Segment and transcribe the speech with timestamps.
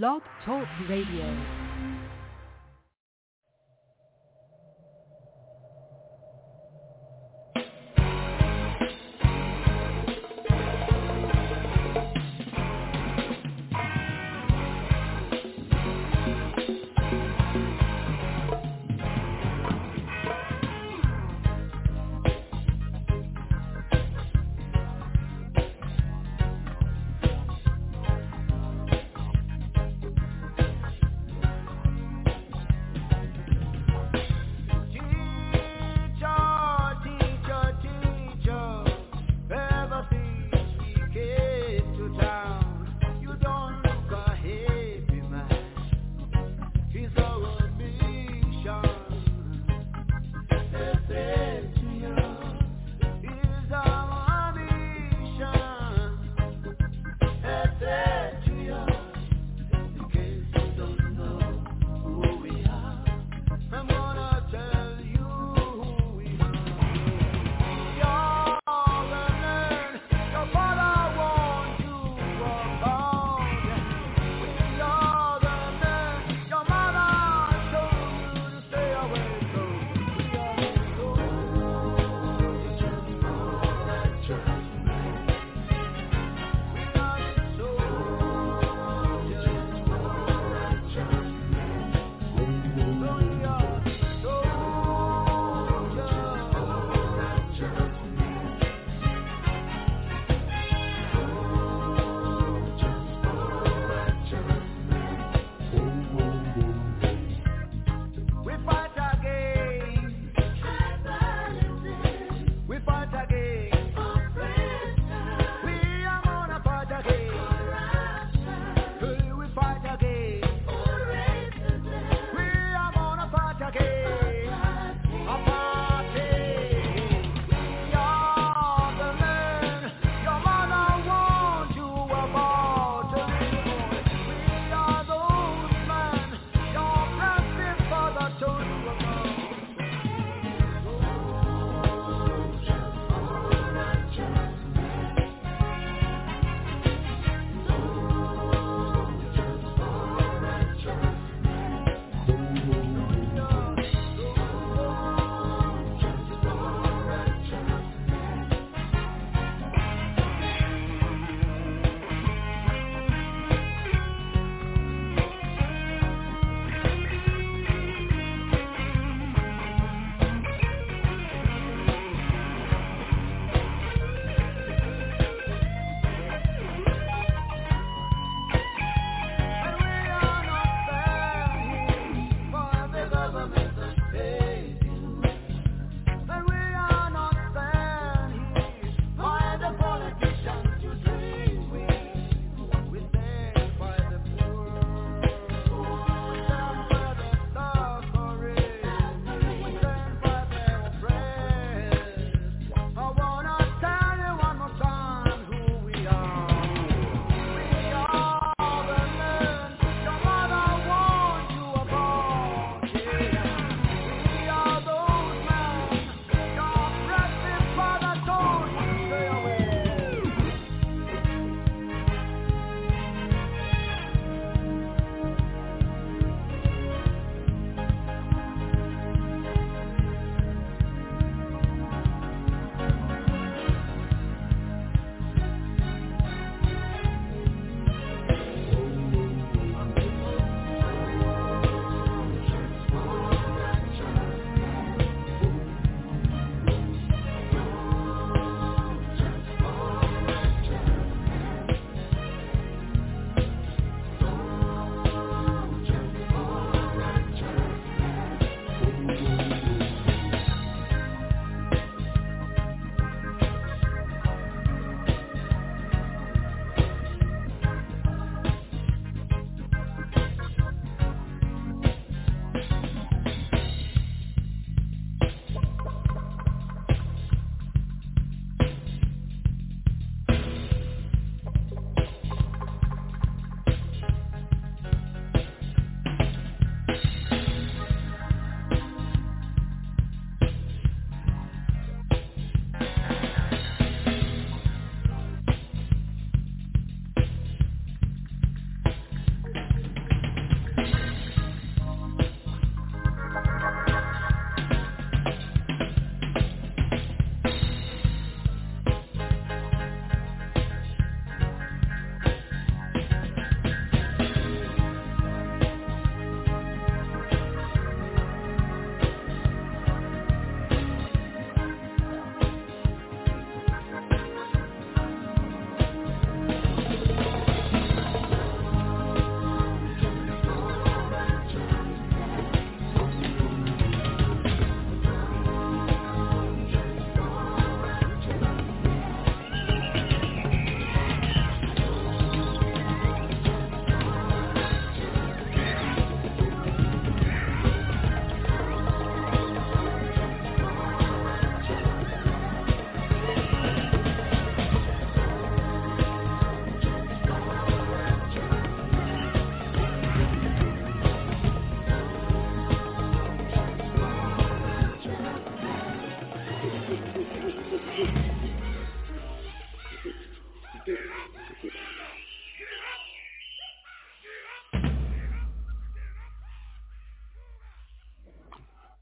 [0.00, 1.61] Blog Talk Radio.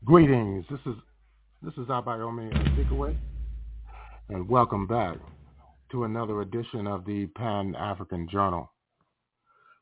[0.05, 0.65] Greetings.
[0.71, 0.95] This is
[1.63, 3.17] this is uh, Abayomi Azikiwe,
[4.29, 5.17] and welcome back
[5.91, 8.71] to another edition of the Pan African Journal.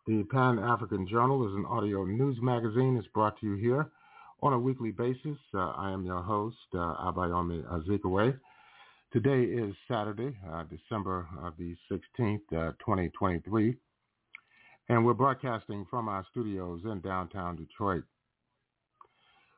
[0.07, 2.97] The Pan African Journal is an audio news magazine.
[2.97, 3.91] It's brought to you here
[4.43, 5.37] on a weekly basis.
[5.53, 8.39] Uh, I am your host, uh, Abayomi Azikiwe,
[9.11, 13.75] Today is Saturday, uh, December uh, the 16th, uh, 2023,
[14.91, 18.03] and we're broadcasting from our studios in downtown Detroit.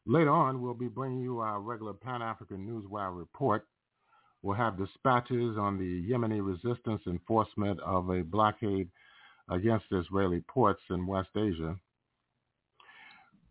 [0.07, 3.67] Later on, we'll be bringing you our regular Pan-African Newswire report.
[4.43, 8.89] We'll have dispatches on the Yemeni resistance enforcement of a blockade
[9.49, 11.75] against Israeli ports in West Asia.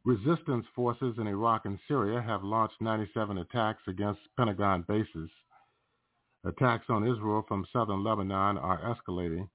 [0.06, 5.30] Resistance forces in Iraq and Syria have launched 97 attacks against Pentagon bases.
[6.46, 9.50] Attacks on Israel from southern Lebanon are escalating,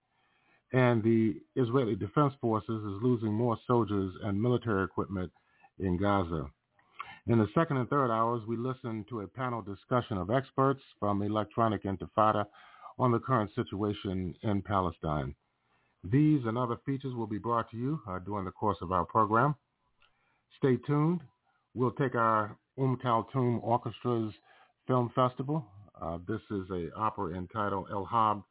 [0.72, 5.32] and the Israeli Defense Forces is losing more soldiers and military equipment
[5.78, 6.46] in Gaza.
[7.26, 11.22] In the second and third hours, we listened to a panel discussion of experts from
[11.22, 12.44] Electronic Intifada
[12.98, 15.34] on the current situation in Palestine.
[16.04, 19.06] These and other features will be brought to you uh, during the course of our
[19.06, 19.54] program.
[20.58, 21.22] Stay tuned.
[21.72, 24.34] We'll take our Um Kaltoum Orchestra's
[24.86, 25.64] Film Festival.
[26.00, 28.42] Uh, this is a opera entitled El Hab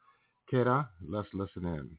[0.51, 0.87] Keda.
[1.07, 1.97] Let's listen in.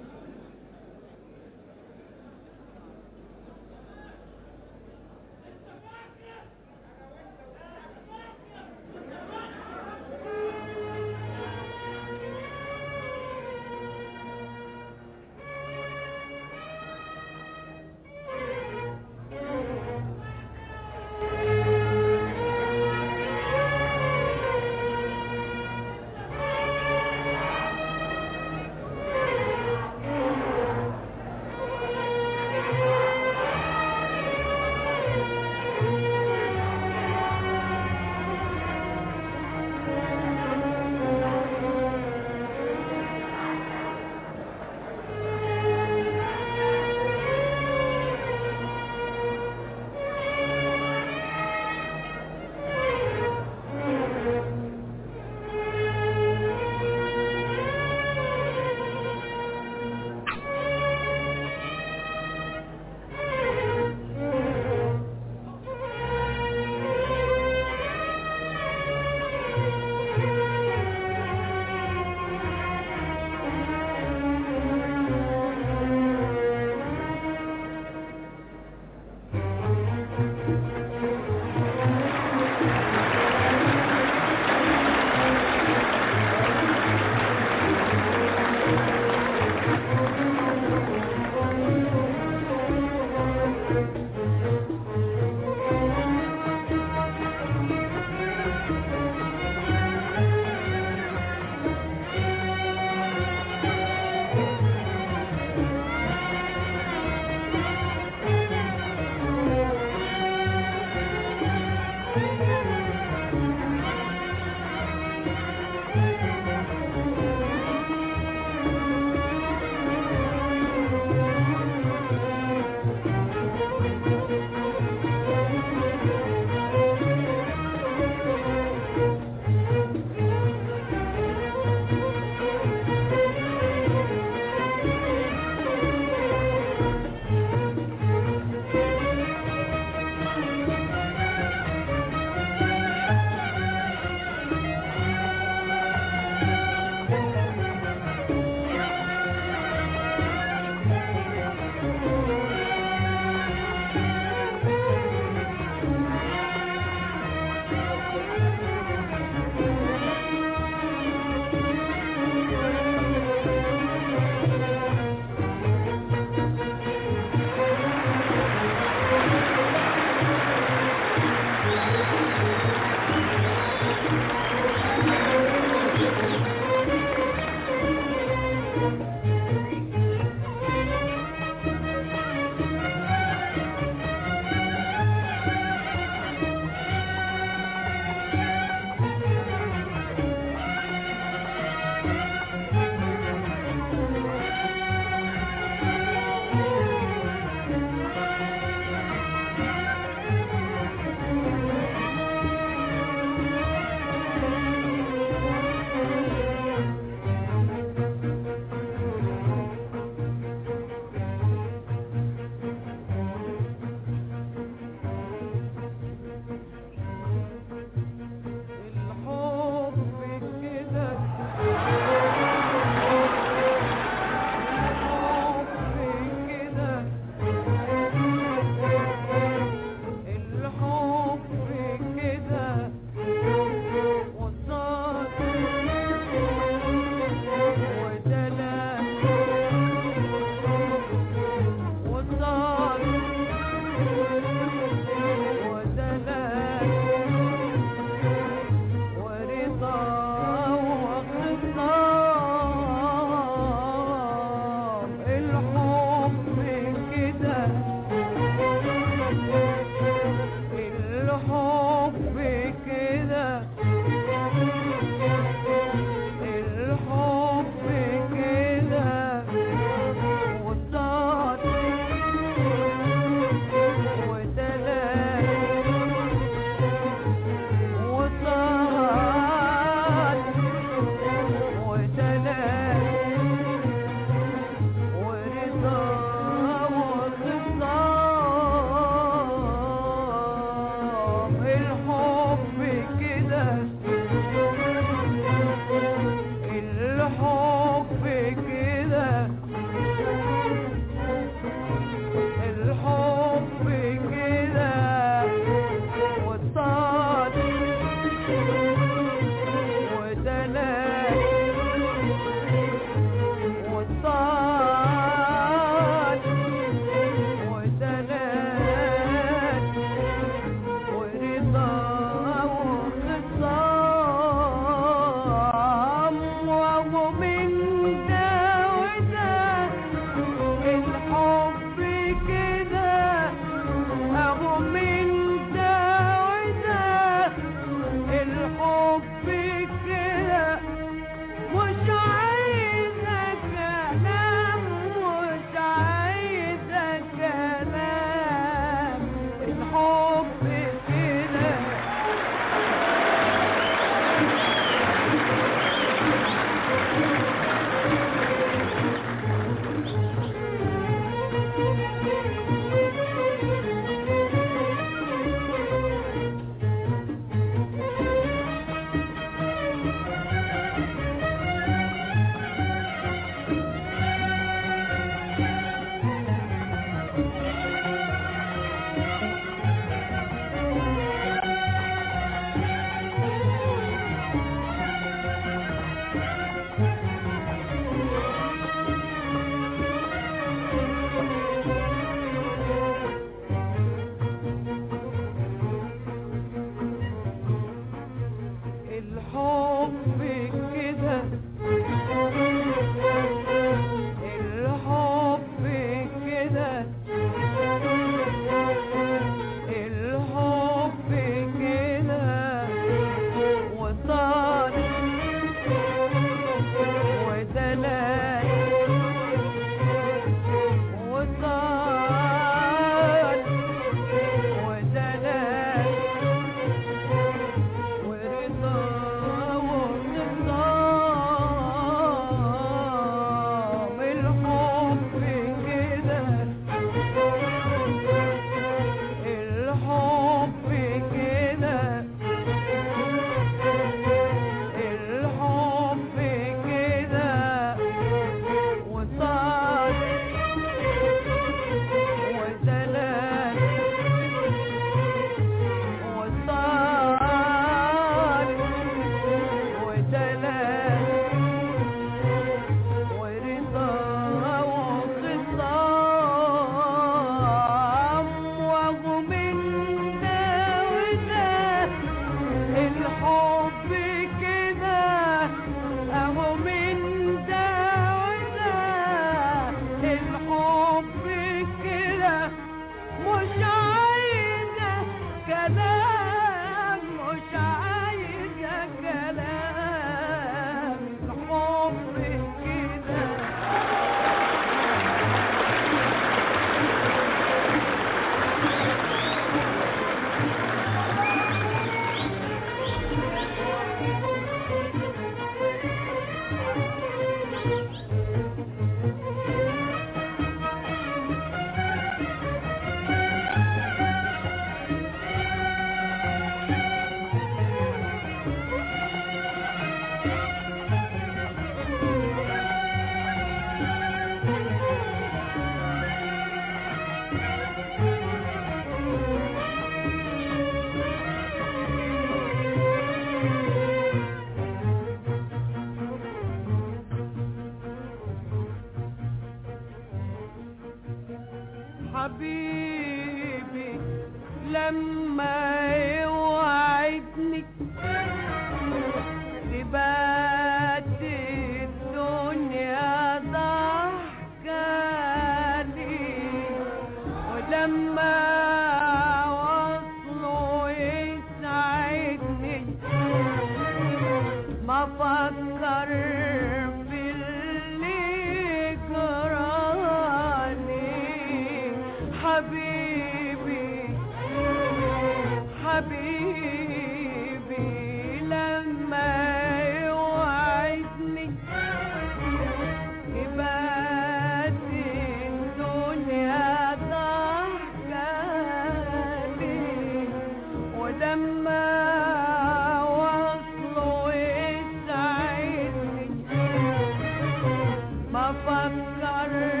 [598.85, 600.00] fun daughter.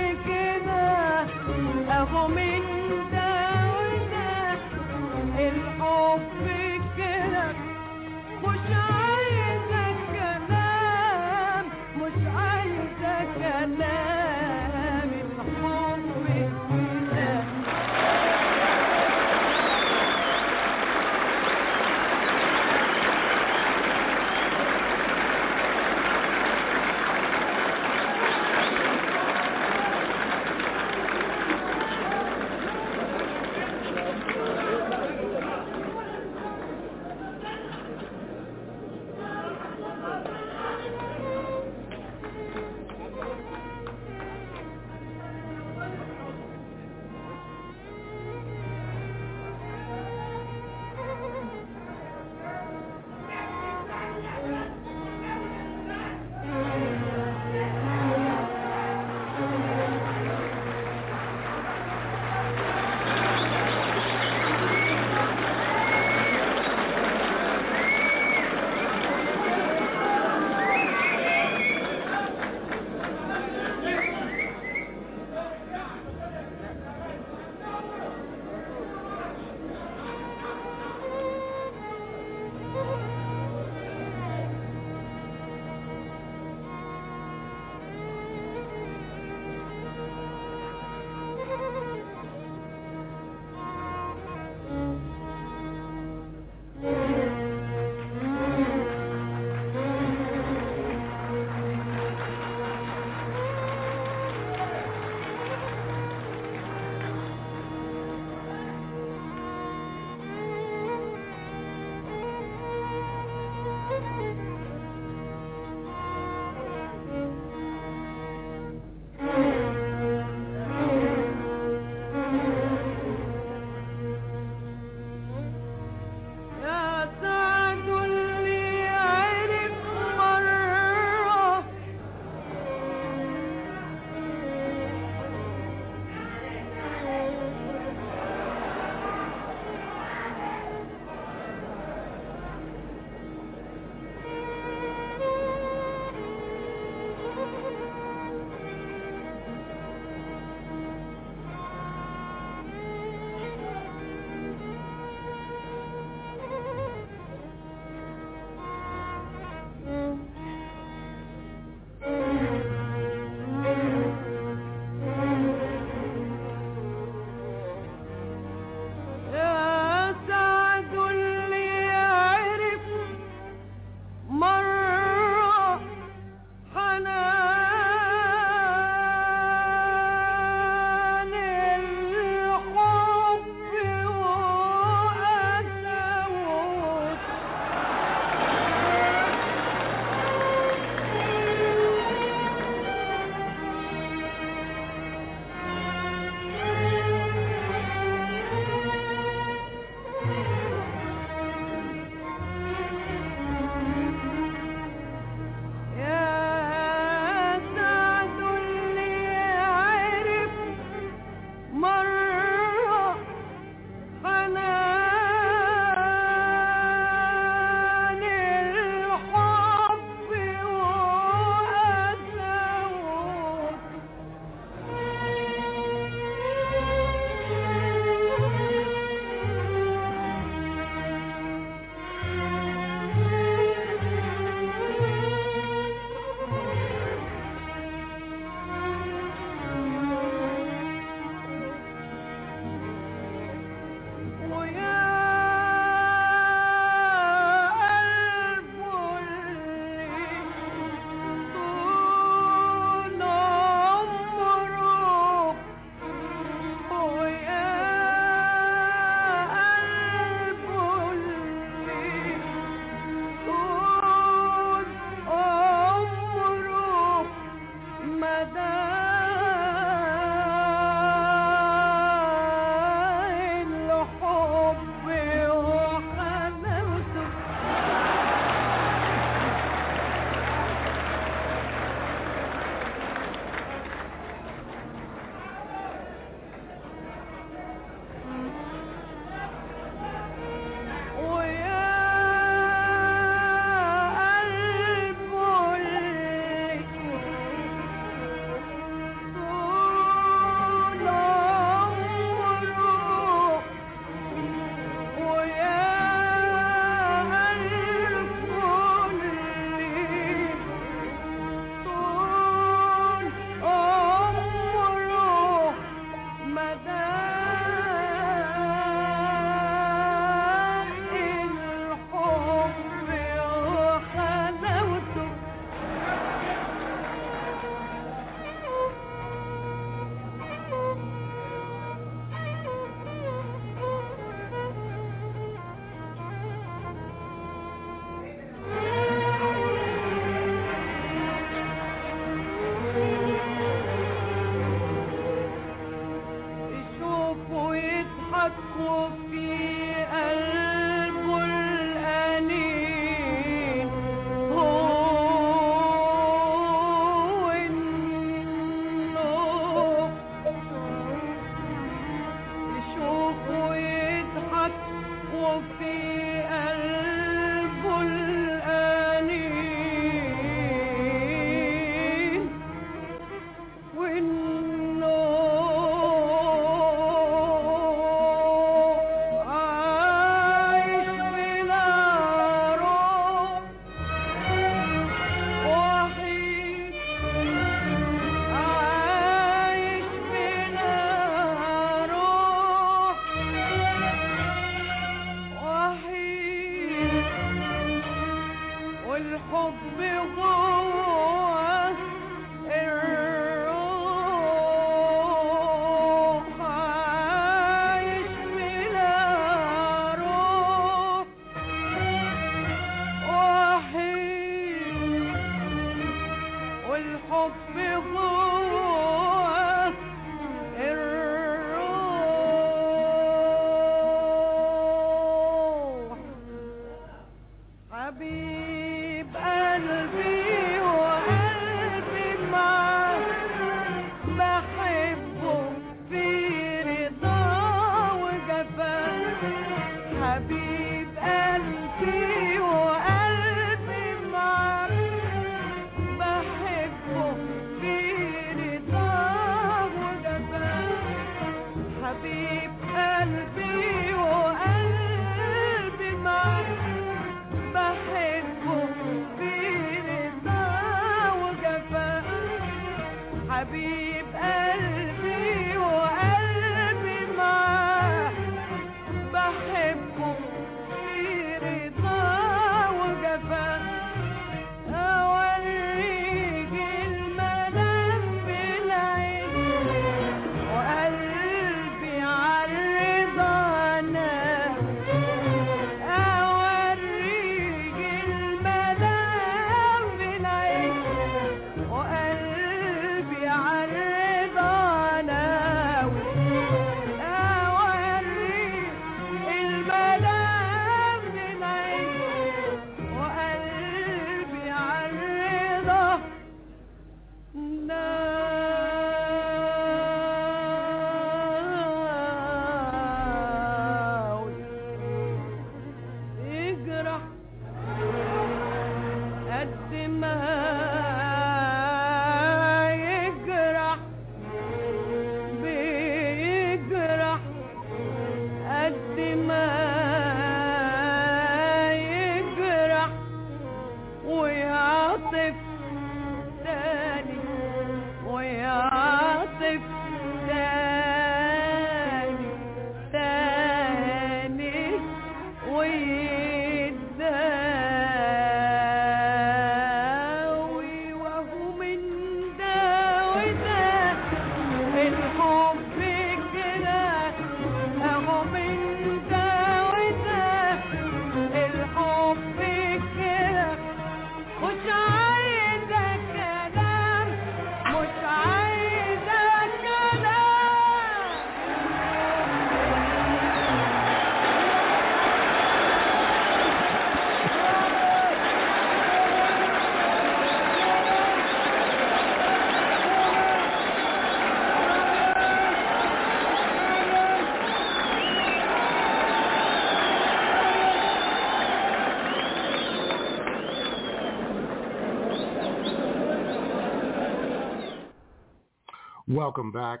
[599.40, 600.00] Welcome back,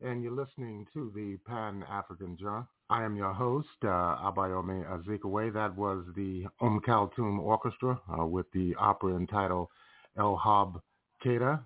[0.00, 2.66] and you're listening to the Pan African Journal.
[2.88, 5.52] I am your host, uh, Abayomi Azikiwe.
[5.52, 9.68] That was the Om Kaltum Orchestra uh, with the opera entitled
[10.16, 10.80] El Hab
[11.22, 11.60] Keda.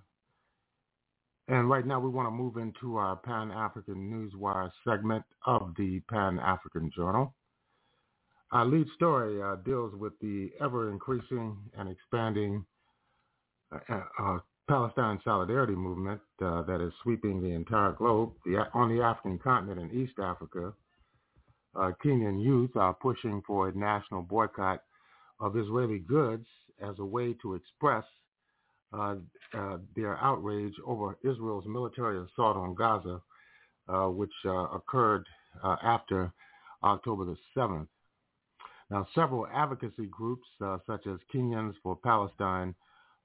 [1.46, 6.00] And right now we want to move into our Pan African Newswire segment of the
[6.10, 7.32] Pan African Journal.
[8.50, 12.64] Our lead story uh, deals with the ever-increasing and expanding
[13.72, 14.38] uh, uh,
[14.70, 18.30] Palestine Solidarity Movement uh, that is sweeping the entire globe.
[18.44, 20.72] The, on the African continent and East Africa,
[21.74, 24.84] uh, Kenyan youth are pushing for a national boycott
[25.40, 26.46] of Israeli goods
[26.80, 28.04] as a way to express
[28.92, 29.16] uh,
[29.52, 33.20] uh, their outrage over Israel's military assault on Gaza,
[33.88, 35.26] uh, which uh, occurred
[35.82, 36.32] after
[36.84, 37.88] October the 7th.
[38.88, 40.46] Now, several advocacy groups,
[40.86, 42.76] such as Kenyans for Palestine,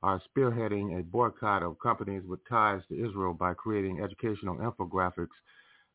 [0.05, 5.33] are spearheading a boycott of companies with ties to Israel by creating educational infographics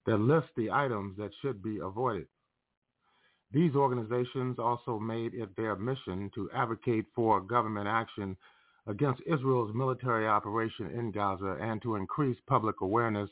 [0.04, 2.26] that list the items that should be avoided.
[3.52, 8.36] These organizations also made it their mission to advocate for government action
[8.88, 13.30] against Israel's military operation in Gaza and to increase public awareness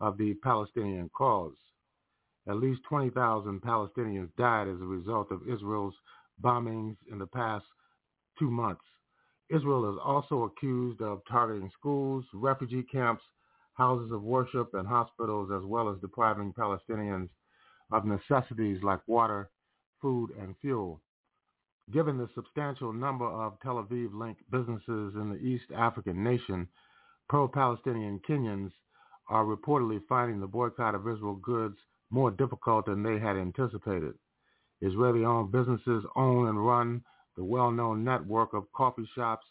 [0.00, 1.54] of the Palestinian cause.
[2.48, 5.94] At least 20,000 Palestinians died as a result of Israel's
[6.42, 7.66] bombings in the past
[8.36, 8.82] two months.
[9.50, 13.22] Israel is also accused of targeting schools, refugee camps,
[13.74, 17.28] houses of worship, and hospitals, as well as depriving Palestinians
[17.90, 19.50] of necessities like water,
[20.02, 21.00] food, and fuel.
[21.90, 26.68] Given the substantial number of Tel Aviv-linked businesses in the East African nation,
[27.30, 28.72] pro-Palestinian Kenyans
[29.30, 31.78] are reportedly finding the boycott of Israel goods
[32.10, 34.14] more difficult than they had anticipated.
[34.82, 37.02] Israeli-owned businesses own and run
[37.38, 39.46] the well-known network of coffee shops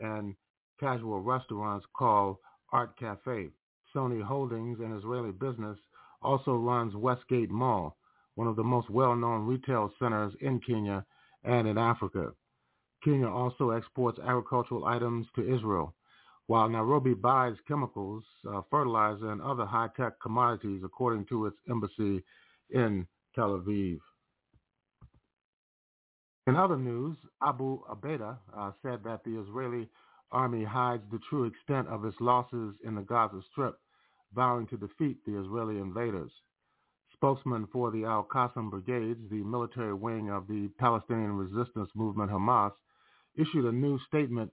[0.00, 0.36] and
[0.78, 2.36] casual restaurants called
[2.72, 3.48] Art Cafe.
[3.94, 5.76] Sony Holdings, an Israeli business,
[6.22, 7.96] also runs Westgate Mall,
[8.36, 11.04] one of the most well-known retail centers in Kenya
[11.42, 12.30] and in Africa.
[13.02, 15.92] Kenya also exports agricultural items to Israel,
[16.46, 22.22] while Nairobi buys chemicals, uh, fertilizer, and other high-tech commodities, according to its embassy
[22.70, 23.98] in Tel Aviv.
[26.46, 29.88] In other news, Abu Obaida uh, said that the Israeli
[30.32, 33.78] army hides the true extent of its losses in the Gaza Strip,
[34.34, 36.32] vowing to defeat the Israeli invaders.
[37.14, 42.72] Spokesman for the Al-Qassam Brigades, the military wing of the Palestinian resistance movement Hamas,
[43.36, 44.52] issued a new statement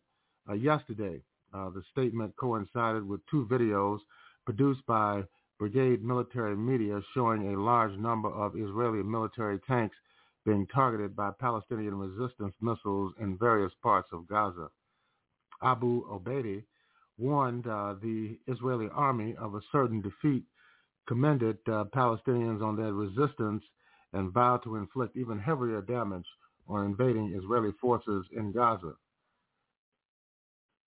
[0.50, 1.22] uh, yesterday
[1.54, 4.00] Uh, the statement coincided with two videos
[4.46, 5.24] produced by
[5.60, 9.96] brigade military media showing a large number of Israeli military tanks
[10.46, 14.70] being targeted by Palestinian resistance missiles in various parts of Gaza.
[15.64, 16.64] Abu Obaida
[17.18, 20.44] warned uh, the Israeli army of a certain defeat,
[21.08, 23.64] commended uh, Palestinians on their resistance,
[24.14, 26.26] and vowed to inflict even heavier damage
[26.68, 28.94] on invading Israeli forces in Gaza.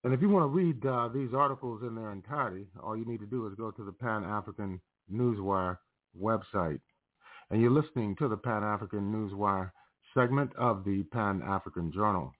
[0.03, 3.21] And if you want to read uh, these articles in their entirety, all you need
[3.21, 4.79] to do is go to the Pan-African
[5.11, 5.77] Newswire
[6.21, 6.79] website.
[7.51, 9.71] And you're listening to the Pan-African Newswire
[10.13, 12.33] segment of the Pan-African Journal.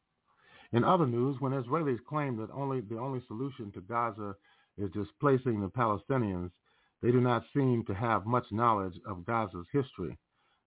[0.73, 4.35] In other news, when Israelis claim that only the only solution to Gaza
[4.77, 6.51] is displacing the Palestinians,
[7.01, 10.17] they do not seem to have much knowledge of Gaza's history.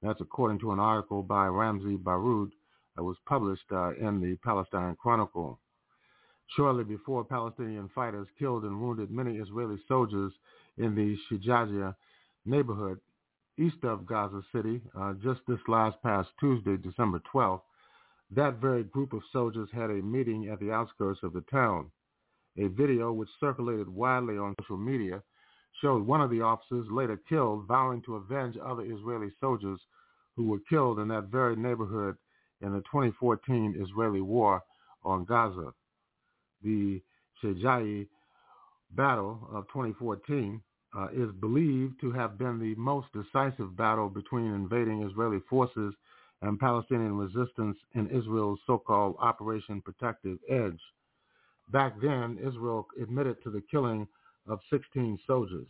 [0.02, 2.52] That's according to an article by Ramzi Baroud
[2.94, 5.58] that was published uh, in the Palestine Chronicle.
[6.56, 10.32] Shortly before, Palestinian fighters killed and wounded many Israeli soldiers
[10.78, 11.94] in the Shijajia
[12.46, 13.00] neighborhood
[13.58, 17.62] east of Gaza City uh, just this last past Tuesday, December 12th.
[18.34, 21.90] That very group of soldiers had a meeting at the outskirts of the town.
[22.58, 25.22] A video which circulated widely on social media
[25.80, 29.80] showed one of the officers later killed, vowing to avenge other Israeli soldiers
[30.36, 32.16] who were killed in that very neighborhood
[32.60, 34.62] in the 2014 Israeli war
[35.04, 35.72] on Gaza
[36.62, 37.00] the
[37.42, 38.06] Shejai
[38.92, 40.60] battle of 2014
[40.96, 45.94] uh, is believed to have been the most decisive battle between invading Israeli forces
[46.42, 50.80] and Palestinian resistance in Israel's so-called Operation Protective Edge.
[51.70, 54.06] Back then, Israel admitted to the killing
[54.48, 55.66] of 16 soldiers.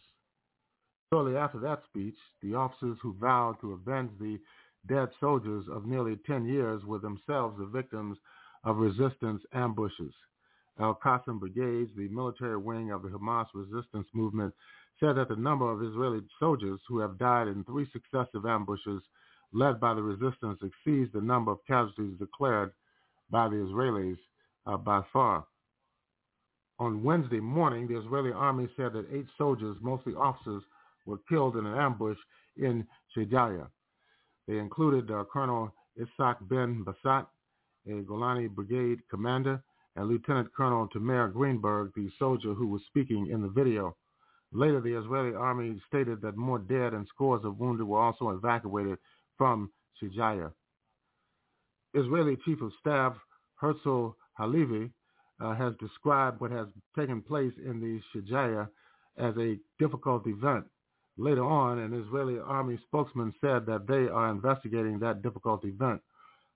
[1.12, 4.38] Shortly after that speech, the officers who vowed to avenge the
[4.86, 8.18] dead soldiers of nearly 10 years were themselves the victims
[8.64, 10.12] of resistance ambushes.
[10.78, 14.54] Al-Qassam brigades, the military wing of the Hamas resistance movement,
[15.00, 19.02] said that the number of Israeli soldiers who have died in three successive ambushes
[19.52, 22.72] led by the resistance exceeds the number of casualties declared
[23.30, 24.18] by the Israelis
[24.66, 25.44] uh, by far.
[26.78, 30.62] On Wednesday morning, the Israeli army said that eight soldiers, mostly officers,
[31.06, 32.18] were killed in an ambush
[32.56, 32.86] in
[33.16, 33.66] Shejaya.
[34.46, 37.26] They included uh, Colonel Isaac Ben Basat,
[37.86, 39.62] a Golani brigade commander,
[39.96, 43.96] and Lieutenant Colonel Tamir Greenberg, the soldier who was speaking in the video.
[44.52, 48.98] Later, the Israeli army stated that more dead and scores of wounded were also evacuated
[49.36, 49.70] from
[50.00, 50.52] Shijaya.
[51.94, 53.14] Israeli Chief of Staff
[53.62, 54.90] Herzi Halevi
[55.40, 58.68] uh, has described what has taken place in the Shijaya
[59.18, 60.64] as a difficult event.
[61.16, 66.00] Later on, an Israeli army spokesman said that they are investigating that difficult event,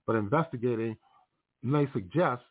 [0.07, 0.97] but investigating
[1.63, 2.43] may suggest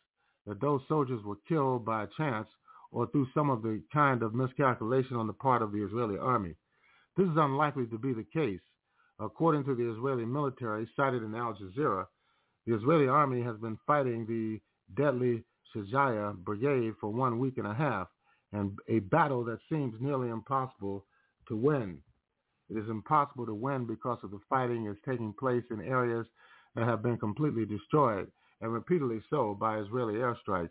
[0.46, 2.48] that those soldiers were killed by chance
[2.92, 6.54] or through some of the kind of miscalculation on the part of the Israeli army.
[7.16, 8.60] This is unlikely to be the case.
[9.18, 12.06] According to the Israeli military cited in Al Jazeera,
[12.66, 14.60] the Israeli army has been fighting the
[15.02, 15.42] deadly
[15.74, 18.08] Shajaya brigade for one week and a half,
[18.52, 21.04] and a battle that seems nearly impossible
[21.48, 21.98] to win.
[22.68, 26.26] It is impossible to win because of the fighting is taking place in areas
[26.74, 28.30] that have been completely destroyed
[28.60, 30.70] and repeatedly so by Israeli airstrikes.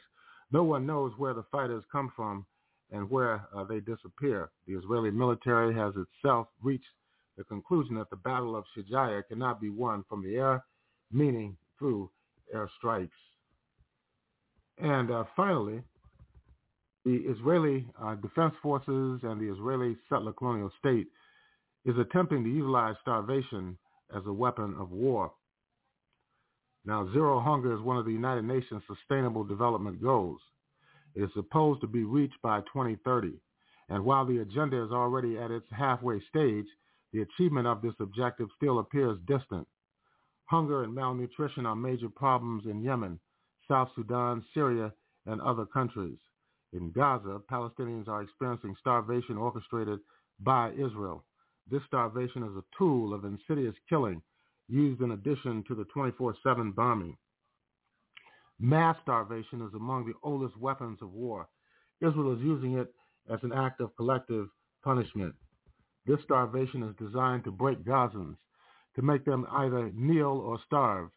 [0.52, 2.46] No one knows where the fighters come from
[2.92, 4.50] and where uh, they disappear.
[4.68, 6.86] The Israeli military has itself reached
[7.38, 10.64] the conclusion that the Battle of Shijaya cannot be won from the air,
[11.12, 12.10] meaning through
[12.54, 13.10] airstrikes.
[14.78, 15.82] And uh, finally,
[17.06, 21.08] the Israeli uh, Defense Forces and the Israeli settler colonial state
[21.86, 23.78] is attempting to utilize starvation
[24.16, 25.32] as a weapon of war.
[26.84, 30.40] Now, zero hunger is one of the United Nations Sustainable Development Goals.
[31.14, 33.34] It is supposed to be reached by 2030.
[33.90, 36.66] And while the agenda is already at its halfway stage,
[37.14, 39.68] the achievement of this objective still appears distant.
[40.46, 43.20] Hunger and malnutrition are major problems in Yemen,
[43.68, 44.92] South Sudan, Syria,
[45.26, 46.18] and other countries.
[46.74, 50.00] In Gaza, Palestinians are experiencing starvation orchestrated
[50.40, 51.24] by Israel.
[51.70, 54.22] This starvation is a tool of insidious killing
[54.72, 57.18] used in addition to the 24-7 bombing.
[58.60, 61.48] Mass starvation is among the oldest weapons of war.
[62.00, 62.94] Israel is using it
[63.32, 64.48] as an act of collective
[64.84, 65.36] punishment.
[66.06, 68.36] This starvation is designed to break Gazans,
[68.96, 71.10] to make them either kneel or starve.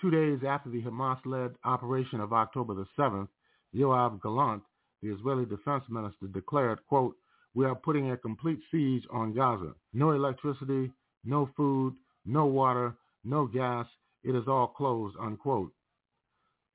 [0.00, 3.28] Two days after the Hamas-led operation of October the 7th,
[3.74, 4.62] Yoav Gallant,
[5.02, 7.16] the Israeli defense minister, declared, quote,
[7.54, 9.72] we are putting a complete siege on Gaza.
[9.94, 10.92] No electricity,
[11.24, 11.94] no food,
[12.26, 13.86] no water, no gas.
[14.24, 15.72] It is all closed, unquote.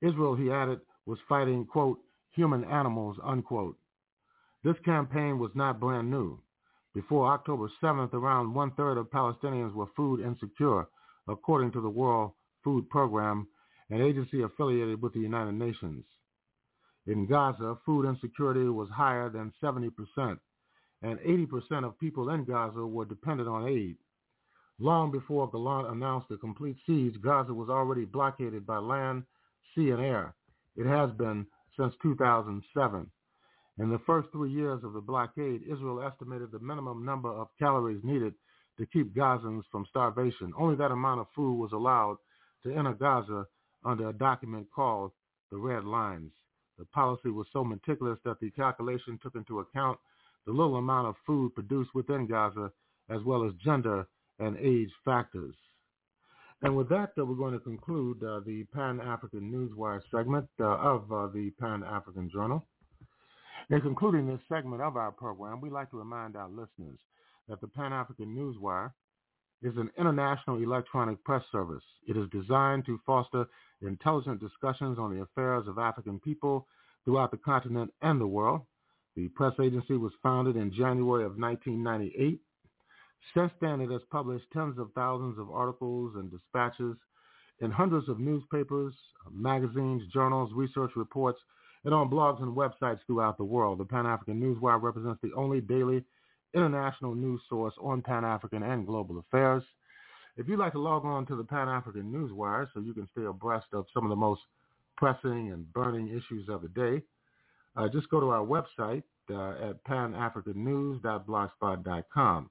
[0.00, 1.98] Israel, he added, was fighting, quote,
[2.34, 3.76] human animals, unquote.
[4.64, 6.38] This campaign was not brand new.
[6.94, 10.86] Before October 7th, around one-third of Palestinians were food insecure,
[11.28, 12.32] according to the World
[12.62, 13.46] Food Program,
[13.90, 16.04] an agency affiliated with the United Nations.
[17.06, 19.90] In Gaza, food insecurity was higher than 70%,
[21.02, 23.96] and 80% of people in Gaza were dependent on aid.
[24.78, 29.24] Long before Gallant announced the complete siege, Gaza was already blockaded by land,
[29.74, 30.34] sea, and air.
[30.76, 31.46] It has been
[31.76, 33.10] since 2007.
[33.78, 38.02] In the first three years of the blockade, Israel estimated the minimum number of calories
[38.02, 38.34] needed
[38.78, 40.52] to keep Gazans from starvation.
[40.58, 42.16] Only that amount of food was allowed
[42.64, 43.46] to enter Gaza
[43.84, 45.12] under a document called
[45.50, 46.32] the Red Lines.
[46.78, 49.98] The policy was so meticulous that the calculation took into account
[50.46, 52.72] the little amount of food produced within Gaza,
[53.08, 54.06] as well as gender
[54.38, 55.54] and age factors.
[56.62, 61.10] And with that, uh, we're going to conclude uh, the Pan-African Newswire segment uh, of
[61.12, 62.64] uh, the Pan-African Journal.
[63.70, 66.98] In concluding this segment of our program, we'd like to remind our listeners
[67.48, 68.92] that the Pan-African Newswire
[69.62, 71.82] is an international electronic press service.
[72.06, 73.46] It is designed to foster
[73.80, 76.66] intelligent discussions on the affairs of African people
[77.04, 78.62] throughout the continent and the world.
[79.16, 82.40] The press agency was founded in January of 1998.
[83.34, 86.96] Since then, it has published tens of thousands of articles and dispatches
[87.60, 88.94] in hundreds of newspapers,
[89.32, 91.38] magazines, journals, research reports,
[91.84, 93.78] and on blogs and websites throughout the world.
[93.78, 96.04] The Pan-African Newswire represents the only daily
[96.54, 99.62] international news source on Pan-African and global affairs.
[100.36, 103.66] If you'd like to log on to the Pan-African Newswire so you can stay abreast
[103.72, 104.40] of some of the most
[104.96, 107.02] pressing and burning issues of the day,
[107.76, 112.50] uh, just go to our website uh, at panafricannews.blogspot.com.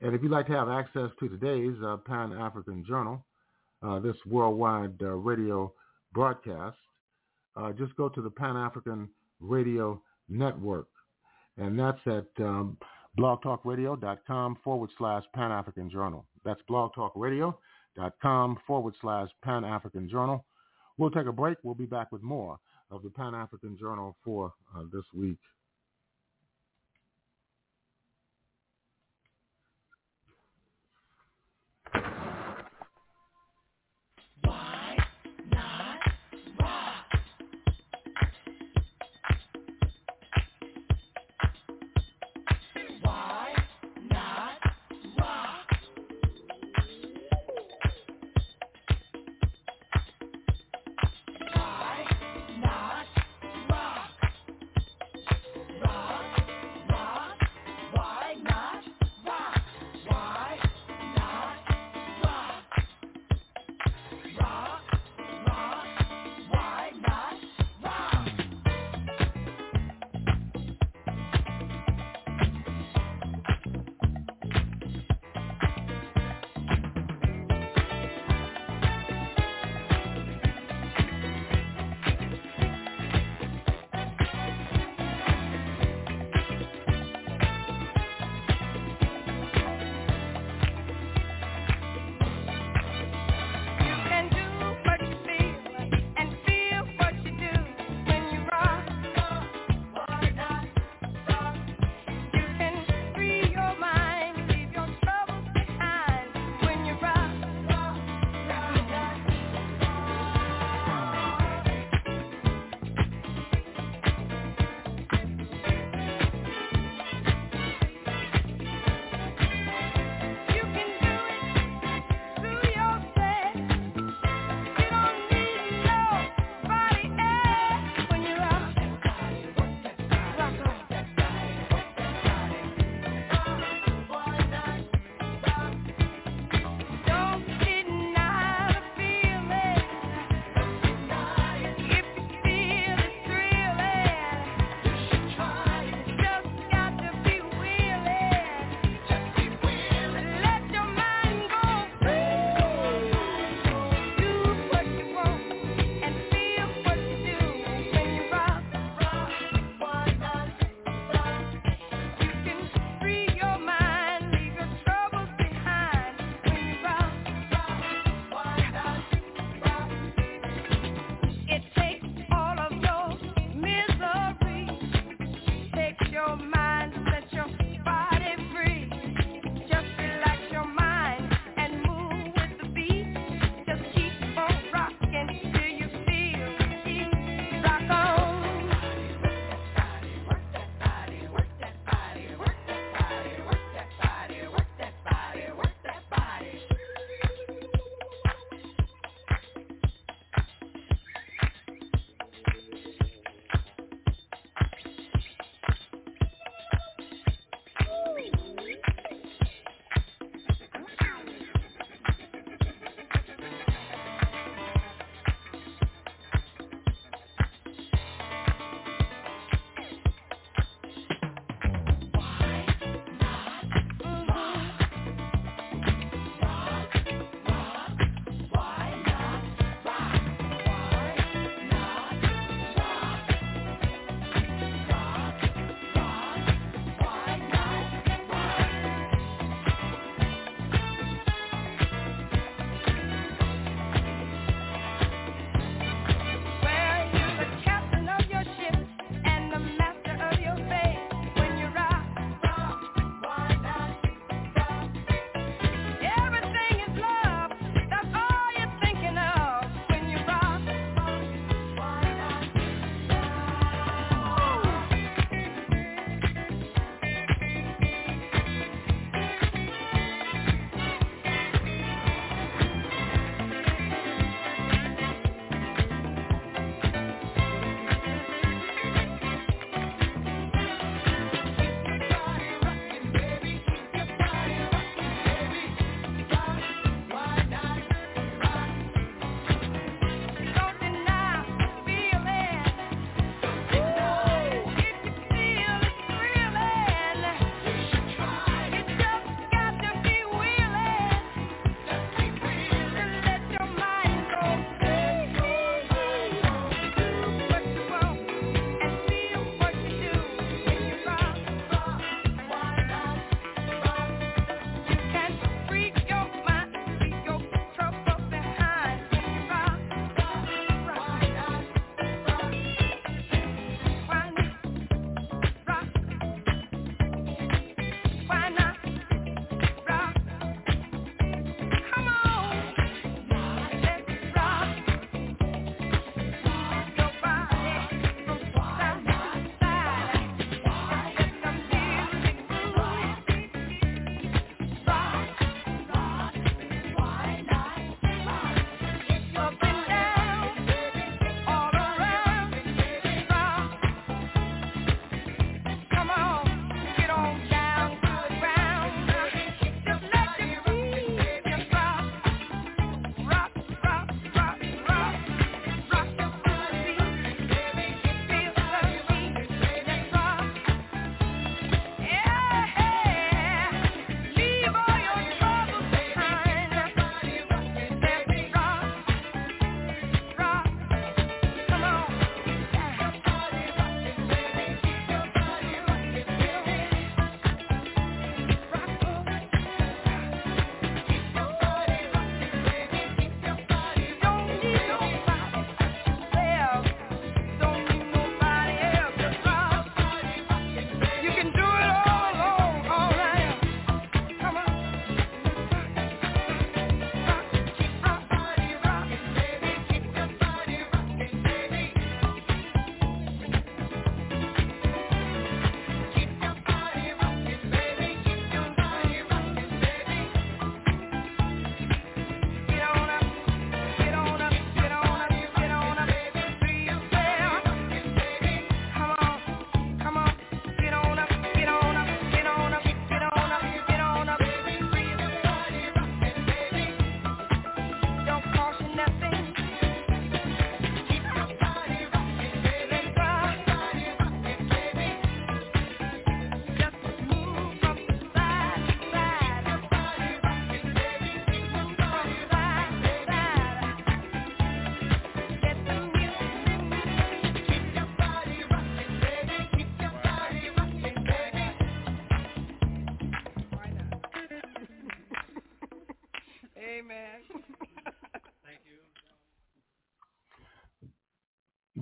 [0.00, 3.24] And if you'd like to have access to today's uh, Pan-African Journal,
[3.82, 5.72] uh, this worldwide uh, radio
[6.12, 6.76] broadcast,
[7.56, 9.08] uh, just go to the Pan-African
[9.40, 10.86] Radio Network.
[11.56, 12.76] And that's at um,
[13.18, 16.24] blogtalkradio.com forward slash Pan-African Journal.
[16.44, 20.44] That's blogtalkradio.com forward slash Pan-African Journal.
[20.96, 21.58] We'll take a break.
[21.64, 22.58] We'll be back with more
[22.90, 25.38] of the Pan-African Journal for uh, this week.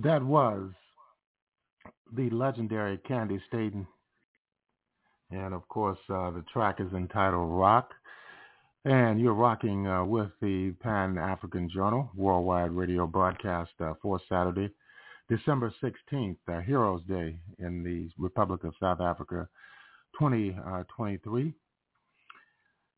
[0.07, 0.69] That was
[2.15, 3.85] the legendary Candi Staton.
[5.31, 7.89] And of course, uh, the track is entitled Rock.
[8.85, 14.69] And you're rocking uh, with the Pan African Journal worldwide radio broadcast uh, for Saturday,
[15.27, 19.49] December 16th, uh, Heroes Day in the Republic of South Africa
[20.17, 21.53] 2023.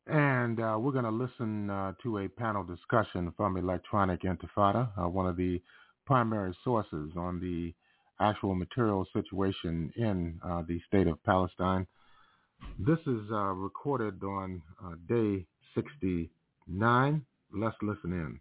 [0.06, 5.08] And uh, we're going to listen uh, to a panel discussion from Electronic Intifada, uh,
[5.08, 5.60] one of the
[6.10, 7.72] primary sources on the
[8.20, 11.86] actual material situation in uh, the state of Palestine.
[12.80, 15.46] This is uh, recorded on uh, day
[15.76, 17.24] 69.
[17.54, 18.40] Let's listen in.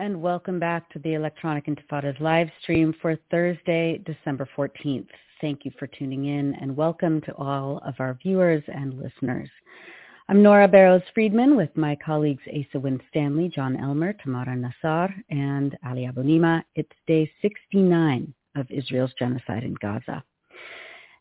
[0.00, 5.08] And welcome back to the Electronic Intifada's live stream for Thursday, December 14th.
[5.42, 9.50] Thank you for tuning in and welcome to all of our viewers and listeners.
[10.30, 16.08] I'm Nora Barrows Friedman with my colleagues Asa Winstanley, Jon Elmer, Tamara Nassar, and Ali
[16.10, 16.62] Abunimah.
[16.76, 20.24] It's day 69 of Israel's genocide in Gaza.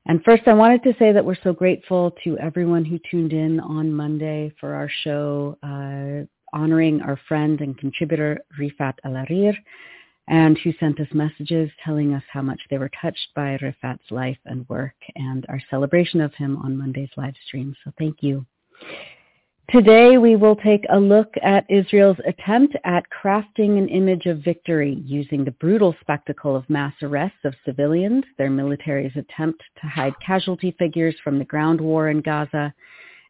[0.06, 3.60] And first, I wanted to say that we're so grateful to everyone who tuned in
[3.60, 5.58] on Monday for our show.
[5.62, 9.56] Uh, honoring our friend and contributor Refaat Alareer,
[10.28, 14.38] and who sent us messages telling us how much they were touched by Refaat's life
[14.46, 17.76] and work and our celebration of him on Monday's live stream.
[17.84, 18.46] So thank you.
[19.72, 25.00] Today we will take a look at Israel's attempt at crafting an image of victory
[25.06, 30.76] using the brutal spectacle of mass arrests of civilians, their military's attempt to hide casualty
[30.80, 32.74] figures from the ground war in Gaza,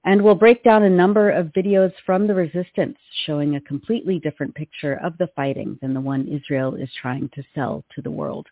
[0.05, 4.55] and we'll break down a number of videos from the resistance showing a completely different
[4.55, 8.47] picture of the fighting than the one Israel is trying to sell to the world.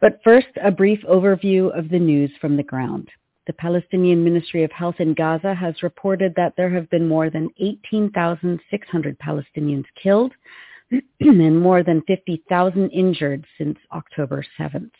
[0.00, 3.08] But first, a brief overview of the news from the ground.
[3.46, 7.50] The Palestinian Ministry of Health in Gaza has reported that there have been more than
[7.58, 10.32] 18,600 Palestinians killed
[11.20, 14.92] and more than 50,000 injured since October 7th,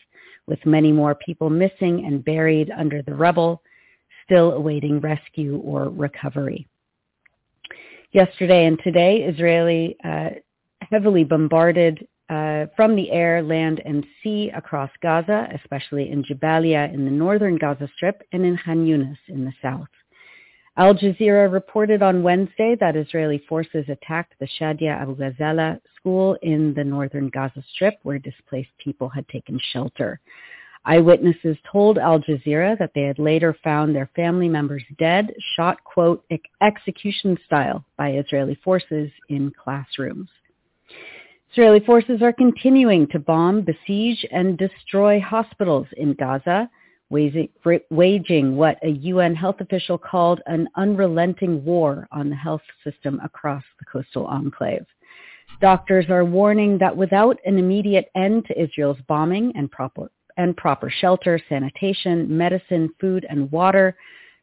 [0.46, 3.62] with many more people missing and buried under the rubble
[4.24, 6.66] still awaiting rescue or recovery.
[8.12, 10.30] Yesterday and today, Israeli uh,
[10.90, 17.04] heavily bombarded uh, from the air, land, and sea across Gaza, especially in Jabalia in
[17.04, 19.88] the northern Gaza Strip and in Khan Yunis in the south.
[20.78, 26.72] Al Jazeera reported on Wednesday that Israeli forces attacked the Shadia Abu Ghazala school in
[26.72, 30.18] the northern Gaza Strip where displaced people had taken shelter.
[30.84, 36.24] Eyewitnesses told Al Jazeera that they had later found their family members dead, shot, quote,
[36.60, 40.28] execution style by Israeli forces in classrooms.
[41.52, 46.68] Israeli forces are continuing to bomb, besiege, and destroy hospitals in Gaza,
[47.10, 53.62] waging what a UN health official called an unrelenting war on the health system across
[53.78, 54.86] the coastal enclave.
[55.60, 60.90] Doctors are warning that without an immediate end to Israel's bombing and proper and proper
[60.90, 63.96] shelter, sanitation, medicine, food, and water,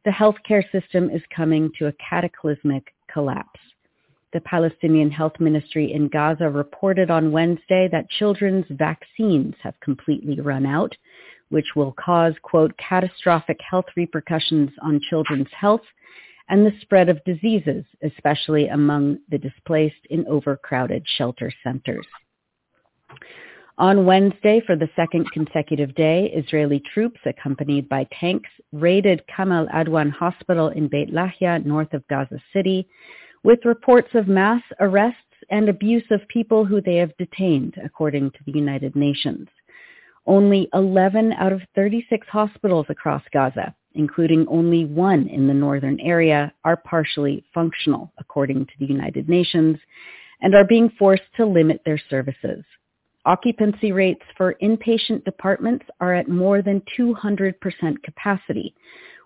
[0.05, 3.59] the healthcare system is coming to a cataclysmic collapse.
[4.31, 10.65] The Palestinian Health Ministry in Gaza reported on Wednesday that children's vaccines have completely run
[10.65, 10.95] out,
[11.49, 15.81] which will cause, quote, catastrophic health repercussions on children's health
[16.49, 22.05] and the spread of diseases, especially among the displaced in overcrowded shelter centers.
[23.79, 30.11] On Wednesday, for the second consecutive day, Israeli troops, accompanied by tanks, raided Kamal Adwan
[30.11, 32.89] Hospital in Beit Lahia, north of Gaza City,
[33.45, 38.39] with reports of mass arrests and abuse of people who they have detained, according to
[38.45, 39.47] the United Nations.
[40.27, 46.51] Only 11 out of 36 hospitals across Gaza, including only one in the northern area,
[46.65, 49.77] are partially functional, according to the United Nations,
[50.41, 52.65] and are being forced to limit their services.
[53.25, 57.53] Occupancy rates for inpatient departments are at more than 200%
[58.01, 58.73] capacity,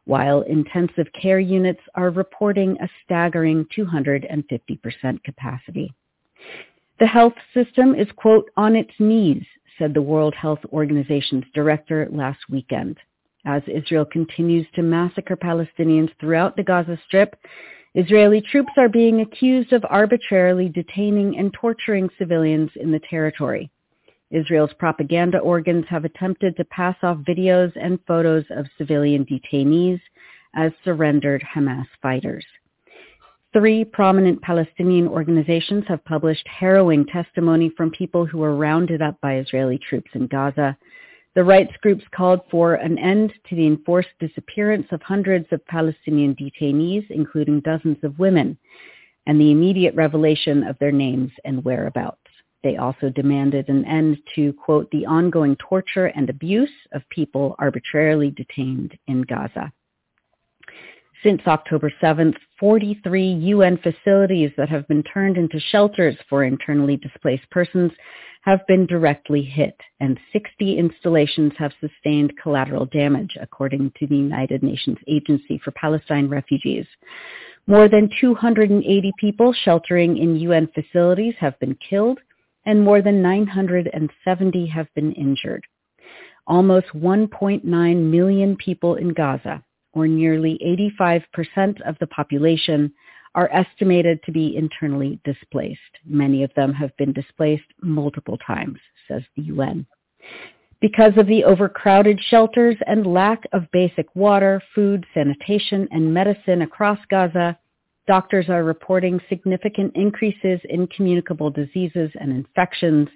[0.06, 5.94] while intensive care units are reporting a staggering 250% capacity.
[7.00, 9.46] The health system is, quote, on its knees,
[9.78, 12.98] said the World Health Organization's director last weekend.
[13.46, 17.36] As Israel continues to massacre Palestinians throughout the Gaza Strip,
[17.96, 23.70] Israeli troops are being accused of arbitrarily detaining and torturing civilians in the territory.
[24.34, 30.02] Israel's propaganda organs have attempted to pass off videos and photos of civilian detainees
[30.56, 32.46] as surrendered Hamas fighters.
[33.54, 39.38] Three prominent Palestinian organizations have published harrowing testimony from people who were rounded up by
[39.38, 40.76] Israeli troops in Gaza.
[41.36, 46.36] The rights groups called for an end to the enforced disappearance of hundreds of Palestinian
[46.36, 48.58] detainees, including dozens of women,
[49.28, 52.23] and the immediate revelation of their names and whereabouts.
[52.64, 58.32] They also demanded an end to, quote, the ongoing torture and abuse of people arbitrarily
[58.32, 59.72] detained in Gaza.
[61.24, 67.50] Since October 7th, 43 UN facilities that have been turned into shelters for internally displaced
[67.50, 67.92] persons
[68.42, 74.64] have been directly hit, and 60 installations have sustained collateral damage, according to the United
[74.64, 76.86] Nations Agency for Palestine Refugees.
[77.68, 82.20] More than 280 people sheltering in UN facilities have been killed,
[82.66, 85.66] and more than 970 have been injured.
[86.48, 89.64] Almost 1.9 million people in Gaza,
[89.94, 90.60] or nearly
[91.02, 92.94] 85% of the population,
[93.36, 95.80] are estimated to be internally displaced.
[96.06, 99.86] Many of them have been displaced multiple times, says the UN.
[100.82, 107.00] Because of the overcrowded shelters and lack of basic water, food, sanitation, and medicine across
[107.10, 107.58] Gaza,
[108.08, 113.08] doctors are reporting significant increases in communicable diseases and infections,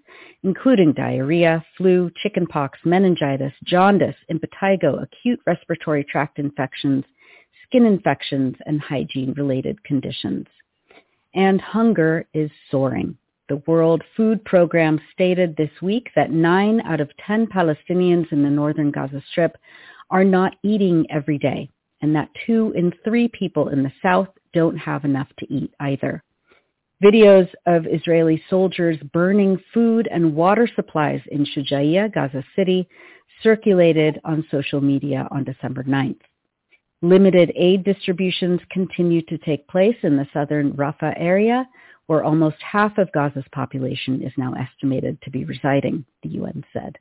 [0.43, 7.03] including diarrhea, flu, chickenpox, meningitis, jaundice, impetigo, acute respiratory tract infections,
[7.65, 10.47] skin infections, and hygiene-related conditions.
[11.34, 13.18] And hunger is soaring.
[13.49, 18.49] The World Food Program stated this week that 9 out of 10 Palestinians in the
[18.49, 19.57] northern Gaza Strip
[20.09, 21.69] are not eating every day,
[22.01, 24.27] and that 2 in 3 people in the south
[24.57, 26.23] don't have enough to eat either.
[27.03, 32.89] Videos of Israeli soldiers burning food and water supplies in Shujaiya, Gaza City,
[33.43, 36.21] circulated on social media on December 9th.
[37.03, 41.69] Limited aid distributions continue to take place in the southern Rafah area,
[42.07, 46.97] where almost half of Gaza's population is now estimated to be residing, the UN said.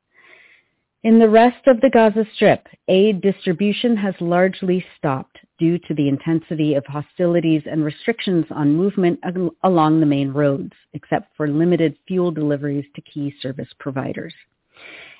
[1.04, 6.08] In the rest of the Gaza Strip, aid distribution has largely stopped due to the
[6.08, 9.20] intensity of hostilities and restrictions on movement
[9.64, 14.34] along the main roads, except for limited fuel deliveries to key service providers.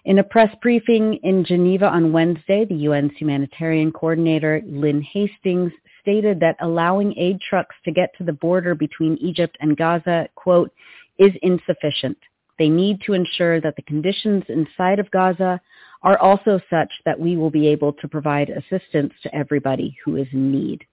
[0.04, 6.38] In a press briefing in Geneva on Wednesday, the UN's humanitarian coordinator, Lynn Hastings, stated
[6.38, 10.70] that allowing aid trucks to get to the border between Egypt and Gaza, quote,
[11.18, 12.18] is insufficient.
[12.59, 15.61] They need to ensure that the conditions inside of Gaza
[16.03, 20.27] are also such that we will be able to provide assistance to everybody who is
[20.33, 20.85] in need.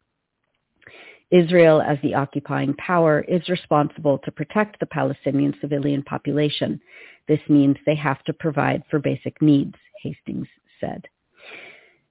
[1.31, 6.79] Israel, as the occupying power, is responsible to protect the Palestinian civilian population
[7.27, 10.47] this means they have to provide for basic needs, Hastings
[10.79, 11.07] said.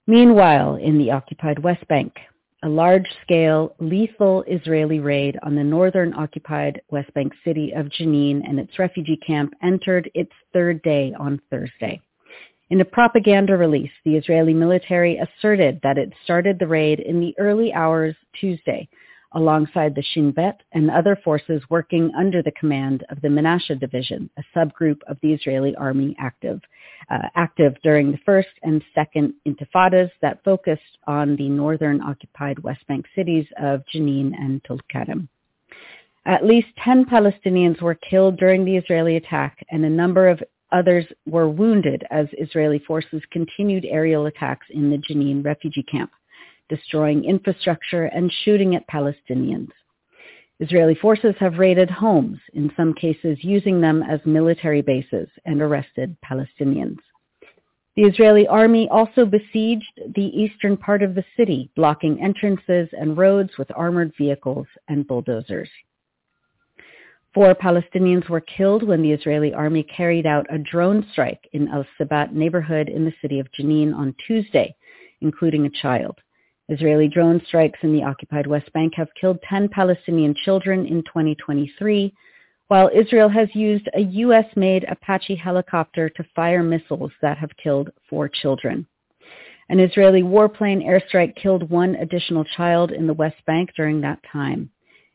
[0.07, 2.15] Meanwhile, in the occupied West Bank,
[2.63, 8.61] a large-scale, lethal Israeli raid on the northern occupied West Bank city of Jenin and
[8.61, 12.01] its refugee camp entered its third day on Thursday.
[12.71, 17.35] In a propaganda release, the Israeli military asserted that it started the raid in the
[17.39, 18.89] early hours Tuesday,
[19.35, 24.31] alongside the Shin Bet and other forces working under the command of the Menashe Division,
[24.39, 26.61] a subgroup of the Israeli army active,
[27.11, 32.87] uh, active during the first and second intifadas that focused on the northern occupied West
[32.87, 35.29] Bank cities of Jenin and Tulkarem.
[36.25, 41.05] At least 10 Palestinians were killed during the Israeli attack and a number of others
[41.27, 46.11] were wounded as Israeli forces continued aerial attacks in the Jenin refugee camp
[46.73, 49.69] destroying infrastructure and shooting at Palestinians.
[50.59, 56.17] Israeli forces have raided homes, in some cases using them as military bases, and arrested
[56.25, 56.97] Palestinians.
[57.95, 63.51] The Israeli army also besieged the eastern part of the city, blocking entrances and roads
[63.59, 65.69] with armored vehicles and bulldozers.
[67.35, 71.85] Four Palestinians were killed when the Israeli army carried out a drone strike in Al
[71.99, 74.75] Sabat neighborhood in the city of Jenin on Tuesday,
[75.21, 76.19] including a child.
[76.73, 82.15] Israeli drone strikes in the occupied West Bank have killed 10 Palestinian children in 2023,
[82.69, 88.27] while Israel has used a U.S.-made Apache helicopter to fire missiles that have killed four
[88.27, 88.87] children.
[89.69, 94.71] An Israeli warplane airstrike killed one additional child in the West Bank during that time.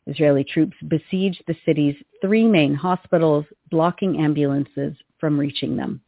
[0.06, 6.00] Israeli troops besieged the city's three main hospitals, blocking ambulances from reaching them.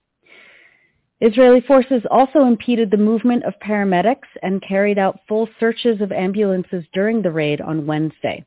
[1.23, 6.83] Israeli forces also impeded the movement of paramedics and carried out full searches of ambulances
[6.95, 8.43] during the raid on Wednesday.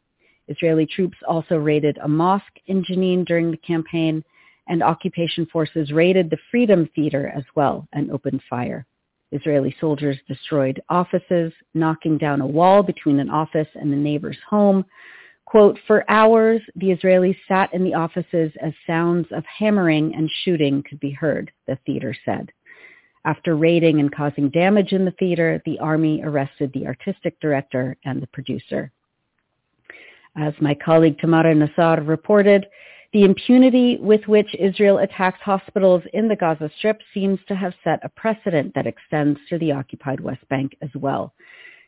[0.48, 4.24] Israeli troops also raided a mosque in Jenin during the campaign,
[4.68, 8.88] and occupation forces raided the Freedom Theater as well and opened fire.
[9.32, 14.84] Israeli soldiers destroyed offices, knocking down a wall between an office and the neighbor's home.
[15.45, 20.82] Quote, for hours, the Israelis sat in the offices as sounds of hammering and shooting
[20.82, 22.52] could be heard, the theater said.
[23.26, 28.22] After raiding and causing damage in the theater, the army arrested the artistic director and
[28.22, 28.91] the producer.
[30.36, 32.66] As my colleague Tamara Nassar reported,
[33.14, 38.00] the impunity with which Israel attacks hospitals in the Gaza Strip seems to have set
[38.04, 41.34] a precedent that extends to the occupied West Bank as well.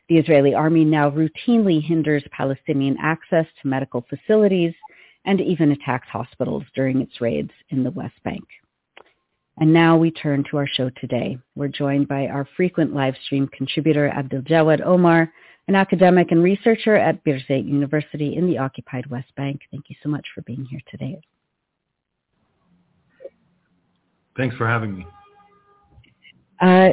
[0.08, 4.72] The Israeli army now routinely hinders Palestinian access to medical facilities
[5.24, 8.44] and even attacks hospitals during its raids in the West Bank.
[9.58, 11.38] And now we turn to our show today.
[11.54, 15.32] We're joined by our frequent live stream contributor, Abdaljawad Omar,
[15.68, 19.62] an academic and researcher at Birzeit University in the occupied West Bank.
[19.70, 21.20] Thank you so much for being here today.
[24.36, 25.06] Thanks for having me.
[26.60, 26.90] Uh,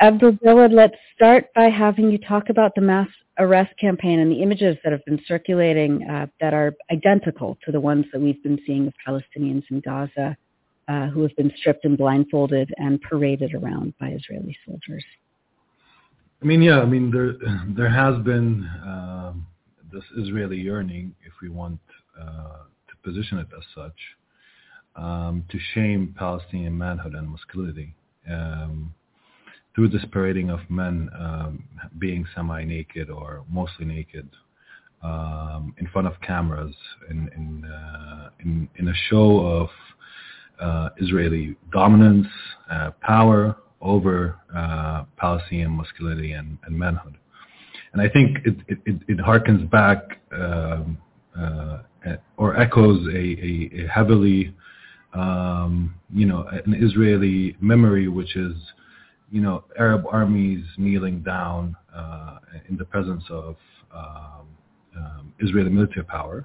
[0.00, 3.08] Abdaljawad, let's start by having you talk about the mass
[3.38, 7.80] arrest campaign and the images that have been circulating uh, that are identical to the
[7.80, 10.36] ones that we've been seeing of Palestinians in Gaza
[10.88, 15.04] uh, who have been stripped and blindfolded and paraded around by Israeli soldiers.
[16.42, 17.34] I mean, yeah, I mean, there
[17.68, 19.46] there has been um,
[19.92, 21.80] this Israeli yearning, if we want
[22.20, 23.96] uh, to position it as such,
[24.96, 27.94] um, to shame Palestinian manhood and masculinity
[28.30, 28.92] um,
[29.74, 31.64] through this parading of men um,
[31.98, 34.28] being semi-naked or mostly naked
[35.02, 36.74] um, in front of cameras
[37.10, 39.68] in in, uh, in in a show of
[40.62, 42.28] uh, Israeli dominance,
[42.70, 47.16] uh, power, over uh, Palestinian masculinity and, and, manhood.
[47.92, 48.56] And I think it,
[48.86, 50.96] it, it harkens back um,
[51.38, 51.78] uh,
[52.36, 54.54] or echoes a, a, a heavily,
[55.14, 58.54] um, you know, an Israeli memory, which is,
[59.30, 63.56] you know, Arab armies kneeling down uh, in the presence of
[63.94, 64.46] um,
[64.96, 66.44] um, Israeli military power,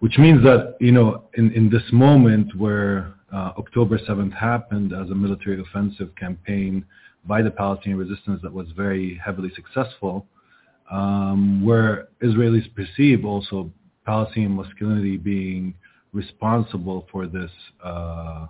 [0.00, 5.10] which means that, you know, in, in this moment where uh, October 7th happened as
[5.10, 6.84] a military offensive campaign
[7.26, 10.26] by the Palestinian resistance that was very heavily successful,
[10.90, 13.70] um, where Israelis perceive also
[14.06, 15.74] Palestinian masculinity being
[16.12, 17.50] responsible for this
[17.82, 18.46] uh,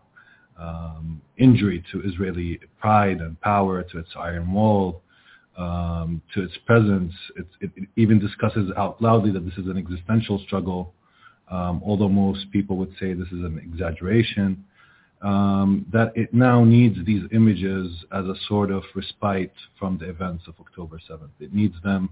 [0.60, 5.00] um, injury to Israeli pride and power, to its iron wall,
[5.56, 7.14] um, to its presence.
[7.36, 10.92] It, it, it, even discusses out loudly that this is an existential struggle,
[11.50, 14.62] um, although most people would say this is an exaggeration
[15.24, 20.44] um, that it now needs these images as a sort of respite from the events
[20.46, 21.30] of October 7th.
[21.40, 22.10] It needs them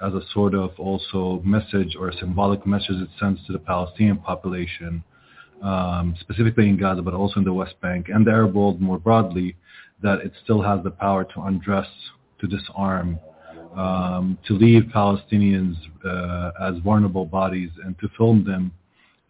[0.00, 4.18] as a sort of also message or a symbolic message it sends to the Palestinian
[4.18, 5.02] population,
[5.60, 8.98] um, specifically in Gaza, but also in the West Bank and the Arab world more
[8.98, 9.56] broadly,
[10.00, 11.88] that it still has the power to undress,
[12.40, 13.18] to disarm,
[13.76, 15.74] um, to leave Palestinians
[16.04, 18.70] uh, as vulnerable bodies and to film them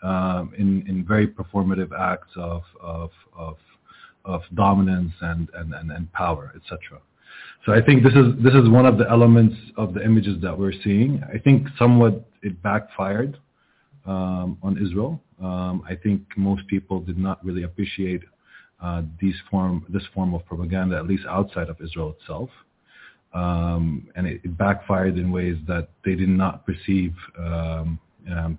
[0.03, 3.57] um, in, in very performative acts of, of, of,
[4.25, 7.01] of dominance and, and, and, and power, etc.
[7.65, 10.59] So I think this is this is one of the elements of the images that
[10.59, 11.23] we're seeing.
[11.33, 13.39] I think somewhat it backfired
[14.05, 15.23] um, on Israel.
[15.41, 18.23] Um, I think most people did not really appreciate
[18.83, 22.51] uh, these form this form of propaganda, at least outside of Israel itself,
[23.33, 27.99] um, and it, it, backfired in ways that they did not perceive um,
[28.31, 28.59] um,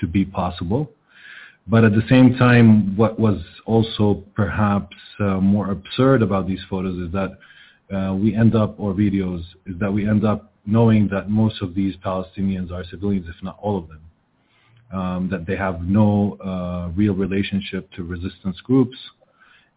[0.00, 0.90] to be possible.
[1.66, 6.96] But at the same time, what was also perhaps uh, more absurd about these photos
[6.98, 7.38] is that
[7.94, 11.74] uh, we end up, or videos, is that we end up knowing that most of
[11.74, 14.00] these Palestinians are civilians, if not all of them.
[14.92, 18.96] Um, that they have no uh, real relationship to resistance groups.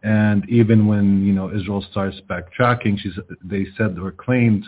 [0.01, 3.13] And even when you know Israel starts backtracking, she's,
[3.43, 4.65] they said or claimed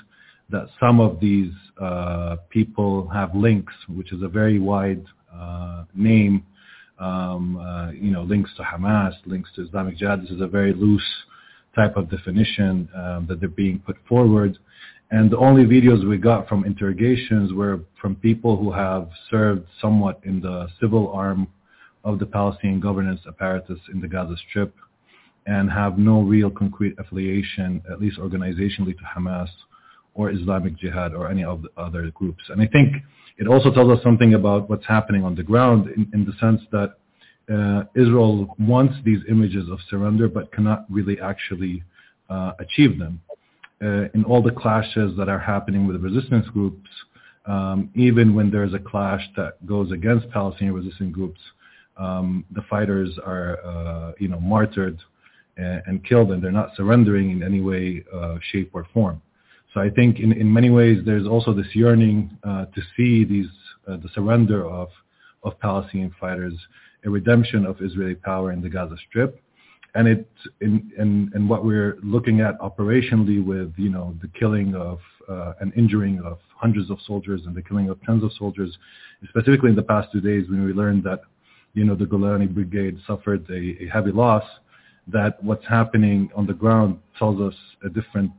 [0.51, 1.51] that some of these
[1.81, 5.03] uh, people have links, which is a very wide
[5.93, 6.43] name,
[6.99, 10.23] um, uh, you know, links to Hamas, links to Islamic Jihad.
[10.23, 11.05] This is a very loose
[11.75, 14.57] type of definition um, that they're being put forward.
[15.11, 20.19] And the only videos we got from interrogations were from people who have served somewhat
[20.23, 21.47] in the civil arm
[22.03, 24.73] of the Palestinian governance apparatus in the Gaza Strip
[25.47, 29.49] and have no real concrete affiliation, at least organizationally, to Hamas
[30.15, 32.43] or Islamic Jihad or any of the other groups.
[32.49, 32.95] And I think
[33.37, 36.61] it also tells us something about what's happening on the ground in, in the sense
[36.71, 36.95] that
[37.53, 41.83] uh, Israel wants these images of surrender but cannot really actually
[42.29, 43.21] uh, achieve them.
[43.83, 46.89] Uh, in all the clashes that are happening with resistance groups,
[47.45, 51.39] um, even when there's a clash that goes against Palestinian resistance groups,
[51.97, 54.97] um, the fighters are, uh, you know, martyred
[55.57, 59.21] and, and killed, and they're not surrendering in any way, uh, shape, or form.
[59.75, 63.49] So I think in, in many ways there's also this yearning uh, to see these
[63.87, 64.87] uh, the surrender of
[65.43, 66.53] of Palestinian fighters,
[67.05, 69.39] a redemption of Israeli power in the Gaza Strip,
[69.93, 70.29] and it
[70.61, 74.99] in, in, in what we're looking at operationally with you know the killing of
[75.29, 78.77] uh, and injuring of hundreds of soldiers and the killing of tens of soldiers,
[79.27, 81.19] specifically in the past two days when we learned that
[81.73, 84.45] you know the Golani Brigade suffered a, a heavy loss,
[85.09, 88.31] that what's happening on the ground tells us a different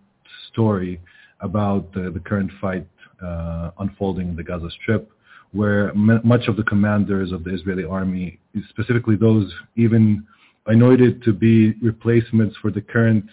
[0.51, 0.99] story
[1.41, 2.87] about the, current fight
[3.23, 5.11] uh, unfolding in the Gaza Strip,
[5.53, 8.39] where m- much of the commanders of the Israeli army,
[8.69, 10.27] specifically those even
[10.67, 13.25] anointed to be replacements for the current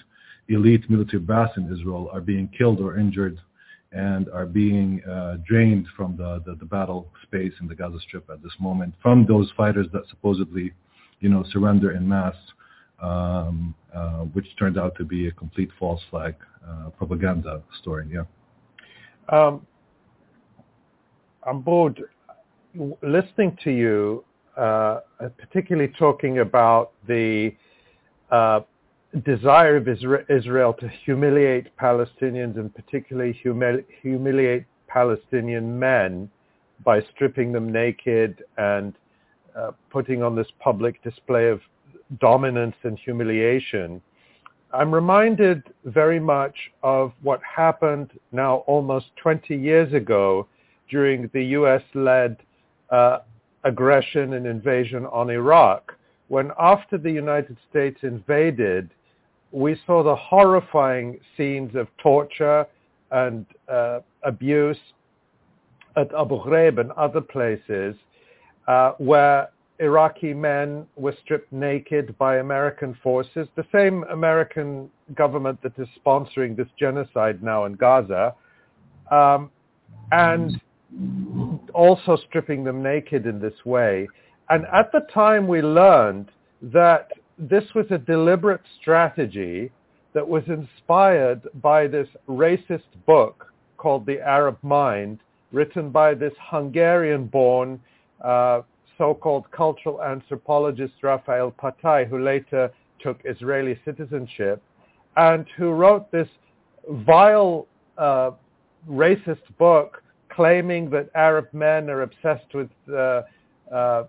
[0.49, 3.39] elite military brass in Israel, are being killed or injured
[3.91, 8.27] and are being uh, drained from the, the, the, battle space in the Gaza Strip
[8.29, 10.73] at this moment from those fighters that supposedly,
[11.19, 12.35] you know, surrender in mass,
[13.01, 16.35] um, uh, which turned out to be a complete false flag
[16.67, 18.07] uh, propaganda story.
[18.11, 18.23] Yeah.
[19.29, 19.65] Um,
[21.45, 22.01] I'm bored
[23.01, 24.23] listening to you,
[24.57, 24.99] uh,
[25.37, 27.53] particularly talking about the
[28.31, 28.61] uh,
[29.25, 36.29] desire of Israel to humiliate Palestinians and particularly humili- humiliate Palestinian men
[36.83, 38.93] by stripping them naked and
[39.55, 41.61] uh, putting on this public display of
[42.19, 44.01] dominance and humiliation.
[44.73, 50.47] I'm reminded very much of what happened now almost 20 years ago
[50.89, 52.37] during the U.S.-led
[52.89, 53.19] uh,
[53.63, 55.95] aggression and invasion on Iraq,
[56.27, 58.89] when after the United States invaded,
[59.51, 62.65] we saw the horrifying scenes of torture
[63.11, 64.77] and uh, abuse
[65.95, 67.95] at Abu Ghraib and other places
[68.67, 69.49] uh, where
[69.83, 76.55] Iraqi men were stripped naked by American forces, the same American government that is sponsoring
[76.55, 78.33] this genocide now in Gaza,
[79.11, 79.51] um,
[80.11, 80.61] and
[81.73, 84.07] also stripping them naked in this way.
[84.49, 86.29] And at the time we learned
[86.61, 89.71] that this was a deliberate strategy
[90.13, 95.19] that was inspired by this racist book called The Arab Mind,
[95.51, 97.79] written by this Hungarian-born
[98.23, 98.61] uh,
[98.97, 104.61] so-called cultural anthropologist Raphael Patai, who later took Israeli citizenship,
[105.17, 106.27] and who wrote this
[106.89, 107.67] vile
[107.97, 108.31] uh,
[108.89, 113.21] racist book claiming that Arab men are obsessed with uh,
[113.71, 114.03] uh,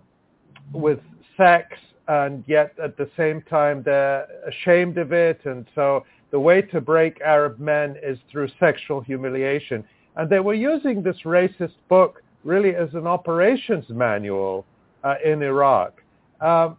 [0.73, 0.99] with
[1.37, 6.61] sex, and yet at the same time they're ashamed of it, and so the way
[6.61, 9.83] to break Arab men is through sexual humiliation.
[10.17, 14.65] And they were using this racist book really as an operations manual
[15.05, 16.01] uh, in Iraq.
[16.41, 16.77] Um,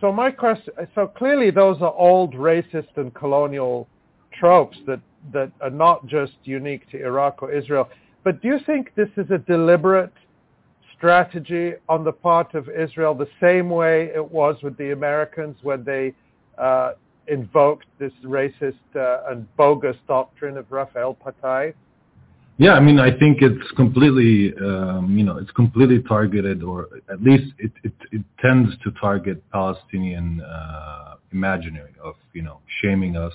[0.00, 3.88] so my question, so clearly those are old racist and colonial
[4.38, 5.00] tropes that,
[5.32, 7.88] that are not just unique to Iraq or Israel.
[8.24, 10.12] But do you think this is a deliberate
[10.96, 15.84] strategy on the part of Israel, the same way it was with the Americans when
[15.84, 16.14] they
[16.58, 16.92] uh,
[17.28, 21.74] invoked this racist uh, and bogus doctrine of Raphael Patai?
[22.56, 27.20] Yeah, I mean, I think it's completely, um, you know, it's completely targeted, or at
[27.20, 33.32] least it, it, it tends to target Palestinian uh, imaginary of, you know, shaming us,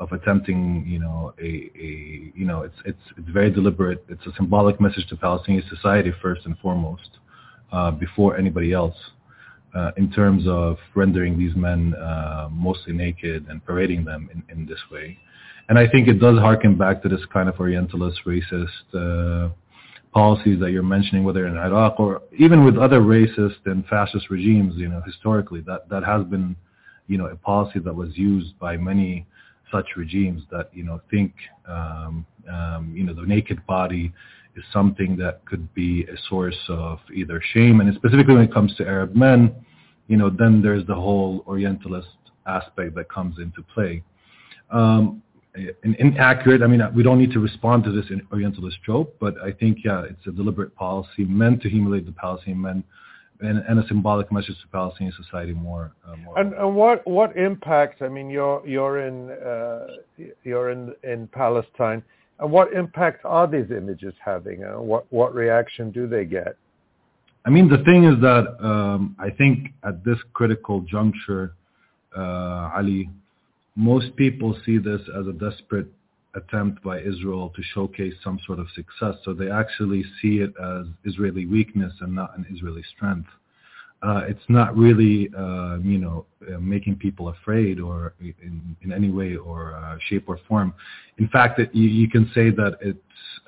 [0.00, 4.02] of attempting, you know, a, a, you know, it's it's it's very deliberate.
[4.08, 7.10] It's a symbolic message to Palestinian society first and foremost,
[7.70, 8.96] uh, before anybody else,
[9.74, 14.66] uh, in terms of rendering these men uh, mostly naked and parading them in, in
[14.66, 15.18] this way.
[15.68, 19.50] And I think it does harken back to this kind of Orientalist, racist uh,
[20.12, 24.74] policies that you're mentioning, whether in Iraq or even with other racist and fascist regimes.
[24.76, 26.56] You know, historically, that that has been,
[27.06, 29.26] you know, a policy that was used by many
[29.70, 31.32] such regimes that you know think
[31.66, 34.12] um, um, you know the naked body
[34.54, 38.74] is something that could be a source of either shame, and specifically when it comes
[38.76, 39.54] to Arab men,
[40.08, 42.08] you know, then there's the whole Orientalist
[42.46, 44.02] aspect that comes into play.
[44.70, 45.22] Um,
[45.82, 46.62] inaccurate.
[46.62, 50.02] I mean, we don't need to respond to this Orientalist trope, but I think, yeah,
[50.02, 52.84] it's a deliberate policy meant to humiliate the Palestinian men
[53.40, 55.92] and, and a symbolic message to Palestinian society more.
[56.06, 56.38] Uh, more.
[56.38, 58.02] And, and, what what impact?
[58.02, 59.86] I mean, you're you're in uh,
[60.44, 62.02] you're in in Palestine,
[62.38, 64.64] and what impact are these images having?
[64.64, 66.56] Uh, what what reaction do they get?
[67.44, 71.54] I mean, the thing is that um, I think at this critical juncture,
[72.16, 73.10] uh, Ali,
[73.74, 75.88] most people see this as a desperate
[76.34, 79.16] attempt by Israel to showcase some sort of success.
[79.24, 83.28] So they actually see it as Israeli weakness and not an Israeli strength.
[84.02, 89.10] uh, it's not really, uh, you know, uh, making people afraid or in, in any
[89.10, 90.74] way or uh, shape or form.
[91.18, 92.98] In fact, it, you, you can say that it's,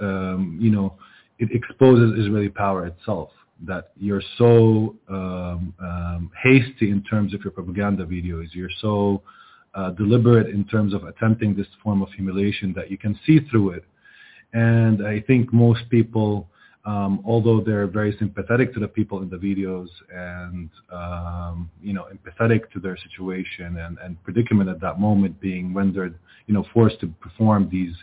[0.01, 0.95] um, you know,
[1.41, 3.31] it exposes Israeli power itself.
[3.67, 8.49] That you're so um, um, hasty in terms of your propaganda videos.
[8.53, 9.23] You're so
[9.75, 13.71] uh, deliberate in terms of attempting this form of humiliation that you can see through
[13.71, 13.85] it.
[14.53, 16.49] And I think most people
[16.87, 22.07] um, although they're very sympathetic to the people in the videos and um, you know
[22.13, 27.01] empathetic to their situation and, and predicament at that moment, being rendered you know forced
[27.01, 27.95] to perform these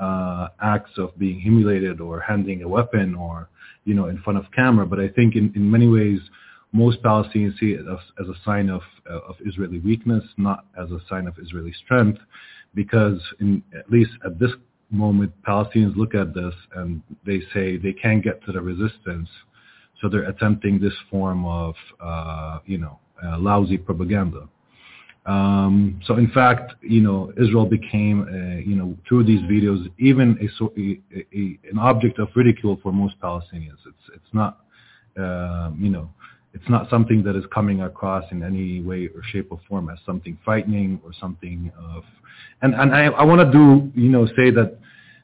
[0.00, 3.48] uh, acts of being humiliated or handing a weapon or
[3.84, 4.86] you know in front of camera.
[4.86, 6.20] But I think in, in many ways
[6.74, 10.90] most Palestinians see it as, as a sign of, uh, of Israeli weakness, not as
[10.90, 12.20] a sign of Israeli strength,
[12.74, 14.50] because in, at least at this
[14.90, 19.28] moment, Palestinians look at this and they say they can't get to the resistance,
[20.00, 24.48] so they're attempting this form of, uh, you know, uh, lousy propaganda.
[25.26, 30.36] Um, so in fact, you know, Israel became, a, you know, through these videos, even
[30.44, 31.00] a, a,
[31.40, 33.80] a, an object of ridicule for most Palestinians.
[33.86, 34.52] It's it's not,
[35.18, 36.10] uh, you know,
[36.54, 39.98] it's not something that is coming across in any way or shape or form as
[40.06, 42.04] something frightening or something of
[42.62, 44.78] and and I, I want to do you know say that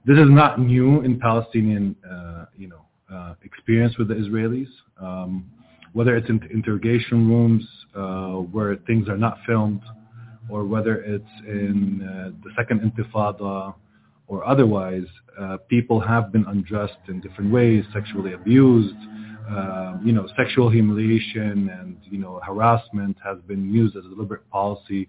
[0.05, 4.69] this is not new in Palestinian uh, you know uh, experience with the Israelis.
[5.01, 5.51] Um,
[5.93, 7.67] whether it's in interrogation rooms
[7.97, 9.83] uh, where things are not filmed,
[10.49, 13.75] or whether it's in uh, the second Intifada
[14.29, 15.07] or otherwise,
[15.41, 18.95] uh, people have been undressed in different ways, sexually abused.
[19.51, 24.49] Uh, you know, sexual humiliation and you know harassment has been used as a deliberate
[24.51, 25.09] policy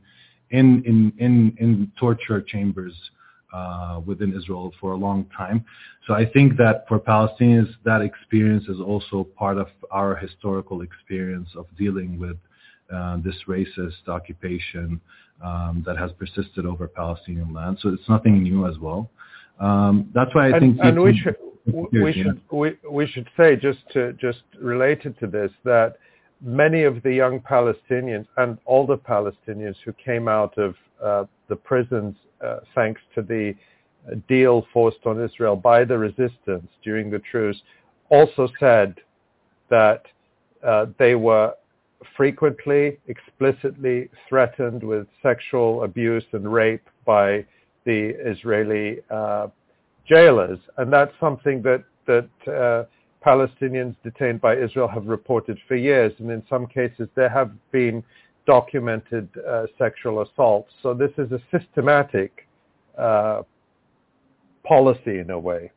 [0.50, 2.94] in in in, in torture chambers
[3.54, 5.64] uh, within Israel for a long time.
[6.08, 11.50] So I think that for Palestinians, that experience is also part of our historical experience
[11.56, 12.38] of dealing with
[12.94, 15.00] uh, this racist occupation
[15.44, 17.78] um, that has persisted over Palestinian land.
[17.82, 19.10] So it's nothing new as well.
[19.60, 20.80] Um, that's why I and, think.
[20.82, 21.36] And should
[21.66, 25.98] we should we, we should say just to just related to this that
[26.42, 32.16] many of the young Palestinians and older Palestinians who came out of uh, the prisons
[32.44, 33.54] uh, thanks to the
[34.28, 37.62] deal forced on Israel by the resistance during the truce
[38.10, 38.96] also said
[39.70, 40.04] that
[40.64, 41.54] uh, they were
[42.18, 47.46] frequently, explicitly threatened with sexual abuse and rape by
[47.86, 49.48] the Israeli uh,
[50.08, 50.60] jailers.
[50.78, 52.86] And that's something that, that uh,
[53.26, 56.12] Palestinians detained by Israel have reported for years.
[56.20, 58.04] And in some cases, there have been
[58.48, 60.72] documented uh, sexual assaults.
[60.82, 62.48] So this is a systematic
[62.98, 63.44] uh,
[64.64, 65.72] policy in a way,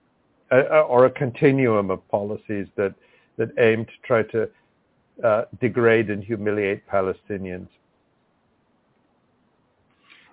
[0.51, 2.95] uh, or a continuum of policies that,
[3.37, 4.49] that aim to try to
[5.23, 7.69] uh, degrade and humiliate Palestinians.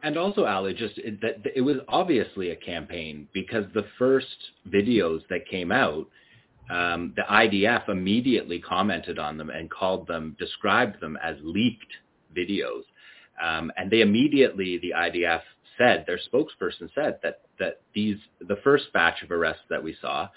[0.03, 4.36] And also, Ali, just it, that it was obviously a campaign because the first
[4.68, 6.07] videos that came out,
[6.72, 11.94] um, the IDF immediately commented on them and called them, described them as leaked
[12.36, 12.82] videos.
[13.41, 15.41] Um, and they immediately, the IDF
[15.78, 18.18] said, their spokesperson said that, that these,
[18.48, 20.30] the first batch of arrests that we saw,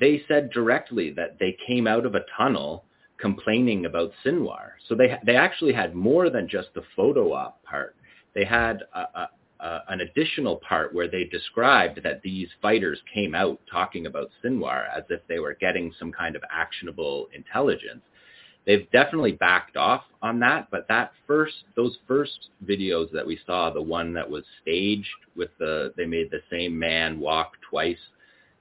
[0.00, 2.84] they said directly that they came out of a tunnel
[3.18, 4.72] complaining about Sinwar.
[4.88, 7.94] So they, they actually had more than just the photo op part
[8.34, 9.30] they had a, a,
[9.60, 14.86] a, an additional part where they described that these fighters came out talking about Sinwar
[14.96, 18.02] as if they were getting some kind of actionable intelligence.
[18.64, 23.70] They've definitely backed off on that, but that first, those first videos that we saw,
[23.70, 27.98] the one that was staged with the, they made the same man walk twice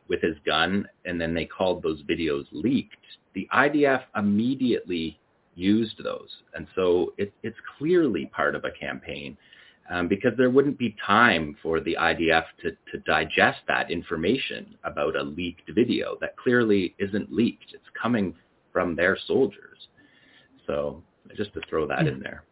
[0.07, 2.95] with his gun, and then they called those videos leaked.
[3.33, 5.19] The IDF immediately
[5.55, 9.37] used those, and so it, it's clearly part of a campaign
[9.91, 15.17] um, because there wouldn't be time for the IDF to, to digest that information about
[15.17, 17.73] a leaked video that clearly isn't leaked.
[17.73, 18.33] It's coming
[18.71, 19.89] from their soldiers.
[20.65, 21.03] So
[21.35, 22.43] just to throw that in there.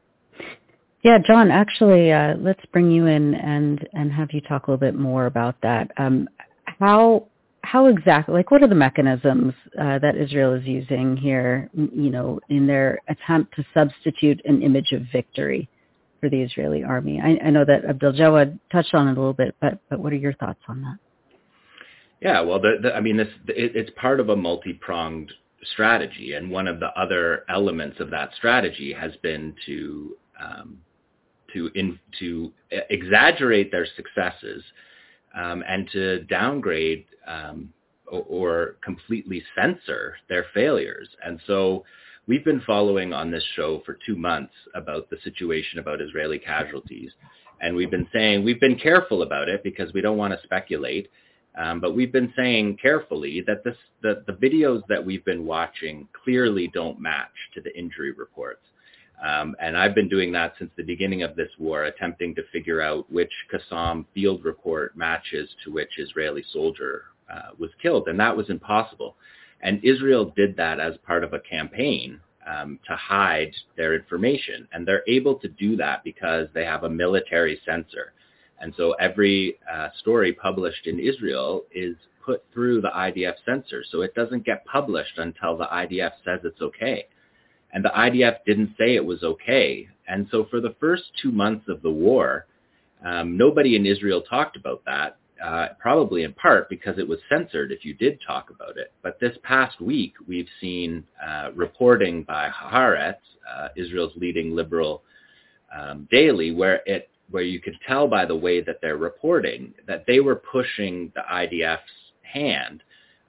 [1.02, 4.86] Yeah, Jon, actually, uh, let's bring you in and, and have you talk a little
[4.86, 5.90] bit more about that.
[5.98, 6.28] Um,
[6.66, 7.28] how
[7.62, 12.40] how exactly, like, what are the mechanisms uh, that Israel is using here, you know,
[12.50, 15.70] in their attempt to substitute an image of victory
[16.20, 17.20] for the Israeli army.
[17.22, 20.18] I, I know that Abdaljawad touched on it a little bit, but but what are
[20.18, 20.98] your thoughts on that?
[22.22, 25.32] Yeah, well, the, the, I mean, this it, it's part of a multi-pronged
[25.74, 30.78] strategy, and one of the other elements of that strategy has been to um,
[31.54, 32.52] to in, to
[32.90, 34.64] exaggerate their successes
[35.36, 37.74] um, and to downgrade um,
[38.08, 41.08] or, or completely censor their failures.
[41.24, 41.84] And so
[42.30, 47.12] we've been following on this show for two months about the situation about Israeli casualties.
[47.60, 51.10] And we've been saying, we've been careful about it because we don't want to speculate.
[51.58, 56.08] Um, but we've been saying carefully that this, the, the videos that we've been watching
[56.24, 58.62] clearly don't match to the injury reports.
[59.28, 62.80] Um, and I've been doing that since the beginning of this war, attempting to figure
[62.80, 68.08] out which Qassam field report matches to which Israeli soldier uh, was killed.
[68.08, 69.16] And that was impossible.
[69.62, 74.68] And Israel did that as part of a campaign um, to hide their information.
[74.72, 78.14] And they're able to do that because they have a military censor.
[78.62, 81.96] And so every uh, story published in Israel is
[82.26, 83.84] put through the IDF censor.
[83.90, 87.06] So it doesn't get published until the IDF says it's okay.
[87.72, 89.88] And the IDF didn't say it was okay.
[90.08, 92.48] And so for the first two months of the war,
[93.06, 97.72] um, nobody in Israel talked about that uh, probably in part because it was censored
[97.72, 98.92] if you did talk about it.
[99.02, 103.16] But this past week, we've seen uh, reporting by Haaretz,
[103.50, 105.04] uh, Israel's leading liberal
[105.76, 110.04] um, daily, where it where you could tell by the way that they're reporting that
[110.08, 111.80] they were pushing the IDF's
[112.24, 112.82] hand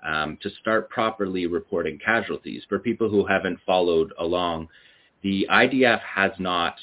[0.07, 2.63] um, to start properly reporting casualties.
[2.69, 4.69] For people who haven't followed along,
[5.23, 6.77] the IDF has not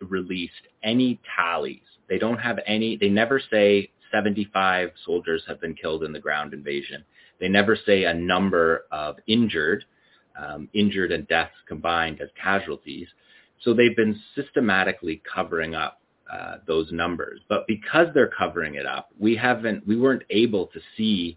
[0.00, 0.52] released
[0.82, 1.80] any tallies.
[2.08, 6.52] They don't have any, they never say 75 soldiers have been killed in the ground
[6.52, 7.04] invasion.
[7.40, 9.84] They never say a number of injured,
[10.40, 13.08] um, injured and deaths combined as casualties.
[13.62, 16.00] So they've been systematically covering up
[16.32, 17.40] uh, those numbers.
[17.48, 21.36] But because they're covering it up, we haven't, we weren't able to see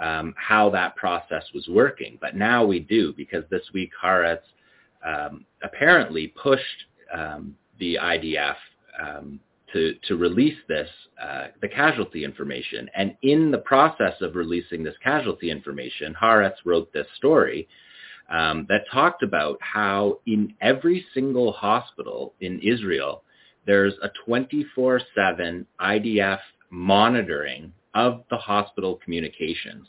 [0.00, 2.18] um, how that process was working.
[2.20, 4.42] But now we do because this week Haaretz
[5.04, 8.56] um, apparently pushed um, the IDF
[9.02, 9.40] um,
[9.74, 10.88] to, to release this,
[11.22, 12.88] uh, the casualty information.
[12.94, 17.68] And in the process of releasing this casualty information, Haaretz wrote this story
[18.30, 23.24] um, that talked about how in every single hospital in Israel,
[23.66, 26.38] there's a 24-7 IDF
[26.70, 29.88] monitoring of the hospital communications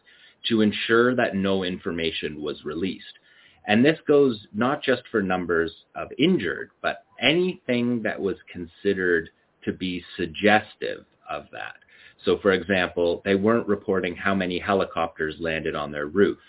[0.49, 3.05] to ensure that no information was released.
[3.67, 9.29] And this goes not just for numbers of injured, but anything that was considered
[9.65, 11.75] to be suggestive of that.
[12.23, 16.39] So for example, they weren't reporting how many helicopters landed on their roof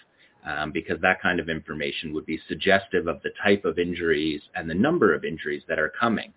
[0.47, 4.71] um, because that kind of information would be suggestive of the type of injuries and
[4.71, 6.33] the number of injuries that are coming.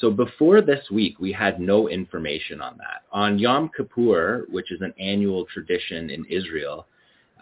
[0.00, 3.02] So before this week, we had no information on that.
[3.10, 6.86] On Yom Kippur, which is an annual tradition in Israel,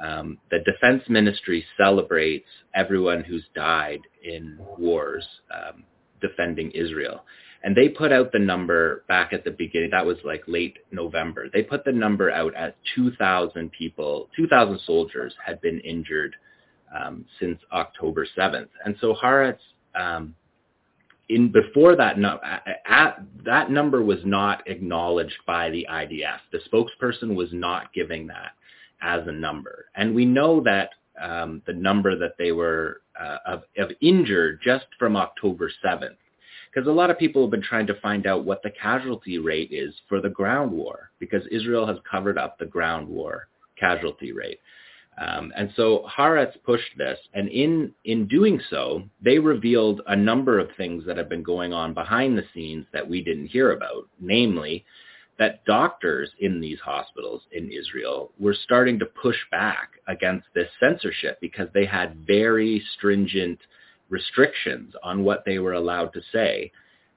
[0.02, 5.84] um, the defense ministry celebrates everyone who's died in wars um,
[6.20, 7.24] defending Israel.
[7.62, 9.90] And they put out the number back at the beginning.
[9.90, 11.48] That was like late November.
[11.52, 16.36] They put the number out at 2,000 people, 2,000 soldiers had been injured
[16.96, 18.68] um, since October 7th.
[18.84, 19.58] And so Haaretz,
[19.98, 20.34] um,
[21.28, 22.38] in before that, no,
[22.86, 26.38] at, that number was not acknowledged by the IDF.
[26.52, 28.52] The spokesperson was not giving that
[29.00, 29.86] as a number.
[29.96, 34.86] And we know that um, the number that they were uh, of, of injured just
[34.98, 36.16] from October 7th
[36.76, 39.72] because a lot of people have been trying to find out what the casualty rate
[39.72, 43.48] is for the ground war because Israel has covered up the ground war
[43.80, 44.60] casualty rate.
[45.16, 50.58] Um, and so Haaretz pushed this, and in, in doing so, they revealed a number
[50.58, 54.06] of things that have been going on behind the scenes that we didn't hear about,
[54.20, 54.84] namely
[55.38, 61.38] that doctors in these hospitals in Israel were starting to push back against this censorship
[61.40, 63.58] because they had very stringent
[64.08, 66.70] restrictions on what they were allowed to say.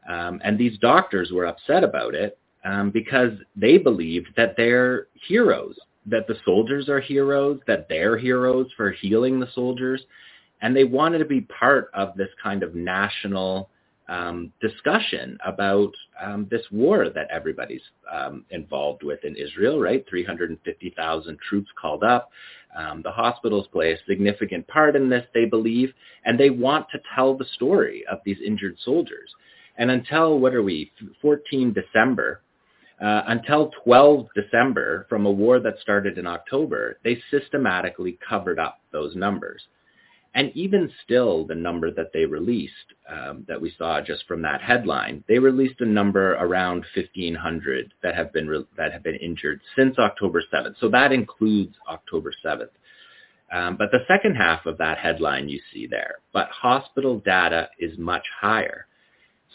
[0.10, 5.78] Um, and these doctors were upset about it um, because they believed that they're heroes,
[6.06, 10.04] that the soldiers are heroes, that they're heroes for healing the soldiers.
[10.62, 13.70] And they wanted to be part of this kind of national
[14.10, 15.92] um, discussion about
[16.22, 17.82] um, this war that everybody's
[18.12, 20.04] um, involved with in Israel, right?
[20.10, 22.32] 350,000 troops called up.
[22.76, 25.94] Um, the hospitals play a significant part in this, they believe,
[26.26, 29.32] and they want to tell the story of these injured soldiers.
[29.78, 30.92] And until, what are we,
[31.22, 32.42] 14 December,
[33.02, 38.82] uh, until 12 December from a war that started in October, they systematically covered up
[38.92, 39.62] those numbers.
[40.36, 42.74] And even still, the number that they released,
[43.10, 48.16] um, that we saw just from that headline, they released a number around 1,500 that
[48.16, 50.76] have been re- that have been injured since October 7th.
[50.80, 52.70] So that includes October 7th.
[53.52, 56.18] Um, but the second half of that headline you see there.
[56.32, 58.86] But hospital data is much higher.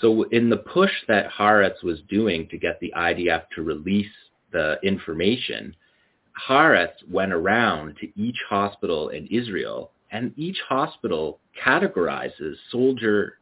[0.00, 4.10] So in the push that Haaretz was doing to get the IDF to release
[4.50, 5.76] the information,
[6.48, 13.38] Haaretz went around to each hospital in Israel and each hospital categorizes soldier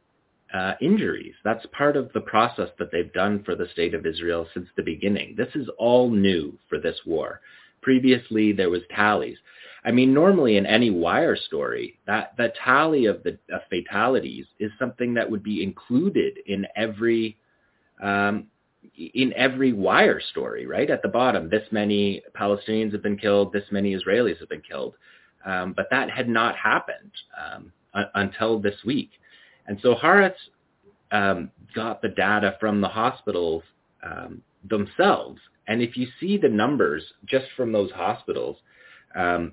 [0.55, 1.35] uh, injuries.
[1.45, 4.83] That's part of the process that they've done for the state of Israel since the
[4.83, 5.35] beginning.
[5.37, 7.41] This is all new for this war.
[7.83, 9.37] Previously, there was tallies.
[9.85, 14.71] I mean, normally in any wire story, that the tally of the of fatalities is
[14.79, 17.37] something that would be included in every
[18.03, 18.47] um,
[18.97, 20.89] in every wire story, right?
[20.89, 24.95] At the bottom, this many Palestinians have been killed, this many Israelis have been killed.
[25.45, 29.11] Um, but that had not happened um, u- until this week.
[29.67, 30.35] And so Haaretz
[31.11, 33.63] um, got the data from the hospitals
[34.03, 35.41] um, themselves.
[35.67, 38.57] And if you see the numbers just from those hospitals,
[39.15, 39.53] um,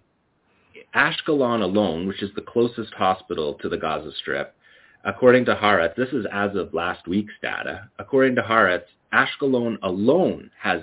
[0.96, 4.56] Ashkelon alone, which is the closest hospital to the Gaza Strip,
[5.04, 10.52] according to Haaretz, this is as of last week's data, according to Haaretz, Ashkelon alone
[10.60, 10.82] has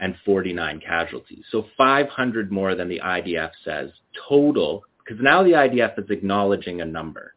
[0.00, 1.44] 1,949 casualties.
[1.50, 3.90] So 500 more than the IDF says
[4.28, 7.34] total, because now the IDF is acknowledging a number.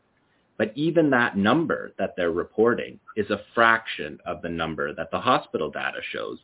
[0.58, 5.20] But even that number that they're reporting is a fraction of the number that the
[5.20, 6.38] hospital data shows.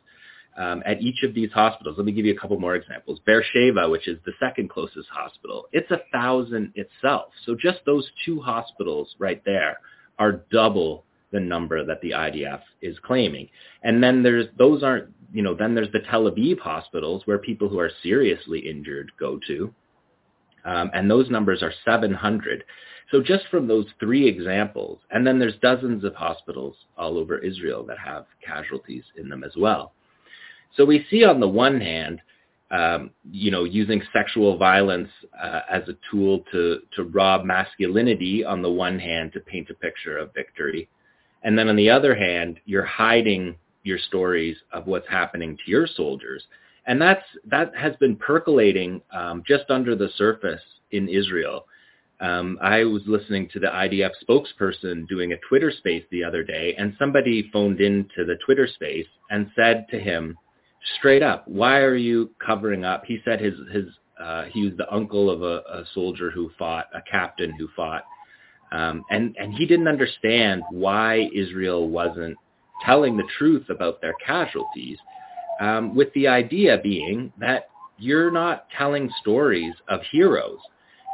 [0.56, 3.20] Um, at each of these hospitals, let me give you a couple more examples.
[3.24, 7.26] Beersheba, which is the second closest hospital, it's a thousand itself.
[7.46, 9.78] So just those two hospitals right there
[10.18, 13.48] are double the number that the IDF is claiming.
[13.82, 17.68] And then there's those aren't, you know, then there's the Tel Aviv hospitals where people
[17.68, 19.74] who are seriously injured go to.
[20.64, 22.64] Um, and those numbers are 700.
[23.10, 27.84] So just from those three examples, and then there's dozens of hospitals all over Israel
[27.86, 29.92] that have casualties in them as well.
[30.76, 32.20] So we see on the one hand,
[32.70, 35.08] um, you know, using sexual violence
[35.42, 39.74] uh, as a tool to, to rob masculinity on the one hand to paint a
[39.74, 40.88] picture of victory.
[41.42, 45.86] And then on the other hand, you're hiding your stories of what's happening to your
[45.86, 46.42] soldiers.
[46.86, 51.66] And that's, that has been percolating um, just under the surface in Israel.
[52.20, 56.74] Um, I was listening to the IDF spokesperson doing a Twitter space the other day,
[56.76, 60.36] and somebody phoned into the Twitter space and said to him,
[60.98, 63.04] straight up, why are you covering up?
[63.04, 63.84] He said his, his
[64.18, 68.02] uh, he was the uncle of a, a soldier who fought, a captain who fought
[68.72, 72.36] um, and, and he didn't understand why Israel wasn't
[72.84, 74.98] telling the truth about their casualties,
[75.60, 77.68] um, with the idea being that
[77.98, 80.58] you're not telling stories of heroes.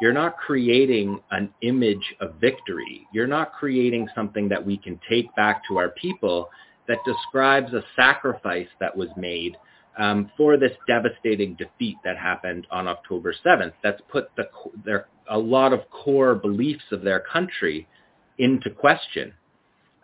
[0.02, 3.06] You're not creating an image of victory.
[3.12, 6.50] You're not creating something that we can take back to our people
[6.88, 9.56] that describes a sacrifice that was made
[9.98, 13.72] um, for this devastating defeat that happened on October 7th.
[13.82, 14.48] That's put the,
[14.84, 17.86] their, a lot of core beliefs of their country
[18.38, 19.32] into question.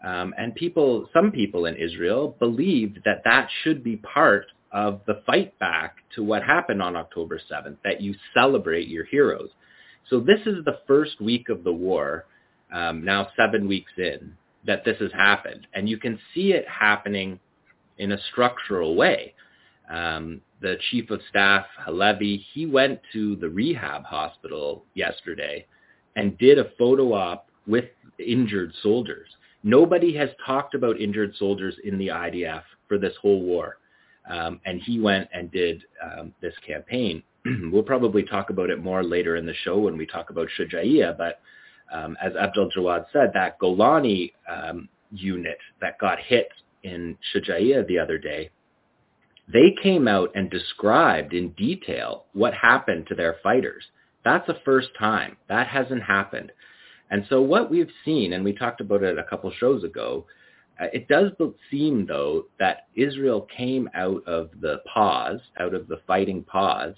[0.04, 5.22] Um, and people, some people in Israel believed that that should be part of the
[5.26, 9.50] fight back to what happened on October 7th, that you celebrate your heroes.
[10.08, 12.26] So this is the first week of the war,
[12.72, 14.34] um, now seven weeks in,
[14.66, 15.66] that this has happened.
[15.74, 17.40] And you can see it happening
[17.98, 19.34] in a structural way
[19.90, 25.66] um, the chief of staff, Halevi, he went to the rehab hospital yesterday
[26.16, 27.86] and did a photo op with
[28.18, 29.28] injured soldiers.
[29.62, 33.76] Nobody has talked about injured soldiers in the IDF for this whole war.
[34.28, 37.22] Um, and he went and did um, this campaign.
[37.72, 41.16] we'll probably talk about it more later in the show when we talk about Shujaiya,
[41.16, 41.40] but
[41.92, 46.48] um, as Abdaljawad said, that Golani um, unit that got hit
[46.82, 48.50] in Shujaiya the other day,
[49.52, 53.84] they came out and described in detail what happened to their fighters.
[54.24, 55.36] That's the first time.
[55.48, 56.52] That hasn't happened.
[57.10, 60.26] And so what we've seen, and we talked about it a couple shows ago,
[60.80, 61.32] uh, it does
[61.70, 66.94] seem, though, that Israel came out of the pause, out of the fighting pause,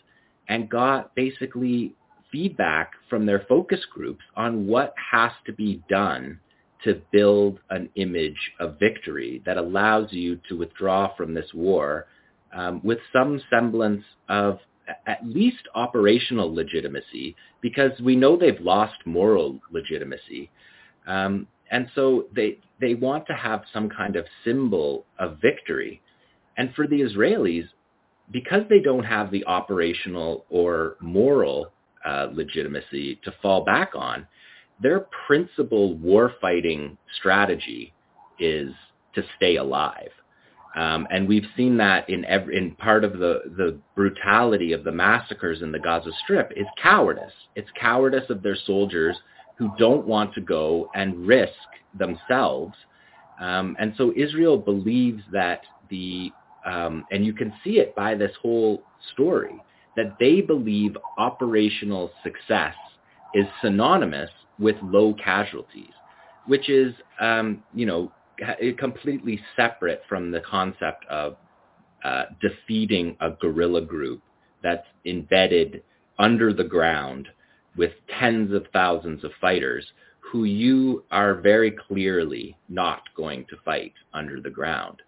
[0.48, 1.94] and got basically
[2.30, 6.38] feedback from their focus groups on what has to be done
[6.84, 12.06] to build an image of victory that allows you to withdraw from this war
[12.52, 14.58] um, with some semblance of
[15.06, 20.50] at least operational legitimacy because we know they've lost moral legitimacy.
[21.06, 26.02] Um, and so they, they want to have some kind of symbol of victory.
[26.56, 27.68] And for the Israelis,
[28.30, 31.72] because they don't have the operational or moral
[32.04, 34.26] uh, legitimacy to fall back on,
[34.80, 37.92] their principal warfighting strategy
[38.38, 38.72] is
[39.14, 40.10] to stay alive.
[40.74, 44.92] Um, and we've seen that in every, in part of the, the brutality of the
[44.92, 47.32] massacres in the Gaza Strip is cowardice.
[47.54, 49.16] It's cowardice of their soldiers
[49.56, 51.52] who don't want to go and risk
[51.98, 52.74] themselves.
[53.38, 56.32] Um, and so Israel believes that the,
[56.64, 58.82] um, and you can see it by this whole
[59.12, 59.62] story,
[59.96, 62.74] that they believe operational success
[63.34, 65.92] is synonymous with low casualties,
[66.46, 68.10] which is, um, you know,
[68.78, 71.36] completely separate from the concept of
[72.04, 74.22] uh, defeating a guerrilla group
[74.62, 75.82] that's embedded
[76.18, 77.28] under the ground
[77.76, 79.86] with tens of thousands of fighters
[80.20, 85.00] who you are very clearly not going to fight under the ground.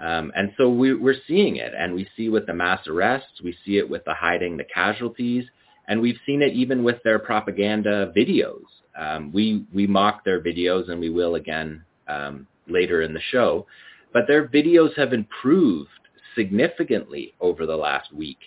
[0.00, 3.56] Um, and so we, are seeing it, and we see with the mass arrests, we
[3.64, 5.44] see it with the hiding the casualties,
[5.88, 8.64] and we've seen it even with their propaganda videos.
[8.98, 13.66] Um, we we mock their videos, and we will again um, later in the show,
[14.12, 15.90] but their videos have improved
[16.34, 18.38] significantly over the last week.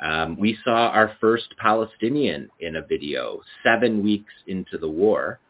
[0.00, 5.40] Um, we saw our first Palestinian in a video seven weeks into the war,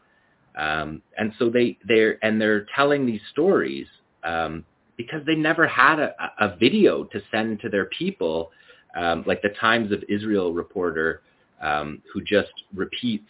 [0.57, 3.87] um, and so they they're and they're telling these stories
[4.23, 4.63] um,
[4.95, 8.51] because they never had a, a, video to send to their people,
[8.95, 11.21] um, like the Times of Israel reporter
[11.61, 13.29] um, who just repeats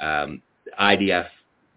[0.00, 0.42] um,
[0.80, 1.26] IDF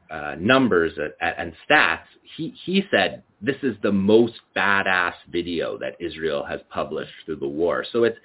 [0.10, 2.06] uh, numbers and stats.
[2.36, 7.48] He he said this is the most badass video that Israel has published through the
[7.48, 7.86] war.
[7.91, 8.18] So it's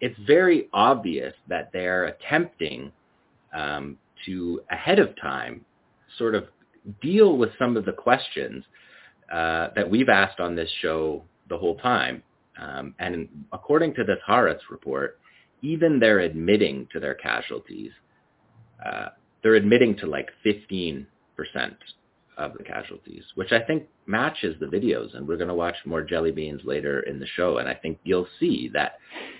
[0.00, 2.92] it's very obvious that they're attempting
[3.54, 5.64] um, to ahead of time
[6.18, 6.44] sort of
[7.02, 8.64] deal with some of the questions
[9.32, 12.22] uh, that we've asked on this show the whole time.
[12.60, 15.18] Um, and according to this Haaretz report,
[15.62, 17.92] even they're admitting to their casualties.
[18.84, 19.08] Uh,
[19.42, 21.06] they're admitting to like 15%
[22.36, 25.14] of the casualties, which I think matches the videos.
[25.16, 27.58] And we're going to watch more jelly beans later in the show.
[27.58, 28.98] And I think you'll see that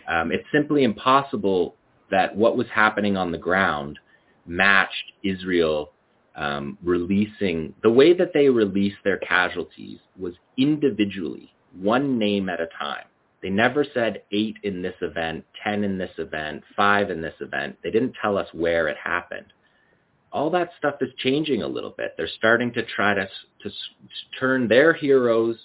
[0.09, 1.75] um, it's simply impossible
[2.11, 3.99] that what was happening on the ground
[4.47, 5.93] matched Israel
[6.37, 12.69] um, releasing, the way that they released their casualties was individually, one name at a
[12.79, 13.05] time.
[13.43, 17.79] They never said eight in this event, 10 in this event, five in this event.
[17.83, 19.53] They didn't tell us where it happened.
[20.33, 22.15] All that stuff is changing a little bit.
[22.17, 23.71] They're starting to try to, to, to
[24.39, 25.57] turn their heroes,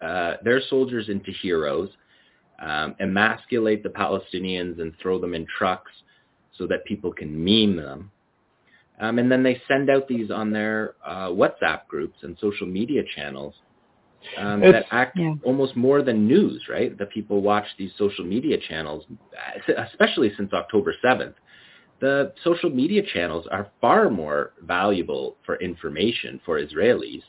[0.00, 1.90] uh, their soldiers into heroes,
[2.62, 5.90] um, emasculate the Palestinians and throw them in trucks
[6.56, 8.10] so that people can meme them.
[9.00, 13.02] Um, and then they send out these on their uh, WhatsApp groups and social media
[13.16, 13.54] channels
[14.38, 15.34] um, that act yeah.
[15.44, 16.96] almost more than news, right?
[16.98, 19.04] That people watch these social media channels,
[19.92, 21.34] especially since October 7th.
[22.02, 27.22] The social media channels are far more valuable for information for Israelis,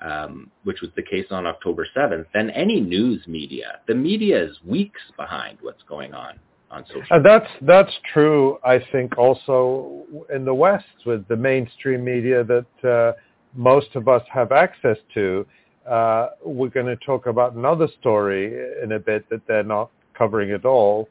[0.00, 3.80] um, which was the case on October 7th, than any news media.
[3.86, 6.40] The media is weeks behind what's going on
[6.70, 7.04] on social.
[7.10, 8.56] And that's that's true.
[8.64, 13.12] I think also in the West with the mainstream media that uh,
[13.54, 15.46] most of us have access to.
[15.86, 20.52] Uh, we're going to talk about another story in a bit that they're not covering
[20.52, 21.06] at all.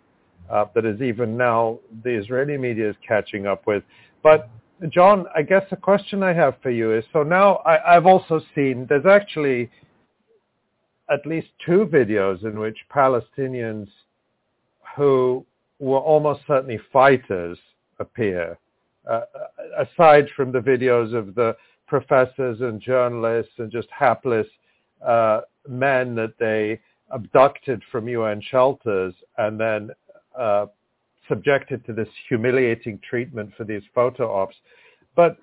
[0.49, 3.83] Uh, that is even now the Israeli media is catching up with.
[4.21, 4.49] But
[4.89, 8.41] Jon, I guess the question I have for you is, so now I, I've also
[8.53, 9.69] seen there's actually
[11.09, 13.87] at least two videos in which Palestinians
[14.95, 15.45] who
[15.79, 17.57] were almost certainly fighters
[17.99, 18.57] appear,
[19.09, 19.21] uh,
[19.77, 21.55] aside from the videos of the
[21.87, 24.47] professors and journalists and just hapless
[25.05, 26.79] uh, men that they
[27.11, 29.91] abducted from UN shelters and then
[30.37, 30.67] uh,
[31.27, 34.55] subjected to this humiliating treatment for these photo ops.
[35.15, 35.37] But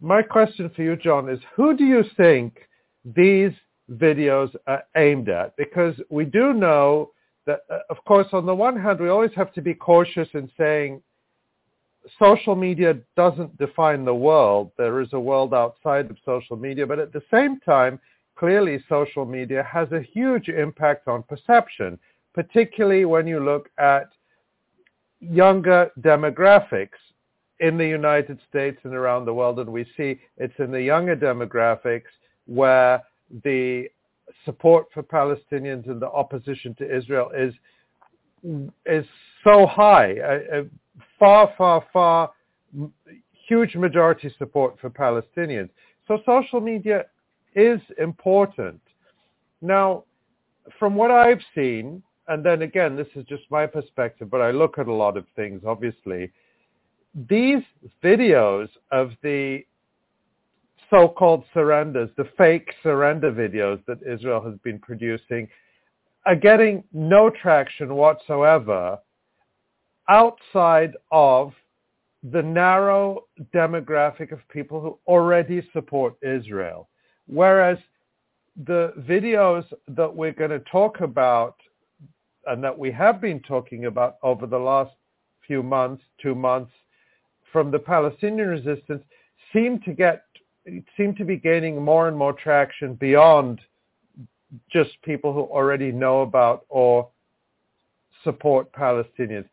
[0.00, 2.68] my question for you, Jon, is who do you think
[3.04, 3.52] these
[3.90, 5.56] videos are aimed at?
[5.56, 7.10] Because we do know
[7.46, 10.50] that, uh, of course, on the one hand, we always have to be cautious in
[10.58, 11.02] saying
[12.18, 14.72] social media doesn't define the world.
[14.76, 18.00] There is a world outside of social media, but at the same time,
[18.36, 21.98] clearly social media has a huge impact on perception,
[22.34, 24.10] particularly when you look at
[25.22, 26.98] younger demographics
[27.60, 29.58] in the United States and around the world.
[29.60, 32.10] And we see it's in the younger demographics
[32.46, 33.02] where
[33.44, 33.88] the
[34.44, 37.54] support for Palestinians and the opposition to Israel is
[38.86, 39.06] is
[39.44, 40.64] so high, a,
[41.18, 42.32] far, far, far
[43.46, 45.68] huge majority support for Palestinians.
[46.08, 47.04] So social media
[47.54, 48.80] is important.
[49.60, 50.04] Now,
[50.78, 54.78] from what I've seen, and then again, this is just my perspective, but I look
[54.78, 56.32] at a lot of things, obviously,
[57.28, 57.62] these
[58.02, 59.64] videos of the
[60.88, 65.48] so-called surrenders, the fake surrender videos that Israel has been producing,
[66.26, 68.98] are getting no traction whatsoever
[70.08, 71.52] outside of
[72.30, 76.88] the narrow demographic of people who already support Israel.
[77.26, 77.78] Whereas
[78.64, 81.56] the videos that we're going to talk about
[82.46, 84.92] and that we have been talking about over the last
[85.46, 86.72] few months, two months,
[87.52, 89.02] from the Palestinian resistance
[89.52, 90.24] seem to get
[90.96, 93.60] seem to be gaining more and more traction beyond
[94.70, 97.08] just people who already know about or
[98.22, 99.48] support Palestinians.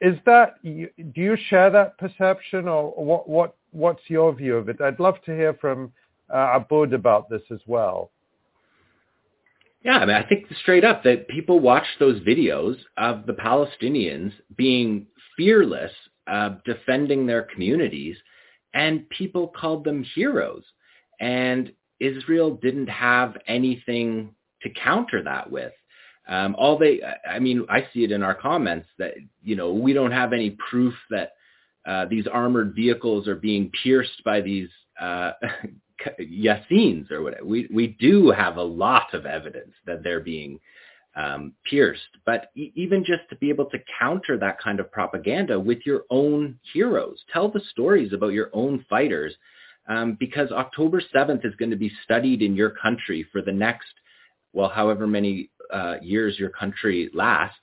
[0.00, 4.80] Is that do you share that perception, or what what what's your view of it?
[4.80, 5.92] I'd love to hear from
[6.32, 8.10] uh, Aboud about this as well.
[9.86, 14.32] Yeah, I mean, I think straight up that people watch those videos of the Palestinians
[14.56, 15.06] being
[15.36, 15.92] fearless,
[16.26, 18.16] uh, defending their communities,
[18.74, 20.64] and people called them heroes.
[21.20, 25.72] And Israel didn't have anything to counter that with.
[26.26, 29.14] Um, all they, I mean, I see it in our comments that,
[29.44, 31.34] you know, we don't have any proof that
[31.86, 34.68] uh, these armored vehicles are being pierced by these
[35.00, 35.30] uh,
[36.20, 37.44] Yassins or whatever.
[37.44, 40.60] We, we do have a lot of evidence that they're being
[41.16, 42.02] um, pierced.
[42.24, 46.02] But e- even just to be able to counter that kind of propaganda with your
[46.10, 49.34] own heroes, tell the stories about your own fighters,
[49.88, 53.88] um, because October 7th is going to be studied in your country for the next,
[54.52, 57.58] well, however many uh, years your country lasts.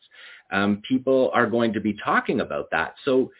[0.51, 2.95] Um, people are going to be talking about that.
[3.05, 3.31] So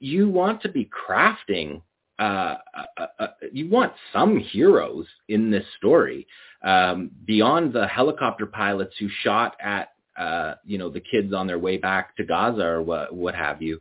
[0.00, 1.82] you want to be crafting
[2.18, 2.56] uh,
[2.96, 6.26] uh, uh, you want some heroes in this story
[6.62, 11.58] um, beyond the helicopter pilots who shot at uh, you know the kids on their
[11.58, 13.80] way back to Gaza or what what have you.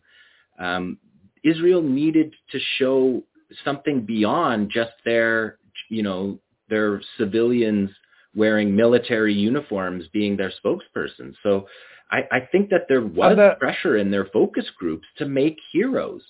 [0.59, 0.97] Um,
[1.43, 3.23] Israel needed to show
[3.65, 5.57] something beyond just their
[5.89, 6.39] you know
[6.69, 7.89] their civilians
[8.35, 11.33] wearing military uniforms being their spokesperson.
[11.41, 11.67] So
[12.11, 16.21] I, I think that there was that, pressure in their focus groups to make heroes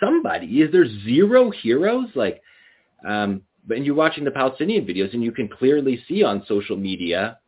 [0.00, 0.46] somebody.
[0.60, 2.08] Is there zero heroes?
[2.14, 2.42] Like,
[3.06, 7.38] um, and you're watching the Palestinian videos, and you can clearly see on social media,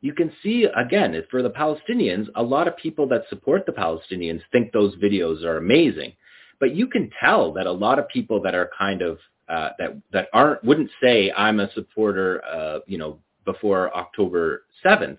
[0.00, 4.40] you can see again for the Palestinians, a lot of people that support the Palestinians
[4.50, 6.12] think those videos are amazing,
[6.58, 9.18] but you can tell that a lot of people that are kind of
[9.48, 15.18] uh, that that aren't wouldn't say I'm a supporter, uh, you know, before October 7th,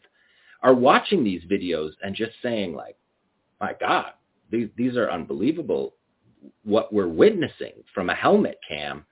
[0.63, 2.97] are watching these videos and just saying like,
[3.59, 4.13] my God,
[4.49, 5.93] these these are unbelievable
[6.63, 9.05] what we're witnessing from a helmet cam,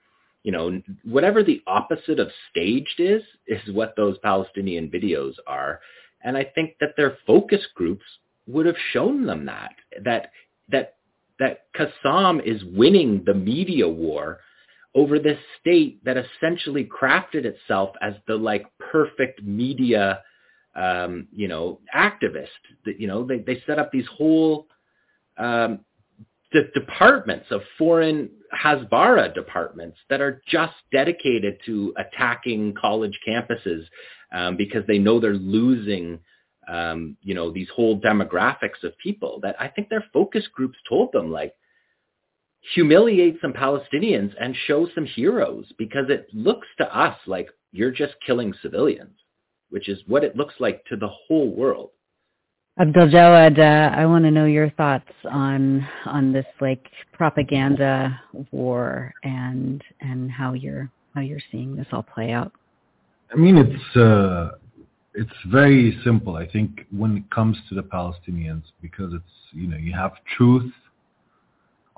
[0.44, 5.80] you know, whatever the opposite of staged is, is what those Palestinian videos are.
[6.24, 8.06] And I think that their focus groups
[8.48, 9.74] would have shown them that,
[10.04, 10.32] that,
[10.70, 10.96] that,
[11.40, 14.40] that Qassam is winning the media war
[14.96, 20.22] over this state that essentially crafted itself as the like perfect media,
[20.76, 22.48] um, you know, activist.
[22.86, 24.68] That you know, they they set up these whole
[25.38, 25.80] um,
[26.52, 33.86] the departments of foreign Hasbara departments that are just dedicated to attacking college campuses
[34.32, 36.20] um, because they know they're losing,
[36.68, 39.40] um, you know, these whole demographics of people.
[39.42, 41.54] That I think their focus groups told them like,
[42.74, 48.14] humiliate some Palestinians and show some heroes because it looks to us like you're just
[48.26, 49.18] killing civilians,
[49.70, 51.92] which is what it looks like to the whole world.
[52.80, 58.18] Abdaljawad, uh, I want to know your thoughts on on this like propaganda
[58.52, 62.54] war and and how you're how you're seeing this all play out.
[63.34, 64.52] I mean, it's uh,
[65.14, 66.38] it's very simple.
[66.38, 70.72] I think when it comes to the Palestinians, because it's you know you have truth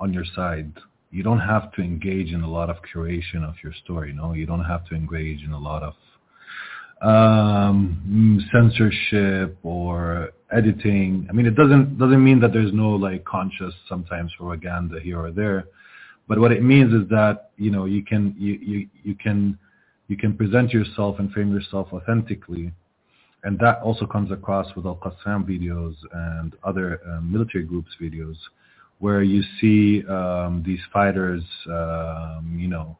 [0.00, 0.72] on your side.
[1.12, 4.12] You don't have to engage in a lot of curation of your story.
[4.12, 5.94] No, you don't have to engage in a lot of
[7.02, 11.26] um, censorship or editing.
[11.28, 15.30] I mean, it doesn't doesn't mean that there's no like conscious sometimes propaganda here or
[15.30, 15.64] there,
[16.28, 19.58] but what it means is that you know you can you you, you can
[20.08, 22.72] you can present yourself and frame yourself authentically,
[23.44, 28.36] and that also comes across with Al Qassam videos and other um, military groups videos,
[28.98, 32.96] where you see um, these fighters, um, you know,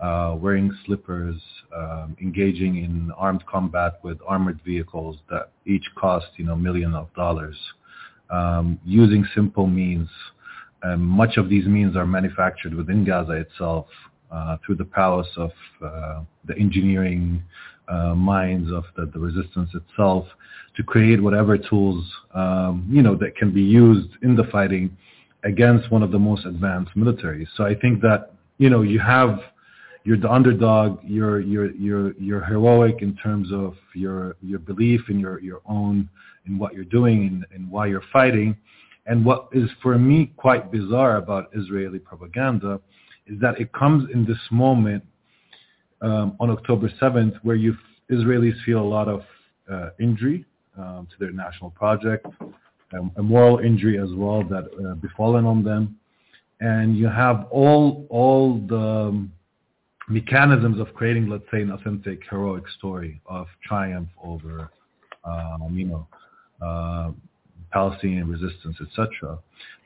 [0.00, 1.40] uh, wearing slippers,
[1.76, 7.12] um, engaging in armed combat with armored vehicles that each cost, you know, millions of
[7.14, 7.56] dollars,
[8.30, 10.08] um, using simple means.
[10.82, 13.86] And much of these means are manufactured within Gaza itself
[14.32, 15.50] uh, through the prowess of
[15.84, 17.42] uh, the engineering
[17.88, 20.26] uh, minds of the, the, resistance itself
[20.76, 22.04] to create whatever tools,
[22.34, 24.96] um, you know, that can be used in the fighting
[25.44, 27.46] against one of the most advanced militaries.
[27.56, 29.40] So I think that, you know, you have
[30.04, 30.98] you're the underdog.
[31.04, 36.08] You're you're you're you're heroic in terms of your your belief in your your own
[36.46, 38.56] in what you're doing and, and why you're fighting.
[39.06, 42.80] And what is for me quite bizarre about Israeli propaganda
[43.26, 45.04] is that it comes in this moment
[46.00, 47.76] um, on October 7th where you
[48.10, 49.22] Israelis feel a lot of
[49.72, 50.44] uh, injury
[50.76, 52.26] um, to their national project,
[52.92, 55.96] a, a moral injury as well that uh, befallen on them,
[56.60, 59.32] and you have all all the um,
[60.08, 64.70] mechanisms of creating, let's say, an authentic heroic story of triumph over,
[65.24, 66.06] um, you know,
[66.64, 67.10] uh,
[67.72, 69.38] Palestinian resistance, etc.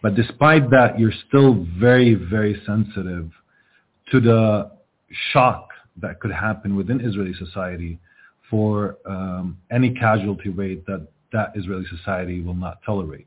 [0.02, 3.30] But despite that, you're still very, very sensitive
[4.10, 4.70] to the
[5.32, 5.68] shock
[6.00, 7.98] that could happen within Israeli society
[8.50, 13.26] for um, any casualty rate that that Israeli society will not tolerate.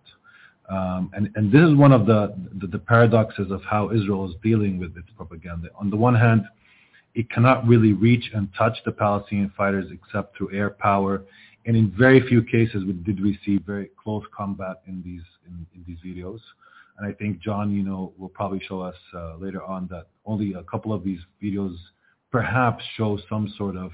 [0.70, 4.36] Um, and, and this is one of the, the, the paradoxes of how Israel is
[4.44, 5.70] dealing with its propaganda.
[5.80, 6.44] On the one hand,
[7.20, 11.22] it cannot really reach and touch the Palestinian fighters except through air power.
[11.66, 15.68] And in very few cases we did we see very close combat in these in,
[15.76, 16.40] in these videos.
[16.98, 20.54] And I think Jon, you know, will probably show us uh, later on that only
[20.54, 21.76] a couple of these videos
[22.32, 23.92] perhaps show some sort of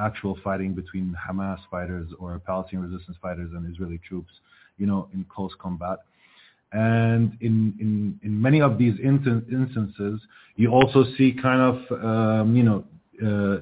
[0.00, 4.32] actual fighting between Hamas fighters or Palestinian resistance fighters and Israeli troops,
[4.76, 6.00] you know, in close combat.
[6.72, 10.20] And in, many of these instances,
[10.56, 12.84] you also see kind of, um, you know,
[13.24, 13.60] uh,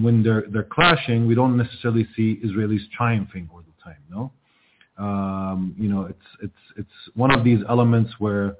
[0.00, 4.32] when they're, they're clashing, we don't necessarily see Israelis triumphing all the time, no?
[4.98, 8.54] Um, you know, it's, it's, it's one of these elements where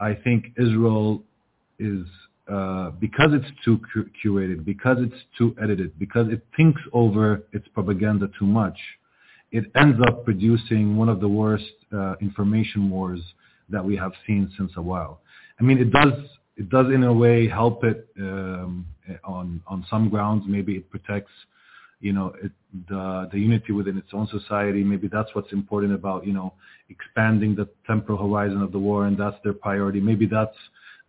[0.00, 1.22] I think Israel
[1.78, 2.06] is,
[2.50, 3.80] uh, because it's too
[4.24, 8.78] curated, because it's too edited, because it thinks over its propaganda too much,
[9.52, 13.20] it ends up producing one of the worst uh, information wars
[13.68, 15.20] that we have seen since a while.
[15.60, 16.12] I mean, it does
[16.56, 18.86] it does in a way help it um,
[19.24, 20.44] on on some grounds.
[20.46, 21.32] Maybe it protects,
[22.00, 22.52] you know, it,
[22.88, 24.82] the the unity within its own society.
[24.82, 26.54] Maybe that's what's important about you know
[26.88, 30.00] expanding the temporal horizon of the war, and that's their priority.
[30.00, 30.56] Maybe that's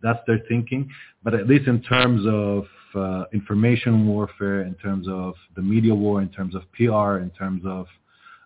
[0.02, 0.90] that's their thinking.
[1.22, 6.22] But at least in terms of uh, information warfare, in terms of the media war,
[6.22, 7.86] in terms of PR, in terms of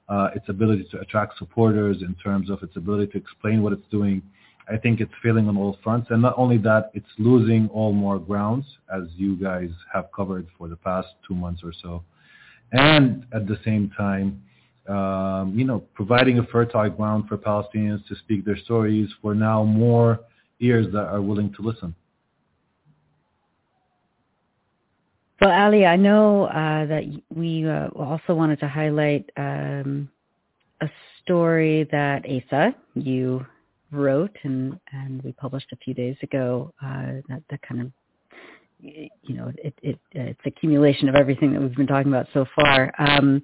[0.09, 3.89] uh, its ability to attract supporters, in terms of its ability to explain what it's
[3.91, 4.23] doing.
[4.69, 6.09] I think it's failing on all fronts.
[6.11, 8.65] And not only that, it's losing all more grounds,
[8.95, 12.05] as you guys have covered for the past two months or so.
[12.71, 14.43] And at the same time,
[14.89, 19.63] um, you know, providing a fertile ground for Palestinians to speak their stories for now
[19.65, 20.21] more
[20.61, 21.95] ears that are willing to listen.
[25.43, 27.03] Well, Ali, I know uh, that
[27.35, 30.09] we uh, also wanted to highlight um,
[30.81, 30.89] a
[31.21, 33.45] story that Asa, you
[33.91, 37.91] wrote and, and we published a few days ago uh, that, that kind of
[38.81, 42.93] you know it, it it's accumulation of everything that we've been talking about so far.
[43.01, 43.43] Um,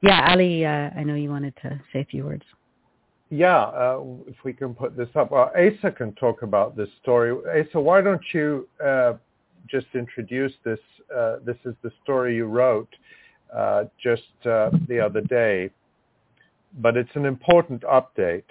[0.00, 2.44] yeah, Ali, uh, I know you wanted to say a few words.
[3.30, 7.32] Yeah, uh, if we can put this up, well, Asa can talk about this story.
[7.32, 9.14] Asa, why don't you uh,
[9.68, 10.78] just introduced this.
[11.14, 12.88] Uh, this is the story you wrote
[13.54, 15.70] uh, just uh, the other day,
[16.78, 18.44] but it's an important update.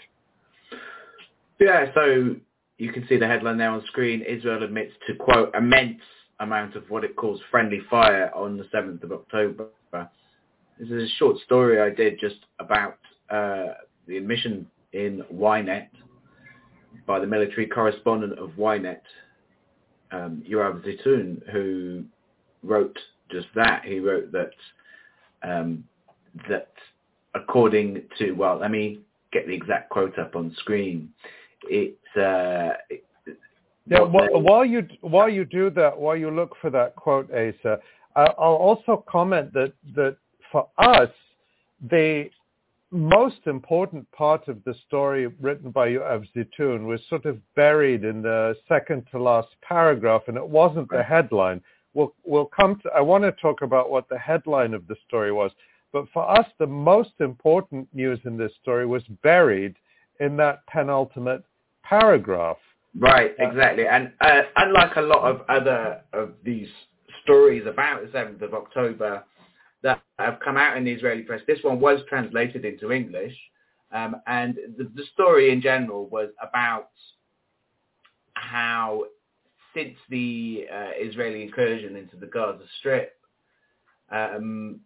[1.60, 2.36] Yeah, so
[2.78, 4.22] you can see the headline there on screen.
[4.22, 6.02] Israel admits to, quote, immense
[6.40, 9.68] amount of what it calls friendly fire on the 7th of October.
[10.80, 12.98] This is a short story I did just about
[13.30, 13.74] uh,
[14.08, 15.90] the admission in Ynet
[17.06, 19.02] by the military correspondent of Ynet,
[20.12, 22.04] um, Yoav Zitun, who
[22.64, 22.98] wrote
[23.32, 23.84] just that.
[23.86, 24.52] He wrote that
[25.44, 25.84] um,
[26.50, 26.72] that
[27.36, 29.00] according to well, let me
[29.32, 31.10] get the exact quote up on screen.
[31.64, 32.74] It's uh,
[33.88, 34.02] yeah.
[34.02, 37.80] While, they, while you while you do that, while you look for that quote, Asa,
[38.16, 40.18] I'll also comment that that
[40.52, 41.10] for us,
[41.90, 42.30] the
[42.92, 48.22] most important part of the story written by Yoav Zitun was sort of buried in
[48.22, 51.62] the second to last paragraph, and it wasn't the headline.
[51.94, 55.32] We'll, we'll come to, I want to talk about what the headline of the story
[55.32, 55.52] was.
[55.94, 59.76] But for us, the most important news in this story was buried
[60.20, 61.44] in that penultimate
[61.84, 62.58] paragraph.
[62.98, 63.88] Right, exactly.
[63.88, 66.68] And uh, unlike a lot of other of these
[67.24, 69.24] stories about the 7th of October,
[69.84, 71.42] that have come out in the Israeli press.
[71.48, 73.36] This one was translated into English,
[73.92, 76.90] um, and the, the, story in general was about
[78.34, 79.04] how
[79.74, 83.14] since the uh, Israeli incursion into the Gaza Strip,
[84.12, 84.80] um,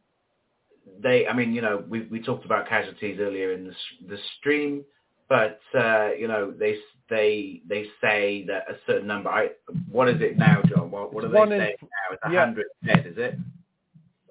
[1.01, 3.73] they, I mean, you know, we, we talked about casualties earlier in the,
[4.07, 4.83] the stream,
[5.27, 6.77] but uh, you know, they
[7.09, 9.29] they they say that a certain number.
[9.29, 9.49] I,
[9.89, 10.91] what is it now, Jon?
[10.91, 12.13] What, what are they saying in, now?
[12.13, 12.39] It's a yeah.
[12.39, 13.37] hundred dead, is it?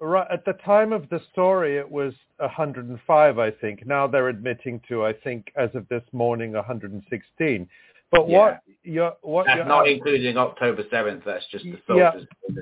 [0.01, 3.85] Right at the time of the story, it was 105, I think.
[3.87, 7.69] Now they're admitting to, I think, as of this morning, 116.
[8.11, 8.37] But yeah.
[8.37, 11.23] what you're, what that's you're, not including October 7th.
[11.25, 11.95] That's just the.
[11.95, 12.11] Yeah,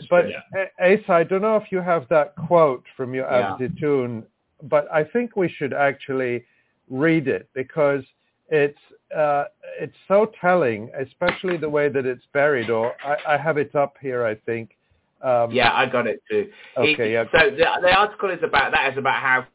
[0.09, 0.65] but yeah.
[0.79, 3.57] Asa, I don't know if you have that quote from your yeah.
[3.59, 4.23] Abditun,
[4.63, 6.45] but I think we should actually
[6.89, 8.03] read it because
[8.49, 8.79] it's
[9.15, 9.45] uh,
[9.79, 12.69] it's so telling, especially the way that it's buried.
[12.69, 14.77] Or I, I have it up here, I think.
[15.23, 16.49] Um, yeah, I got it too.
[16.77, 17.23] Okay, It- yeah.
[17.31, 19.45] So the, the article is about that is about how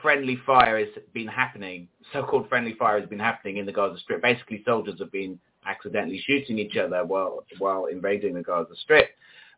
[0.00, 1.88] friendly fire has been happening.
[2.12, 4.22] So-called friendly fire has been happening in the Gaza Strip.
[4.22, 9.10] Basically, soldiers have been accidentally shooting each other while while invading the Gaza Strip.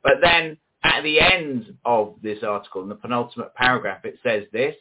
[0.03, 4.75] But then at the end of this article, in the penultimate paragraph, it says this.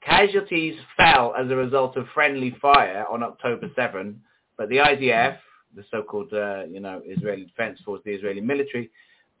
[0.00, 4.20] Casualties fell as a result of friendly fire on October 7,
[4.56, 5.36] but the IDF,
[5.74, 8.90] the so-called, uh, you know, Israeli Defense Force, the Israeli military,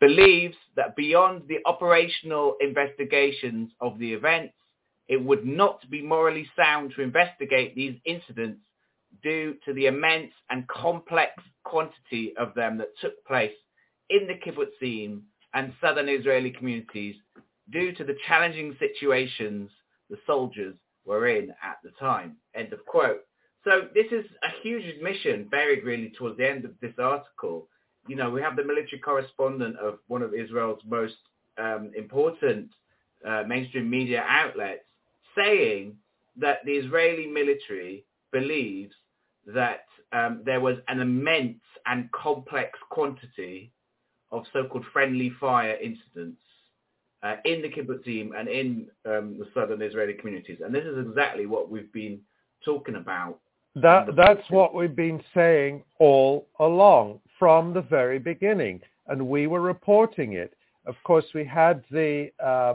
[0.00, 4.54] believes that beyond the operational investigations of the events,
[5.08, 8.60] it would not be morally sound to investigate these incidents
[9.22, 11.32] due to the immense and complex
[11.64, 13.52] quantity of them that took place
[14.10, 15.22] in the kibbutzim
[15.54, 17.16] and southern Israeli communities
[17.70, 19.70] due to the challenging situations
[20.10, 22.36] the soldiers were in at the time.
[22.54, 23.20] End of quote.
[23.64, 27.68] So this is a huge admission buried really towards the end of this article.
[28.08, 31.16] You know, we have the military correspondent of one of Israel's most
[31.58, 32.70] um, important
[33.26, 34.84] uh, mainstream media outlets
[35.36, 35.96] saying
[36.36, 38.94] that the Israeli military believes
[39.46, 43.72] that um, there was an immense and complex quantity
[44.30, 46.40] of so-called friendly fire incidents
[47.22, 50.58] uh, in the kibbutzim and in um, the southern Israeli communities.
[50.64, 52.20] And this is exactly what we've been
[52.64, 53.38] talking about.
[53.74, 59.60] That that's what we've been saying all along from the very beginning, and we were
[59.60, 60.54] reporting it.
[60.86, 62.74] Of course, we had the uh,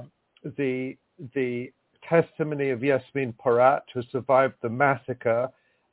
[0.57, 0.97] the
[1.35, 1.71] the
[2.07, 5.49] testimony of Yasmin Porat, who survived the massacre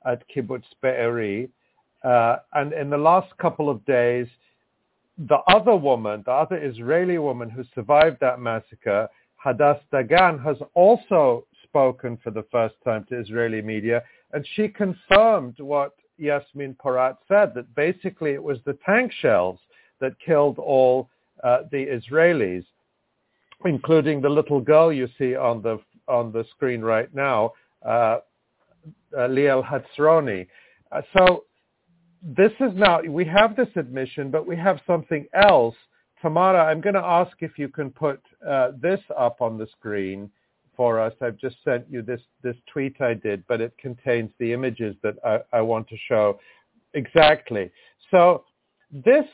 [0.06, 1.48] at Kibbutz Be'eri,
[2.04, 4.26] uh, and in the last couple of days,
[5.28, 9.08] the other woman, the other Israeli woman who survived that massacre,
[9.44, 14.02] Hadas Dagan, has also spoken for the first time to Israeli media,
[14.32, 19.58] and she confirmed what Yasmin Porat said, that basically it was the tank shells
[20.00, 21.08] that killed all
[21.42, 22.64] uh, the Israelis,
[23.64, 27.52] including the little girl you see on the on the screen right now,
[27.86, 28.18] uh, uh,
[29.28, 30.46] Liel Hatzroni.
[30.90, 31.44] Uh, so
[32.22, 35.76] this is now, we have this admission, but we have something else.
[36.20, 40.30] Tamara, I'm going to ask if you can put uh, this up on the screen
[40.80, 41.12] for us.
[41.20, 45.16] I've just sent you this, this tweet I did, but it contains the images that
[45.22, 46.40] I, I want to show
[46.94, 47.70] exactly.
[48.10, 48.44] So
[48.90, 49.26] this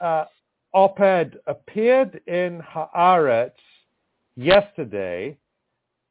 [0.00, 0.26] uh,
[0.72, 3.58] op-ed appeared in Haaretz
[4.36, 5.36] yesterday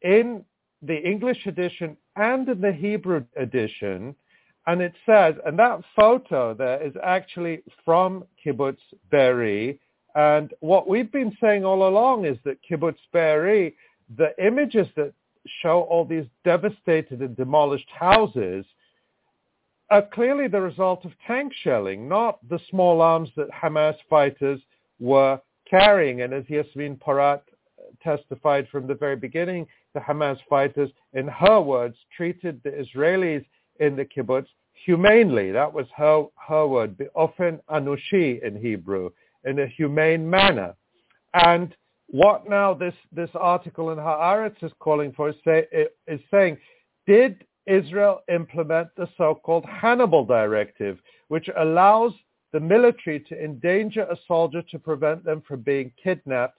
[0.01, 0.43] in
[0.81, 4.13] the English edition and in the Hebrew edition.
[4.67, 9.79] And it says, and that photo there is actually from Kibbutz Be'eri.
[10.13, 13.75] And what we've been saying all along is that Kibbutz Be'eri,
[14.17, 15.13] the images that
[15.61, 18.65] show all these devastated and demolished houses
[19.89, 24.61] are clearly the result of tank shelling, not the small arms that Hamas fighters
[24.99, 25.39] were
[25.69, 26.21] carrying.
[26.21, 27.41] And as Yasmin Porat
[28.01, 33.45] testified from the very beginning, the Hamas fighters, in her words, treated the Israelis
[33.79, 34.47] in the kibbutz
[34.85, 35.51] humanely.
[35.51, 39.09] That was her, her word, often anushi in Hebrew,
[39.43, 40.75] in a humane manner.
[41.33, 41.75] And
[42.11, 45.65] what now this, this article in Haaretz is calling for is, say,
[46.07, 46.57] is saying,
[47.07, 52.11] did Israel implement the so-called Hannibal Directive, which allows
[52.51, 56.57] the military to endanger a soldier to prevent them from being kidnapped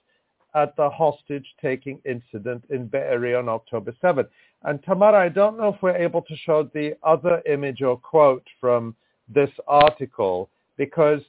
[0.55, 4.27] at the hostage-taking incident in Be'eri on October 7th.
[4.63, 8.45] And Tamara, I don't know if we're able to show the other image or quote
[8.59, 8.95] from
[9.27, 11.21] this article because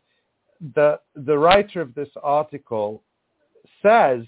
[0.75, 3.03] the the writer of this article
[3.83, 4.25] says,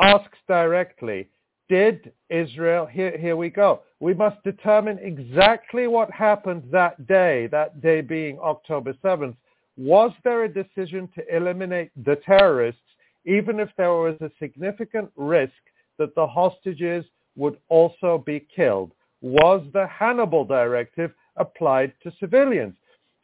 [0.00, 1.28] asks directly,
[1.68, 7.80] did Israel, here, here we go, we must determine exactly what happened that day, that
[7.80, 9.36] day being October 7th.
[9.76, 12.80] Was there a decision to eliminate the terrorists,
[13.24, 15.52] even if there was a significant risk
[15.98, 17.04] that the hostages
[17.36, 18.92] would also be killed?
[19.20, 22.76] Was the Hannibal Directive applied to civilians?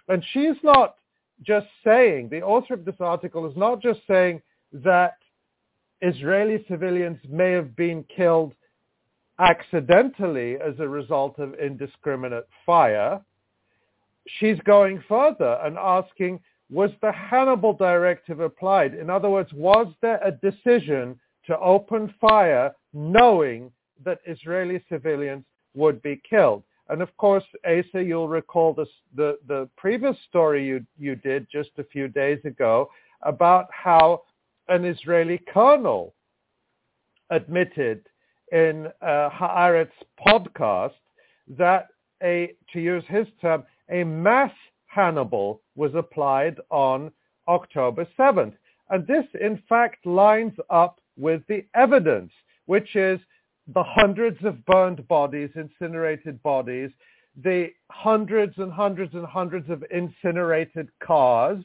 [0.08, 0.96] And she's not
[1.42, 4.42] just saying, the author of this article is not just saying
[4.72, 5.16] that
[6.00, 8.54] Israeli civilians may have been killed
[9.38, 13.20] accidentally as a result of indiscriminate fire.
[14.26, 16.40] She's going further and asking,
[16.70, 18.94] was the Hannibal Directive applied?
[18.94, 23.70] In other words, was there a decision to open fire knowing
[24.04, 25.44] that Israeli civilians
[25.74, 26.62] would be killed?
[26.88, 31.70] And of course, Asa, you'll recall this, the, the previous story you, you did just
[31.78, 32.90] a few days ago
[33.22, 34.22] about how
[34.72, 36.14] an Israeli colonel
[37.28, 38.06] admitted
[38.52, 39.90] in uh, Haaretz
[40.26, 40.94] podcast
[41.58, 41.88] that
[42.22, 44.52] a, to use his term, a mass
[44.86, 47.10] Hannibal was applied on
[47.48, 48.54] October 7th.
[48.88, 52.32] And this, in fact, lines up with the evidence,
[52.64, 53.20] which is
[53.74, 56.90] the hundreds of burned bodies, incinerated bodies,
[57.42, 61.62] the hundreds and hundreds and hundreds of incinerated cars,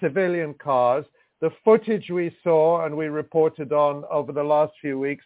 [0.00, 1.04] civilian cars,
[1.42, 5.24] the footage we saw and we reported on over the last few weeks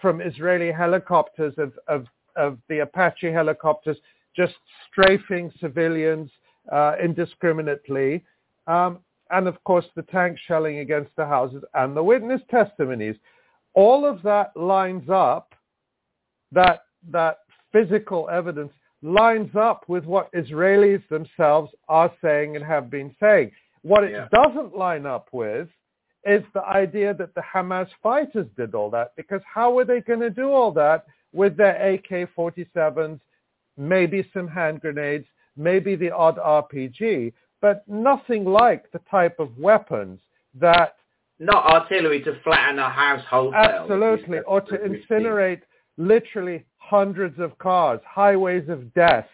[0.00, 2.06] from Israeli helicopters of, of,
[2.36, 3.96] of the Apache helicopters
[4.34, 4.54] just
[4.88, 6.30] strafing civilians
[6.70, 8.24] uh, indiscriminately.
[8.68, 13.16] Um, and of course the tank shelling against the houses and the witness testimonies.
[13.74, 15.52] All of that lines up,
[16.52, 17.38] that, that
[17.72, 18.72] physical evidence
[19.02, 23.50] lines up with what Israelis themselves are saying and have been saying.
[23.86, 24.26] What it Yeah.
[24.32, 25.68] doesn't line up with
[26.24, 30.18] is the idea that the Hamas fighters did all that, because how were they going
[30.20, 33.20] to do all that with their AK-47s,
[33.76, 40.18] maybe some hand grenades, maybe the odd RPG, but nothing like the type of weapons
[40.54, 40.96] that
[41.38, 43.60] Not artillery to flatten a house wholesale.
[43.60, 45.62] absolutely, or to incinerate
[45.96, 49.28] literally hundreds of cars, highways of death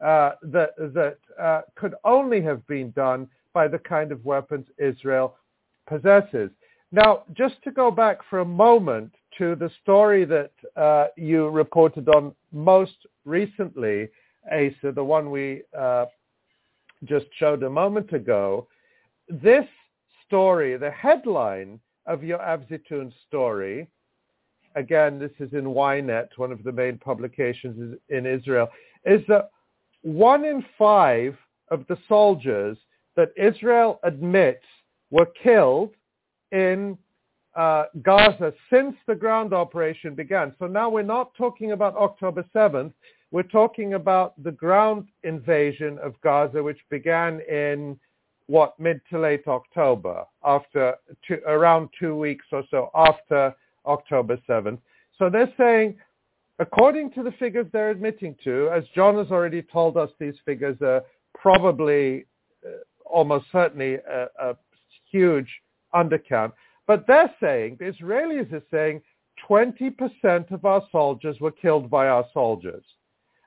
[0.00, 5.36] uh, that that uh, could only have been done by the kind of weapons Israel
[5.86, 6.50] possesses.
[6.92, 12.08] Now, just to go back for a moment to the story that uh, you reported
[12.08, 14.08] on most recently,
[14.52, 16.06] Asa, the one we uh,
[17.04, 18.68] just showed a moment ago,
[19.28, 19.64] this
[20.26, 23.88] story, the headline of your Avzitun story,
[24.76, 28.68] again, this is in Ynet, one of the main publications in Israel,
[29.04, 29.50] is that
[30.02, 31.36] one in five
[31.70, 32.76] of the soldiers
[33.16, 34.64] that Israel admits
[35.10, 35.90] were killed
[36.52, 36.98] in
[37.54, 40.54] uh, Gaza since the ground operation began.
[40.58, 42.92] So now we're not talking about October 7th.
[43.30, 47.98] We're talking about the ground invasion of Gaza, which began in
[48.46, 50.94] what mid to late October, after
[51.26, 53.54] two, around two weeks or so after
[53.86, 54.78] October 7th.
[55.18, 55.96] So they're saying,
[56.58, 60.76] according to the figures they're admitting to, as Jon has already told us, these figures
[60.82, 61.02] are
[61.34, 62.26] probably
[62.64, 62.70] uh,
[63.14, 64.56] almost certainly a, a
[65.10, 65.48] huge
[65.94, 66.52] undercount.
[66.86, 69.00] But they're saying, the Israelis are saying,
[69.48, 72.84] 20% of our soldiers were killed by our soldiers.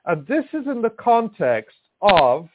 [0.06, 2.48] And this is in the context of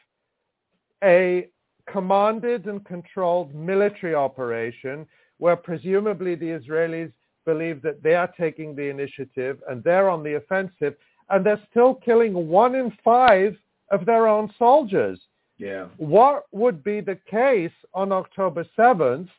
[1.04, 1.48] a
[1.90, 5.06] commanded and controlled military operation
[5.38, 7.12] where presumably the Israelis
[7.46, 10.96] believe that they are taking the initiative and they're on the offensive
[11.30, 13.56] and they're still killing one in five
[13.92, 15.20] of their own soldiers.
[15.58, 15.88] Yeah.
[15.98, 19.30] What would be the case on October 7th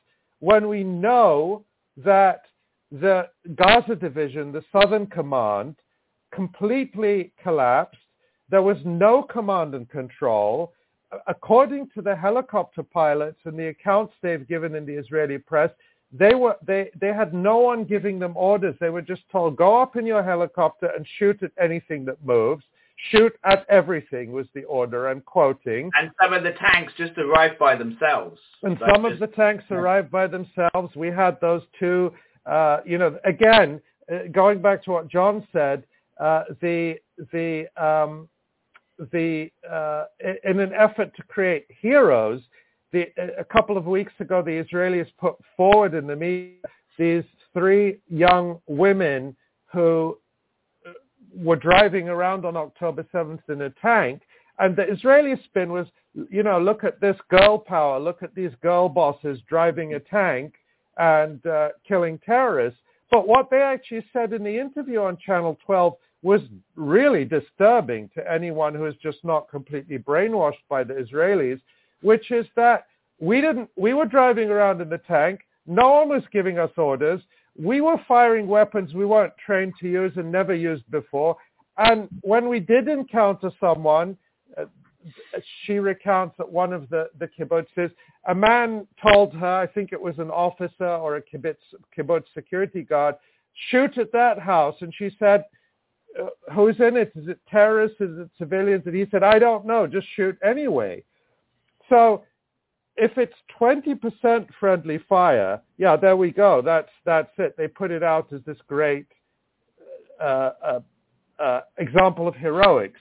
[0.41, 1.65] when we know
[1.97, 2.43] that
[2.91, 5.77] the Gaza division, the Southern Command,
[6.33, 7.99] completely collapsed.
[8.51, 10.73] There was no command and control.
[11.27, 15.71] According to the helicopter pilots and the accounts they've given in the Israeli press,
[16.13, 18.77] they were they, they had no one giving them orders.
[18.81, 22.65] They were just told, go up in your helicopter and shoot at anything that moves.
[23.11, 25.09] Shoot at everything was the order.
[25.09, 25.91] I'm quoting.
[25.99, 28.41] And some of the tanks just arrived by themselves.
[28.63, 30.95] And Like some of the tanks arrived by themselves.
[30.97, 32.13] We had those two,
[32.47, 33.81] uh, you know, again,
[34.13, 35.85] uh, going back to what Jon said,
[36.19, 36.97] uh, the,
[37.33, 38.29] the, um,
[39.13, 40.05] the, uh,
[40.45, 42.41] in an effort to create heroes,
[42.93, 43.09] the,
[43.39, 46.59] a couple of weeks ago, the Israelis put forward in the media
[46.99, 49.37] these three young women
[49.73, 50.24] who uh,
[51.35, 54.23] were driving around on October 7th in a tank.
[54.59, 55.87] And the Israeli spin was,
[56.31, 57.99] you know, look at this girl power.
[57.99, 60.55] Look at these girl bosses driving a tank
[60.97, 62.79] and uh, killing terrorists.
[63.11, 66.41] But what they actually said in the interview on Channel 12 was
[66.75, 71.61] really disturbing to anyone who is just not completely brainwashed by the Israelis,
[72.01, 72.87] which is that
[73.21, 75.41] we didn't, we were driving around in the tank.
[75.67, 77.21] No one was giving us orders.
[77.57, 81.37] We were firing weapons we weren't trained to use and never used before.
[81.79, 84.17] And when we did encounter someone,
[84.57, 84.65] uh,
[85.65, 87.91] she recounts that one of the, the kibbutzes,
[88.27, 91.57] a man told her, I think it was an officer or a kibbutz,
[91.97, 93.17] kibbutz security guard,
[93.71, 94.77] shoot at that house.
[94.81, 95.45] And she said,
[96.21, 97.13] uh, who's in it?
[97.17, 98.01] Is it terrorists?
[98.01, 98.85] Is it civilians?
[98.87, 99.87] And he said, I don't know.
[99.87, 101.03] Just shoot anyway.
[101.89, 102.25] So
[102.97, 106.63] if it's 20% friendly fire, yeah, there we go.
[106.63, 107.57] That's, that's it.
[107.57, 109.07] They put it out as this great
[110.21, 110.81] uh, uh,
[111.39, 113.01] uh, example of heroics.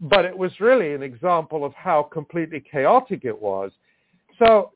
[0.00, 3.70] But it was really an example of how completely chaotic it was.
[4.38, 4.72] So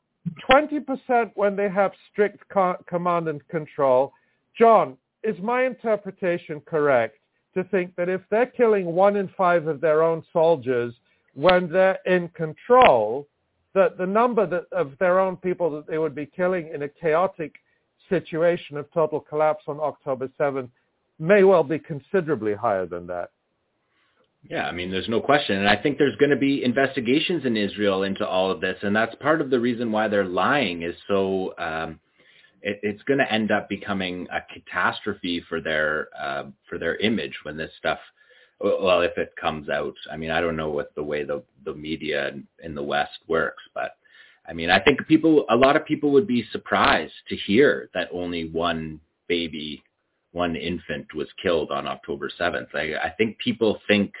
[0.49, 4.13] 20% when they have strict co- command and control.
[4.57, 7.17] Jon, is my interpretation correct
[7.55, 10.93] to think that if they're killing one in five of their own soldiers
[11.33, 13.27] when they're in control,
[13.75, 16.89] that the number that, of their own people that they would be killing in a
[16.89, 17.53] chaotic
[18.09, 20.69] situation of total collapse on October 7th
[21.19, 23.29] may well be considerably higher than that.
[24.49, 25.57] Yeah, I mean, there's no question.
[25.57, 28.77] And I think there's going to be investigations in Israel into all of this.
[28.81, 31.99] And that's part of the reason why they're lying is so um,
[32.61, 37.33] it, it's going to end up becoming a catastrophe for their uh, for their image
[37.43, 37.99] when this stuff
[38.59, 41.73] well if it comes out i mean i don't know what the way the the
[41.73, 43.97] media in in the west works but
[44.47, 48.09] i mean i think people a lot of people would be surprised to hear that
[48.11, 49.83] only one baby
[50.31, 54.13] one infant was killed on october 7th i, I think people think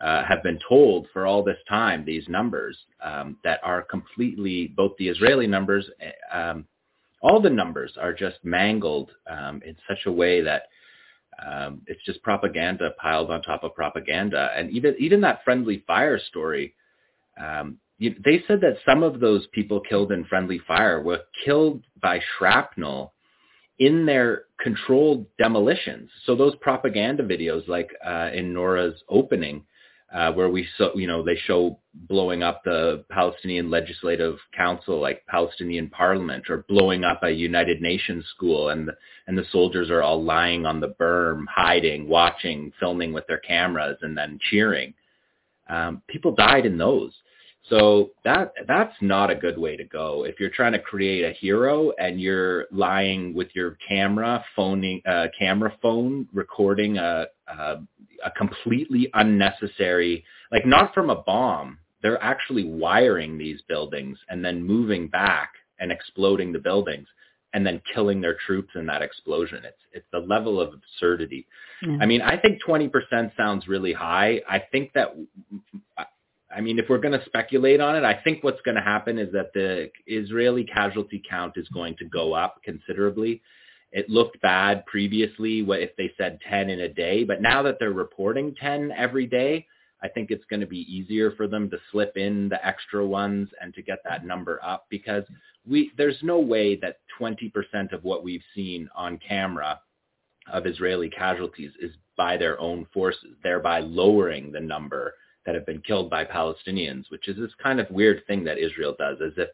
[0.00, 4.92] uh, have been told for all this time these numbers um, that are completely both
[4.98, 5.88] the israeli numbers
[6.32, 6.66] um,
[7.22, 10.64] all the numbers are just mangled um, in such a way that
[11.46, 14.50] um, it's just propaganda piled on top of propaganda.
[14.56, 16.74] And even even that friendly fire story,
[17.40, 21.82] um, you, they said that some of those people killed in friendly fire were killed
[22.00, 23.12] by shrapnel
[23.78, 26.10] in their controlled demolitions.
[26.24, 29.64] So those propaganda videos, like uh, in Nora's opening,
[30.12, 35.26] uh, where we so you know they show blowing up the Palestinian Legislative Council, like
[35.26, 38.92] Palestinian Parliament, or blowing up a United Nations school, and the,
[39.26, 43.98] and the soldiers are all lying on the berm, hiding, watching, filming with their cameras,
[44.02, 44.92] and then cheering.
[45.68, 47.12] Um, people died in those.
[47.68, 50.24] So that that's not a good way to go.
[50.24, 55.28] If you're trying to create a hero and you're lying with your camera, phoning, uh,
[55.38, 57.76] camera phone, recording a, a
[58.24, 61.78] a completely unnecessary, like not from a bomb.
[62.02, 67.06] They're actually wiring these buildings and then moving back and exploding the buildings
[67.54, 69.58] and then killing their troops in that explosion.
[69.64, 71.46] It's it's the level of absurdity.
[71.82, 71.98] Yeah.
[72.00, 74.40] I mean, I think 20% sounds really high.
[74.48, 75.14] I think that
[76.54, 79.18] I mean, if we're going to speculate on it, I think what's going to happen
[79.18, 83.42] is that the Israeli casualty count is going to go up considerably.
[83.92, 87.92] It looked bad previously if they said 10 in a day, but now that they're
[87.92, 89.66] reporting 10 every day,
[90.02, 93.48] I think it's going to be easier for them to slip in the extra ones
[93.60, 95.24] and to get that number up because
[95.66, 99.80] we there's no way that 20% of what we've seen on camera
[100.52, 105.14] of Israeli casualties is by their own forces, thereby lowering the number
[105.46, 108.94] that have been killed by Palestinians, which is this kind of weird thing that Israel
[108.98, 109.48] does, as if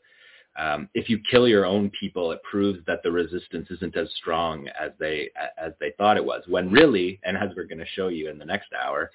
[0.59, 4.67] um, if you kill your own people, it proves that the resistance isn't as strong
[4.69, 6.43] as they as they thought it was.
[6.49, 9.11] When really, and as we're going to show you in the next hour,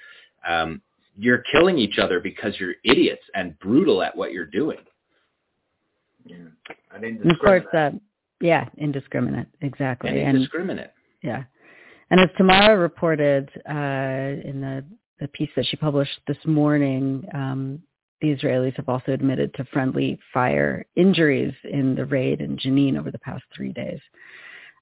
[0.48, 0.82] um,
[1.18, 4.80] you're killing each other because you're idiots and brutal at what you're doing.
[6.26, 6.38] Yeah,
[6.96, 7.92] and, and of course, uh,
[8.40, 10.92] yeah, indiscriminate, exactly, and indiscriminate.
[11.24, 11.44] And, yeah,
[12.10, 14.86] and as Tamara reported uh, in the
[15.24, 17.82] the piece that she published this morning, um,
[18.20, 23.10] the Israelis have also admitted to friendly fire injuries in the raid in Jenin over
[23.10, 24.02] the past three days.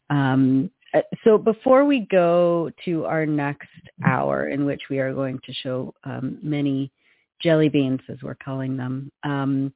[0.10, 3.70] Um, uh, so before we go to our next
[4.04, 6.92] hour, in which we are going to show um, many
[7.40, 9.72] jelly beans, as we're calling them, um,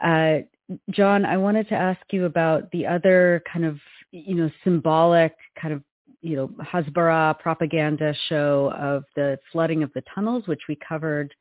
[0.00, 0.38] uh,
[0.90, 3.78] Jon, I wanted to ask you about the other kind of,
[4.12, 5.82] you know, symbolic kind of,
[6.22, 11.34] you know, Hasbara propaganda show of the flooding of the tunnels, which we covered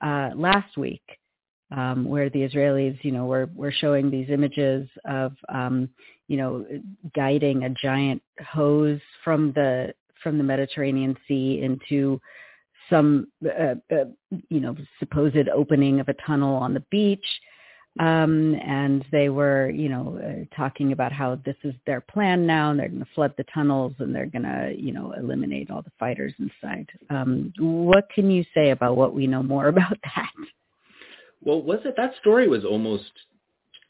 [0.00, 1.02] uh, last week,
[1.70, 5.88] um, where the Israelis, you know, were were showing these images of, um,
[6.28, 6.66] you know,
[7.14, 12.20] guiding a giant hose from the from the Mediterranean Sea into
[12.88, 14.04] some, uh, uh,
[14.48, 17.24] you know, supposed opening of a tunnel on the beach.
[18.00, 22.70] Um, and they were, you know, uh, talking about how this is their plan now,
[22.70, 25.82] and they're going to flood the tunnels, and they're going to, you know, eliminate all
[25.82, 26.88] the fighters inside.
[27.10, 30.30] Um, what can you say about what we know more about that?
[31.42, 33.10] Well, was it that story was almost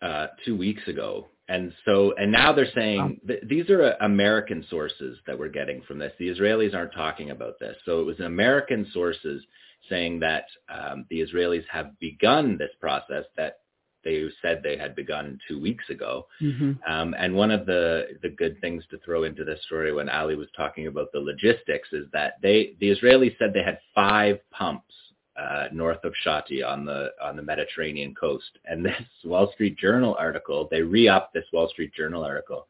[0.01, 4.65] uh, two weeks ago, and so and now they're saying th- these are uh, American
[4.69, 6.13] sources that we're getting from this.
[6.19, 9.45] The Israelis aren't talking about this, so it was American sources
[9.89, 13.59] saying that um, the Israelis have begun this process that
[14.05, 16.27] they said they had begun two weeks ago.
[16.41, 16.73] Mm-hmm.
[16.91, 20.37] Um, and one of the, the good things to throw into this story when Ali
[20.37, 24.95] was talking about the logistics is that they the Israelis said they had five pumps
[25.37, 28.59] uh, north of Shati on the on the Mediterranean coast.
[28.65, 32.67] And this Wall Street Journal article, they re-up this Wall Street Journal article,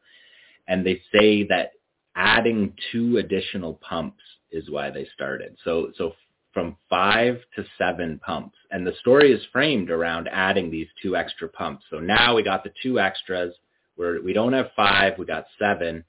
[0.67, 1.71] and they say that
[2.15, 4.21] adding two additional pumps
[4.51, 5.57] is why they started.
[5.63, 6.13] So so
[6.53, 8.55] from five to seven pumps.
[8.71, 11.83] And the story is framed around adding these two extra pumps.
[11.89, 13.53] So now we got the two extras.
[13.97, 16.03] We're, we don't have five, we got seven.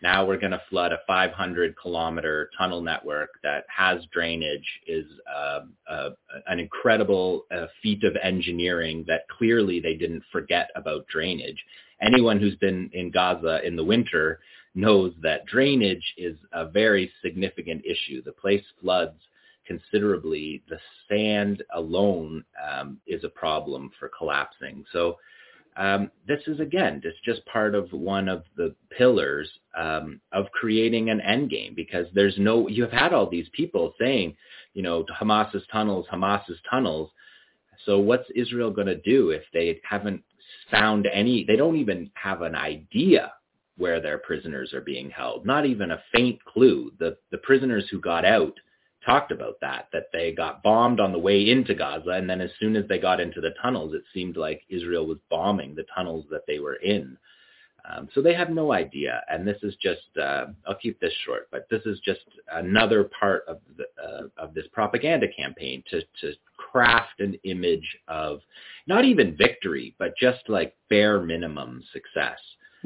[0.00, 5.60] Now we're going to flood a 500 kilometer tunnel network that has drainage is uh,
[5.90, 6.10] uh,
[6.46, 11.64] an incredible uh, feat of engineering that clearly they didn't forget about drainage.
[12.00, 14.38] Anyone who's been in Gaza in the winter
[14.76, 18.22] knows that drainage is a very significant issue.
[18.22, 19.18] The place floods
[19.68, 20.62] considerably.
[20.68, 24.84] The sand alone um, is a problem for collapsing.
[24.92, 25.18] So
[25.76, 31.10] um, this is again, it's just part of one of the pillars um, of creating
[31.10, 34.34] an end game because there's no, you have had all these people saying,
[34.74, 37.10] you know, Hamas's tunnels, Hamas's tunnels.
[37.86, 40.24] So what's Israel going to do if they haven't
[40.68, 43.32] found any, they don't even have an idea
[43.76, 46.90] where their prisoners are being held, not even a faint clue.
[46.98, 48.54] The, the prisoners who got out
[49.04, 52.10] talked about that, that they got bombed on the way into Gaza.
[52.10, 55.18] And then as soon as they got into the tunnels, it seemed like Israel was
[55.30, 57.16] bombing the tunnels that they were in.
[57.88, 59.22] Um, so they have no idea.
[59.30, 62.20] And this is just, uh, I'll keep this short, but this is just
[62.52, 68.40] another part of, the, uh, of this propaganda campaign to, to craft an image of
[68.86, 72.38] not even victory, but just like bare minimum success.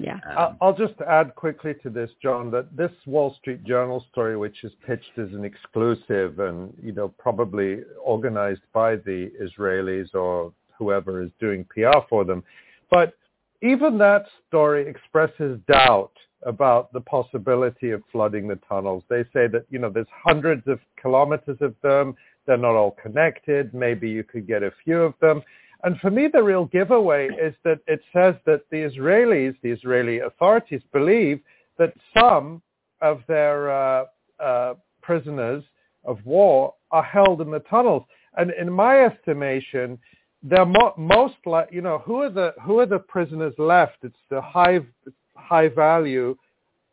[0.03, 0.19] Yeah.
[0.37, 4.65] Um, I'll just add quickly to this, Jon, that this Wall Street Journal story, which
[4.65, 11.23] is pitched as an exclusive and, you know, probably organized by the Israelis or whoever
[11.23, 12.43] is doing PR for them.
[12.91, 13.15] But
[13.63, 16.13] even that story expresses doubt
[16.45, 19.05] about the possibility of flooding the tunnels.
[19.09, 22.17] They say that, you know, there's hundreds of kilometers of them.
[22.47, 23.73] They're not all connected.
[23.73, 25.43] Maybe you could get a few of them.
[25.85, 30.21] And for me, the real giveaway is that it says that the Israelis, the Israeli
[30.21, 31.41] authorities, believe
[31.79, 32.63] that some
[33.01, 34.05] of their uh,
[34.39, 35.65] uh, prisoners
[36.05, 38.05] of war are held in the tunnels.
[38.37, 39.99] And in my estimation,
[40.43, 43.99] they're mo- most like, you know, who are the who are the prisoners left?
[44.03, 44.81] It's the high
[45.37, 46.37] high value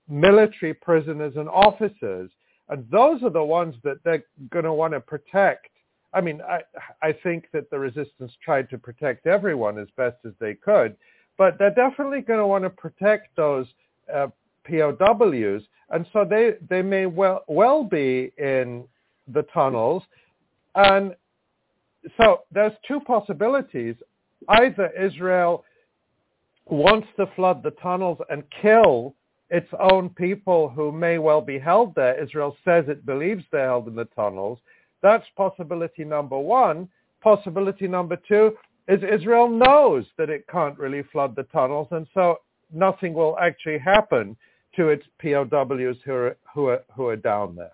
[0.07, 2.29] military prisoners and officers,
[2.69, 5.68] and those are the ones that they're going to want to protect
[6.13, 6.61] I mean, I,
[7.01, 10.95] I think that the resistance tried to protect everyone as best as they could,
[11.37, 13.67] but they're definitely going to want to protect those
[14.13, 14.27] uh,
[14.67, 18.85] POWs, and so they they may well well be in
[19.27, 20.03] the tunnels,
[20.75, 21.15] and
[22.17, 23.95] so there's two possibilities:
[24.49, 25.63] either Israel
[26.65, 29.15] wants to flood the tunnels and kill
[29.49, 32.21] its own people who may well be held there.
[32.21, 34.59] Israel says it believes they're held in the tunnels
[35.01, 36.89] that's possibility number one.
[37.21, 38.55] Possibility number two
[38.87, 42.37] is Israel knows that it can't really flood the tunnels, and so
[42.73, 44.35] nothing will actually happen
[44.75, 47.71] to its POWs who are, who are, who are down there.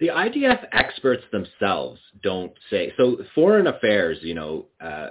[0.00, 2.92] The IDF experts themselves don't say.
[2.96, 5.10] So Foreign Affairs, you know, uh,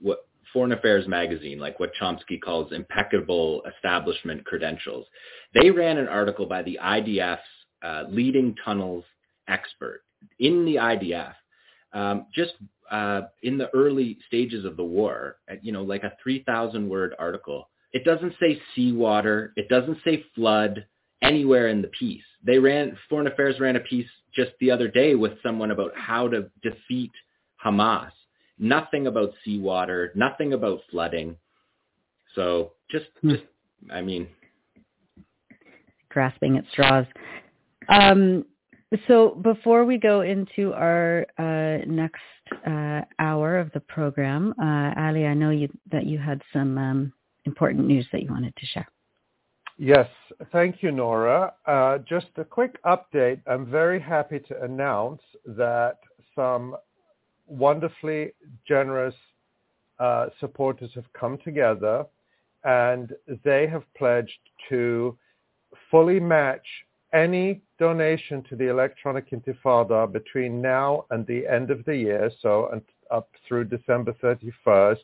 [0.00, 5.06] what Foreign Affairs magazine, like what Chomsky calls impeccable establishment credentials,
[5.54, 7.40] they ran an article by the IDF's
[7.82, 9.04] uh, leading tunnels
[9.48, 10.02] expert
[10.38, 11.34] in the IDF,
[11.92, 12.52] um, just
[12.90, 17.68] uh, in the early stages of the war, you know, like a 3,000 word article.
[17.92, 19.52] It doesn't say seawater.
[19.56, 20.86] It doesn't say flood
[21.22, 22.22] anywhere in the piece.
[22.44, 26.28] They ran, Foreign Affairs ran a piece just the other day with someone about how
[26.28, 27.12] to defeat
[27.64, 28.10] Hamas.
[28.58, 31.36] Nothing about seawater, nothing about flooding.
[32.34, 33.30] So just, hmm.
[33.30, 33.44] just,
[33.90, 34.28] I mean,
[36.08, 37.06] grasping at straws.
[37.88, 38.44] Um,
[39.06, 42.20] so before we go into our uh, next
[42.66, 47.12] uh, hour of the program, uh, Ali, I know you, that you had some um,
[47.44, 48.88] important news that you wanted to share.
[49.78, 50.08] Yes,
[50.52, 51.52] thank you, Nora.
[51.66, 53.40] Uh, just a quick update.
[53.46, 55.98] I'm very happy to announce that
[56.34, 56.76] some
[57.46, 58.32] wonderfully
[58.66, 59.14] generous
[59.98, 62.04] uh, supporters have come together
[62.64, 63.12] and
[63.44, 65.16] they have pledged to
[65.90, 66.66] fully match
[67.12, 72.80] any donation to the Electronic Intifada between now and the end of the year, so
[73.10, 74.98] up through December 31st,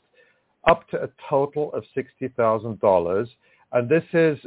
[0.69, 3.29] up to a total of $60,000.
[3.73, 4.39] And this is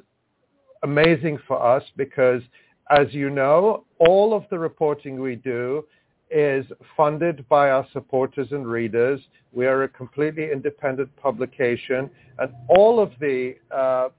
[0.84, 2.42] amazing for us because,
[2.90, 5.86] as you know, all of the reporting we do
[6.32, 6.66] is
[6.98, 9.20] funded by our supporters and readers.
[9.54, 12.10] We are a completely independent publication,
[12.40, 14.10] and all of the uh,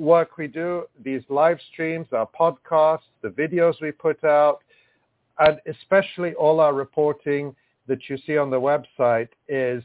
[0.00, 4.60] work we do, these live streams, our podcasts, the videos we put out,
[5.38, 7.54] and especially all our reporting
[7.86, 9.84] that you see on the website is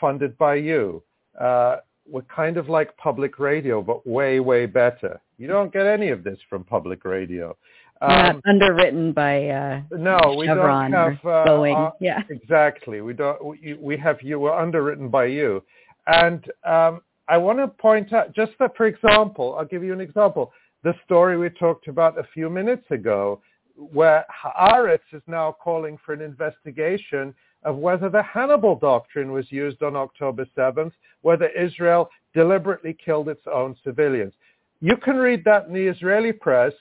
[0.00, 1.02] funded by you.
[1.38, 1.76] Uh,
[2.08, 5.20] we're kind of like public radio, but way, way better.
[5.38, 7.56] You don't get any of this from public radio.
[8.00, 11.88] Um, Not underwritten by uh, no, we Chevron don't have uh, Boeing.
[11.88, 13.00] Uh, yeah, exactly.
[13.00, 13.44] We don't.
[13.44, 14.40] We, we have you.
[14.40, 15.62] We're underwritten by you,
[16.08, 17.00] and um,
[17.32, 20.52] I want to point out, just that, for example, I'll give you an example.
[20.84, 23.40] the story we talked about a few minutes ago,
[23.74, 29.82] where Haaretz is now calling for an investigation of whether the Hannibal doctrine was used
[29.82, 34.34] on October 7th, whether Israel deliberately killed its own civilians.
[34.80, 36.74] You can read that in the Israeli press.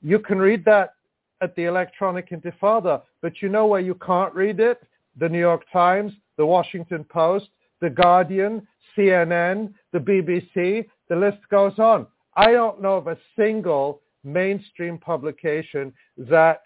[0.00, 0.94] You can read that
[1.40, 4.80] at the Electronic Intifada, but you know where you can't read it?
[5.18, 7.48] The New York Times, the Washington Post,
[7.80, 8.66] the Guardian,
[8.98, 12.06] CNN, the BBC, the list goes on.
[12.36, 16.62] I don't know of a single mainstream publication that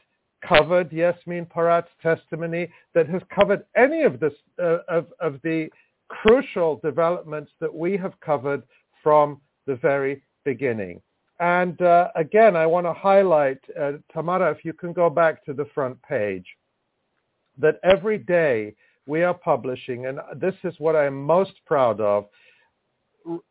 [0.47, 5.69] covered Yasmin Porat's testimony, that has covered any of this uh, of, of the
[6.09, 8.63] crucial developments that we have covered
[9.03, 11.01] from the very beginning.
[11.41, 15.53] And uh, again, I want to highlight, uh, Tamara, if you can go back to
[15.53, 16.47] the front page,
[17.59, 18.75] that every day
[19.07, 22.27] we are publishing, and this is what I am most proud of,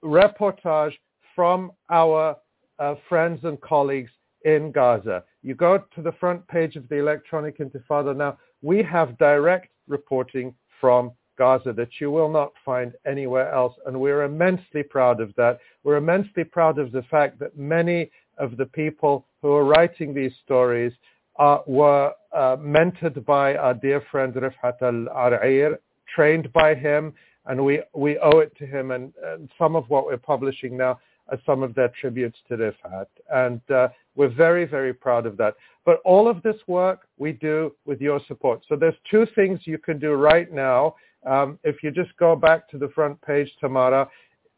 [0.03, 0.93] reportage
[1.35, 2.35] from our
[2.79, 4.11] uh, friends and colleagues
[4.45, 5.23] in Gaza.
[5.43, 10.53] You go to the front page of the Electronic Intifada now, we have direct reporting
[10.79, 13.73] from Gaza that you will not find anywhere else.
[13.85, 15.59] And we're immensely proud of that.
[15.83, 20.33] We're immensely proud of the fact that many of the people who are writing these
[20.43, 20.93] stories
[21.39, 25.77] uh, were uh, mentored by our dear friend Refaat Alareer,
[26.13, 27.13] trained by him,
[27.45, 28.91] and we, we owe it to him.
[28.91, 33.07] And, and some of what we're publishing now are some of their tributes to Refaat.
[33.33, 35.55] And uh, we're very, very proud of that.
[35.85, 38.61] But all of this work we do with your support.
[38.67, 40.95] So there's two things you can do right now.
[41.25, 44.07] Um, if you just go back to the front page, Tamara,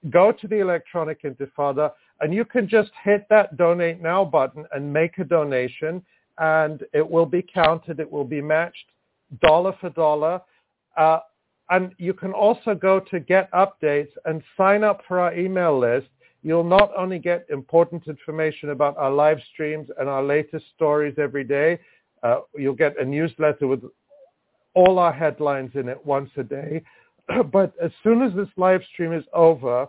[0.09, 4.91] go to the Electronic Intifada, and you can just hit that Donate Now button and
[4.91, 6.03] make a donation,
[6.37, 7.99] and it will be counted.
[7.99, 8.85] It will be matched
[9.41, 10.41] dollar for dollar.
[10.97, 11.19] Uh,
[11.69, 16.07] and you can also go to Get Updates and sign up for our email list
[16.43, 21.45] You'll not only get important information about our live streams and our latest stories every
[21.45, 21.79] day,
[22.21, 23.81] uh, you'll get a newsletter with
[24.73, 26.83] all our headlines in it once a day.
[27.51, 29.87] but as soon as this live stream is over,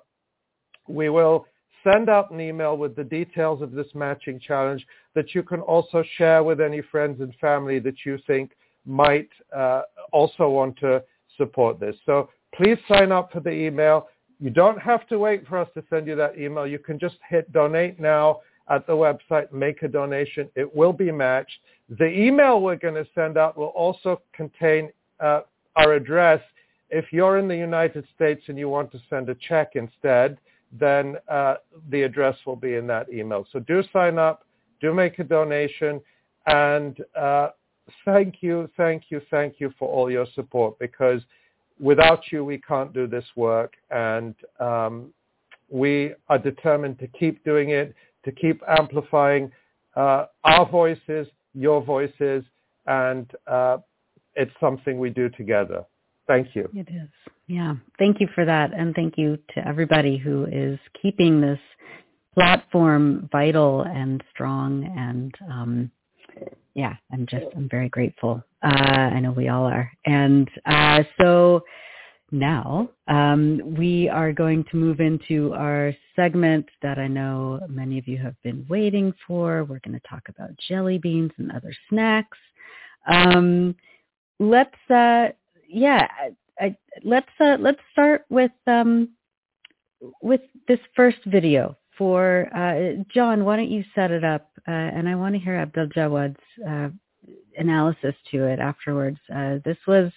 [0.86, 1.46] we will
[1.84, 6.02] send out an email with the details of this matching challenge that you can also
[6.16, 8.52] share with any friends and family that you think
[8.86, 9.82] might uh,
[10.12, 11.02] also want to
[11.36, 11.96] support this.
[12.06, 14.08] So please sign up for the email.
[14.40, 16.66] You don't have to wait for us to send you that email.
[16.66, 20.48] You can just hit donate now at the website, make a donation.
[20.54, 21.58] It will be matched.
[21.88, 24.90] The email we're going to send out will also contain
[25.20, 25.42] uh,
[25.76, 26.40] our address.
[26.90, 30.38] If you're in the United States and you want to send a check instead,
[30.78, 31.56] then uh,
[31.90, 33.46] the address will be in that email.
[33.52, 34.44] So do sign up,
[34.80, 36.00] do make a donation,
[36.46, 37.50] and uh,
[38.04, 41.20] thank you, thank you, thank you for all your support because
[41.80, 43.74] without you, we can't do this work.
[43.90, 45.12] And um,
[45.68, 47.94] we are determined to keep doing it,
[48.24, 49.50] to keep amplifying
[49.96, 52.44] uh, our voices, your voices,
[52.86, 53.78] and uh,
[54.34, 55.84] it's something we do together.
[56.26, 56.68] Thank you.
[56.74, 57.08] It is.
[57.46, 57.74] Yeah.
[57.98, 58.72] Thank you for that.
[58.72, 61.58] And thank you to everybody who is keeping this
[62.34, 65.90] platform vital and strong and um,
[66.74, 68.42] yeah, I'm just, I'm very grateful.
[68.62, 69.90] Uh, I know we all are.
[70.06, 71.62] And uh, so
[72.32, 78.08] now um, we are going to move into our segment that I know many of
[78.08, 79.64] you have been waiting for.
[79.64, 82.38] We're going to talk about jelly beans and other snacks.
[83.06, 83.76] Um,
[84.40, 85.28] let's, uh,
[85.68, 86.06] yeah,
[86.60, 89.10] I, let's uh, let's start with um,
[90.22, 93.44] with this first video for uh, Jon.
[93.44, 94.50] Why don't you set it up?
[94.66, 96.36] Uh, and I want to hear Abdaljawad's
[96.68, 96.88] uh,
[97.56, 99.18] analysis to it afterwards.
[99.34, 100.10] Uh, this was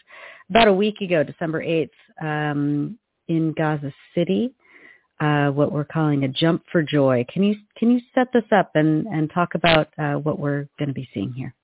[0.50, 1.90] about a week ago, December 8th,
[2.22, 4.54] um, in Gaza City.
[5.20, 7.26] Uh, what we're calling a jump for joy.
[7.34, 10.94] Can you can you set this up and, and talk about what we're going to
[10.94, 11.56] be seeing here?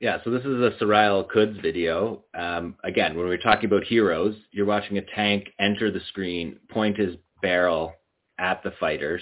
[0.00, 2.24] Yeah, so this is a Saraya Al-Quds video.
[2.32, 6.96] Um, again, when we're talking about heroes, you're watching a tank enter the screen, point
[6.96, 7.92] his barrel
[8.38, 9.20] at the fighters,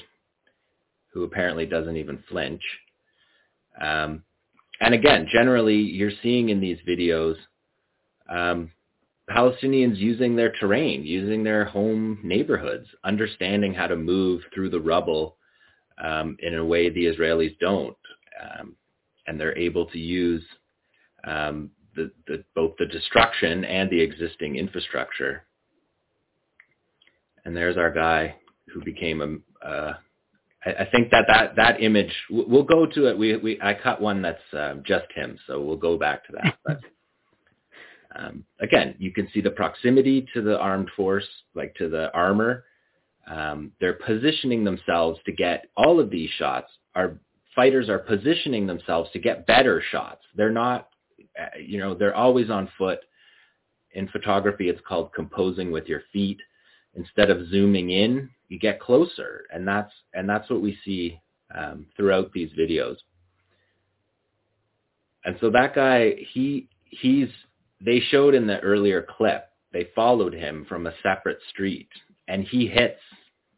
[1.13, 2.63] who apparently doesn't even flinch.
[3.81, 4.23] Um,
[4.81, 7.35] and again, generally, you're seeing in these videos
[8.29, 8.71] um,
[9.29, 15.39] Palestinians using their terrain, using their home neighborhoods, understanding how to move through the rubble
[16.01, 17.97] um, in a way the Israelis don't.
[18.41, 18.77] Um,
[19.27, 20.43] and they're able to use
[21.25, 25.45] um, the, the, both the destruction and the existing infrastructure.
[27.45, 28.37] And there's our guy
[28.73, 29.95] who became a, uh,
[30.65, 33.17] I, I think that, that that image we'll go to it.
[33.17, 36.59] We we I cut one that's um, just him, so we'll go back to that.
[36.67, 36.81] But
[38.21, 42.65] um, again, you can see the proximity to the armed force, like to the armor.
[43.27, 47.17] Um, they're positioning themselves to get all of these shots our
[47.55, 50.23] fighters are positioning themselves to get better shots.
[50.35, 50.98] They're not, uh,
[51.61, 53.01] you know, they're always on foot.
[53.93, 56.39] In photography, it's called composing with your feet.
[56.95, 61.21] Instead of zooming in, you get closer, and that's and that's what we see
[61.55, 62.97] um, throughout these videos.
[65.25, 67.29] And so that guy, he he's
[67.85, 71.89] they showed in the earlier clip, they followed him from a separate street,
[72.27, 73.01] and he hits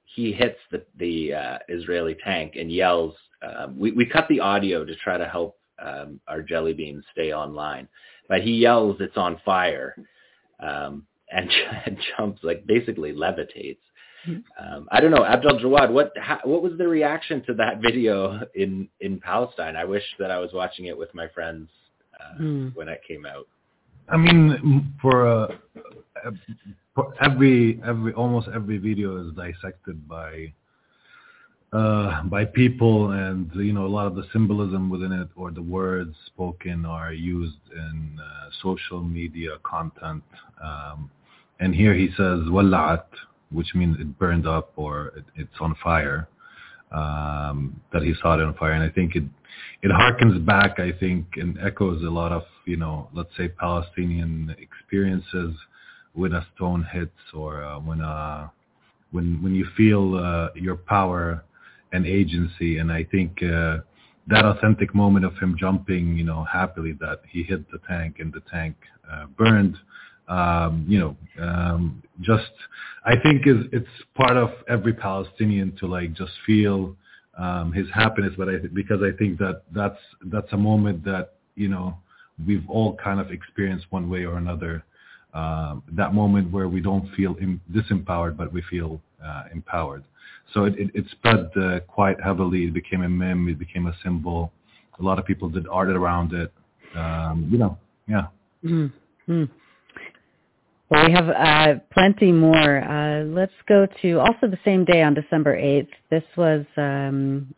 [0.04, 3.14] he hits the the uh, Israeli tank and yells.
[3.42, 7.32] Um, we we cut the audio to try to help um, our jelly beans stay
[7.32, 7.88] online,
[8.28, 9.94] but he yells, "It's on fire!"
[10.60, 11.50] Um, and,
[11.86, 13.78] and jumps like basically levitates.
[14.26, 18.88] Um, I don't know, Abdaljawad, what how, what was the reaction to that video in
[19.00, 19.76] in Palestine?
[19.76, 21.70] I wish that I was watching it with my friends
[22.20, 22.76] uh, mm.
[22.76, 23.46] when it came out.
[24.08, 25.54] I mean, for, uh,
[26.94, 30.52] for every every almost every video is dissected by
[31.72, 35.62] uh, by people, and you know a lot of the symbolism within it or the
[35.62, 40.24] words spoken are used in uh, social media content.
[40.62, 41.10] Um,
[41.60, 43.04] and here he says "wallat,"
[43.52, 46.28] which means it burned up or it, it's on fire.
[46.90, 49.24] Um, that he saw it on fire, and I think it
[49.82, 54.54] it harkens back, I think, and echoes a lot of you know, let's say Palestinian
[54.58, 55.54] experiences
[56.14, 58.48] when a stone hits or uh, when uh,
[59.12, 61.44] when when you feel uh, your power
[61.92, 63.78] and agency, and I think uh,
[64.28, 68.32] that authentic moment of him jumping, you know, happily that he hit the tank and
[68.32, 68.76] the tank
[69.10, 69.76] uh, burned
[70.30, 72.52] um, you know, um, just
[73.04, 76.96] I think is it's part of every Palestinian to like just feel
[77.36, 81.34] um, his happiness, but I think because I think that that's that's a moment that
[81.56, 81.96] you know
[82.46, 84.84] we've all kind of experienced one way or another.
[85.34, 87.36] Um, that moment where we don't feel
[87.72, 90.04] disempowered, but we feel uh, empowered.
[90.52, 92.64] So it, it, it spread uh, quite heavily.
[92.64, 93.48] It became a meme.
[93.48, 94.52] It became a symbol.
[94.98, 96.52] A lot of people did art around it.
[96.94, 98.26] Um, you know, yeah.
[98.64, 99.44] Mm-hmm.
[100.90, 102.82] Well, we have uh, plenty more.
[102.82, 105.88] Uh, let's go to also the same day on December 8th.
[106.10, 107.54] This was um,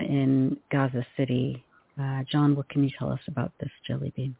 [0.00, 1.64] in Gaza City.
[2.00, 4.36] Uh, Jon, what can you tell us about this jelly bean?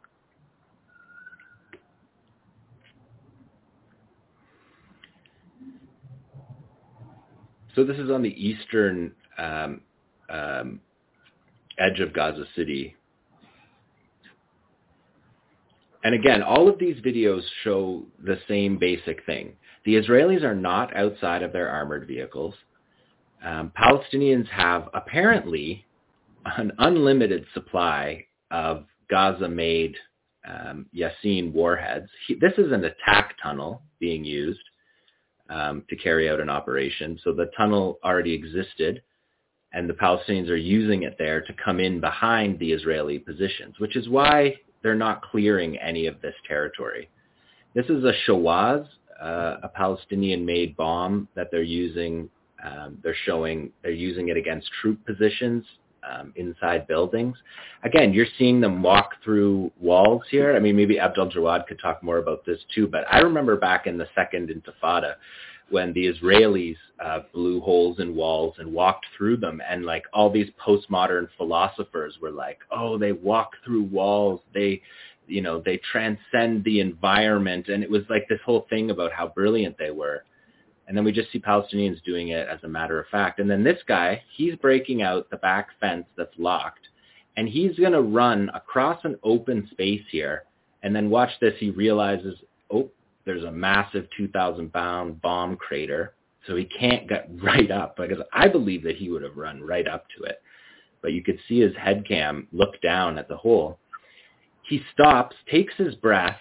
[7.79, 9.79] So this is on the eastern um,
[10.29, 10.81] um,
[11.77, 12.93] edge of Gaza City,
[16.03, 19.53] and again, all of these videos show the same basic thing.
[19.85, 22.53] The Israelis are not outside of their armored vehicles.
[23.45, 25.85] Um, Palestinians have apparently
[26.57, 29.95] an unlimited supply of Gaza-made
[30.45, 32.09] um, Yassin warheads.
[32.27, 34.59] He, this is an attack tunnel being used
[35.49, 37.19] um, to carry out an operation.
[37.23, 39.01] So the tunnel already existed,
[39.73, 43.95] and the Palestinians are using it there to come in behind the Israeli positions, which
[43.95, 47.09] is why they're not clearing any of this territory.
[47.75, 48.87] This is a Shawaz,
[49.21, 52.29] uh, a Palestinian-made bomb that they're using.
[52.63, 55.63] Um, they're showing they're using it against troop positions
[56.03, 57.37] um, inside buildings.
[57.83, 60.55] Again, you're seeing them walk through walls here.
[60.55, 62.87] I mean, maybe Abdaljawad could talk more about this too.
[62.87, 65.15] But I remember back in the second Intifada
[65.69, 70.29] when the Israelis uh, blew holes in walls and walked through them, and like all
[70.29, 74.41] these postmodern philosophers were like, "Oh, they walk through walls.
[74.53, 74.81] They,
[75.27, 79.27] you know, they transcend the environment," and it was like this whole thing about how
[79.27, 80.23] brilliant they were.
[80.89, 83.39] And then we just see Palestinians doing it as a matter of fact.
[83.39, 86.87] And then this guy, he's breaking out the back fence that's locked,
[87.37, 90.45] and he's going to run across an open space here.
[90.81, 91.53] And then watch this.
[91.59, 92.39] He realizes,
[92.71, 92.89] oh,
[93.23, 96.15] there's a massive 2,000 pound bomb crater,
[96.47, 99.87] so he can't get right up because I believe that he would have run right
[99.87, 100.41] up to it.
[101.03, 103.77] But you could see his head cam look down at the hole.
[104.63, 106.39] He stops, takes his breath,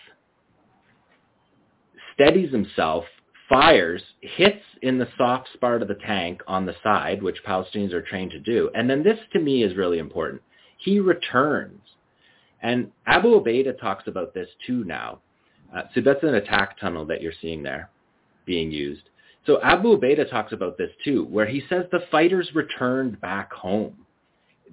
[2.15, 3.05] steadies himself,
[3.49, 8.03] fires, hits in the soft part of the tank on the side, which Palestinians are
[8.03, 8.71] trained to do.
[8.75, 10.43] And then this to me is really important.
[10.79, 11.81] He returns.
[12.63, 15.21] And Abu Obaida talks about this too now.
[15.75, 17.91] Uh, so that's an attack tunnel that you're seeing there
[18.47, 19.03] being used.
[19.47, 23.97] So Abu Obaida talks about this too, where he says the fighters returned back home.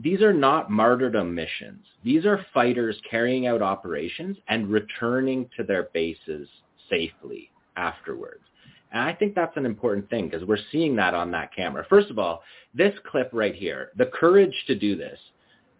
[0.02, 1.86] These are not martyrdom missions.
[2.04, 6.50] These are fighters carrying out operations and returning to their bases
[6.90, 8.44] safely afterwards.
[8.92, 11.86] And I think that's an important thing because we're seeing that on that camera.
[11.90, 15.20] First of all, this clip right here, the courage to do this,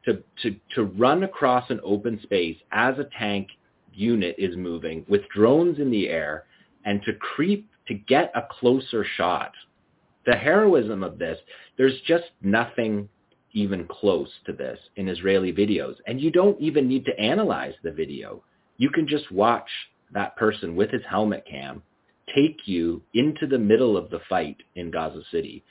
[0.06, 3.48] to, to, to run across an open space as a tank
[3.94, 6.46] unit is moving with drones in the air
[6.84, 9.52] and to creep to get a closer shot.
[10.26, 11.40] The heroism of this,
[11.78, 13.10] there's just nothing
[13.54, 15.96] even close to this in Israeli videos.
[16.08, 18.44] And you don't even need to analyze the video.
[18.78, 19.70] You can just watch
[20.14, 21.82] that person with his helmet cam
[22.34, 25.64] take you into the middle of the fight in Gaza City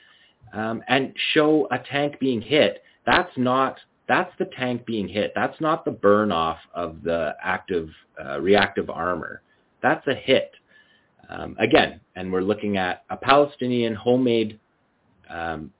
[0.53, 2.83] um, and show a tank being hit.
[3.05, 3.77] That's not
[4.07, 5.31] that's the tank being hit.
[5.33, 7.89] That's not the burn off of the active
[8.23, 9.41] uh, reactive armor.
[9.81, 10.51] That's a hit.
[11.27, 14.59] Um, again, and we're looking at a Palestinian homemade
[15.29, 15.71] um,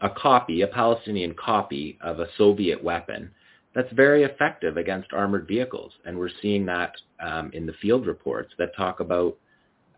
[0.00, 3.30] a copy, a Palestinian copy of a Soviet weapon
[3.74, 5.92] that's very effective against armored vehicles.
[6.04, 9.36] And we're seeing that um, in the field reports that talk about,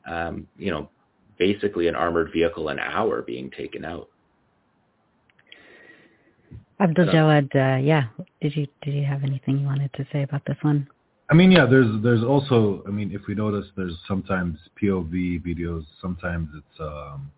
[0.07, 0.89] um, you know,
[1.39, 4.09] basically an armored vehicle an hour being taken out.
[6.81, 8.05] Abdaljawad, uh, yeah,
[8.41, 10.89] did you did you have anything you wanted to say about this one?
[11.31, 15.85] I mean, yeah, there's there's also, I mean, if we notice, there's sometimes POV videos,
[16.01, 17.31] sometimes it's um,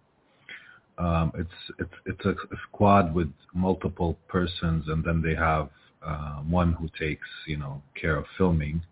[0.98, 5.68] um, it's it's it's a, a squad with multiple persons, and then they have
[6.04, 8.82] uh, one who takes you know care of filming.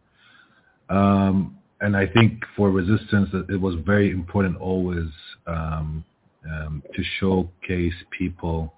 [0.90, 5.10] Um, and I think for resistance, it was very important always
[5.46, 6.04] um,
[6.48, 8.72] um, to showcase people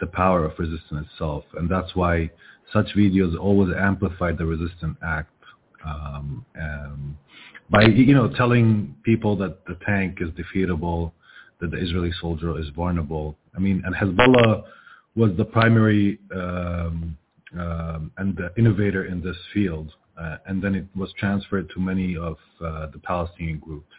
[0.00, 2.30] the power of resistance itself, and that's why
[2.72, 5.30] such videos always amplified the resistant act
[5.86, 7.18] um, um,
[7.70, 11.12] by you know telling people that the tank is defeatable,
[11.60, 13.36] that the Israeli soldier is vulnerable.
[13.54, 14.64] I mean, and Hezbollah
[15.14, 17.16] was the primary um,
[17.58, 22.16] um, and the innovator in this field, uh, and then it was transferred to many
[22.16, 23.94] of uh, the Palestinian groups.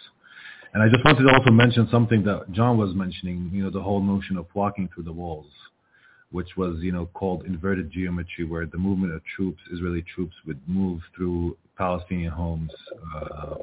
[0.74, 3.82] And I just wanted to also mention something that Jon was mentioning, you know, the
[3.82, 5.48] whole notion of walking through the walls
[6.32, 10.60] which was, you know, called inverted geometry, where the movement of troops, Israeli troops, would
[10.68, 12.72] move through Palestinian homes
[13.16, 13.56] uh,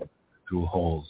[0.48, 1.06] through holes.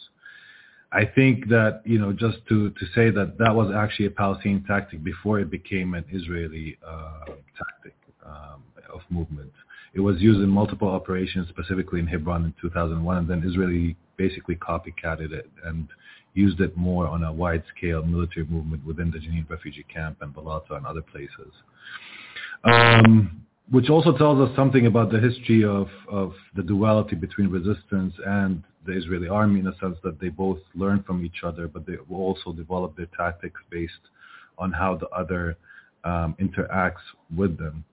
[0.91, 4.63] I think that, you know, just to, to say that that was actually a Palestinian
[4.63, 7.25] tactic before it became an Israeli uh,
[7.57, 9.51] tactic um, of movement.
[9.95, 14.55] It was used in multiple operations, specifically in Hebron in 2001, and then Israeli basically
[14.55, 15.87] copycatted it and
[16.33, 20.71] used it more on a wide-scale military movement within the Jenin refugee camp and Balata
[20.71, 21.53] and other places.
[22.65, 28.13] Um, which also tells us something about the history of, of the duality between resistance
[28.25, 31.87] and the Israeli army in a sense that they both learn from each other, but
[31.87, 33.93] they also develop their tactics based
[34.57, 35.57] on how the other
[36.03, 37.83] um, interacts with them.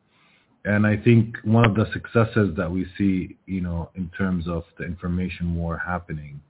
[0.64, 4.64] And I think one of the successes that we see, you know, in terms of
[4.78, 6.40] the information war happening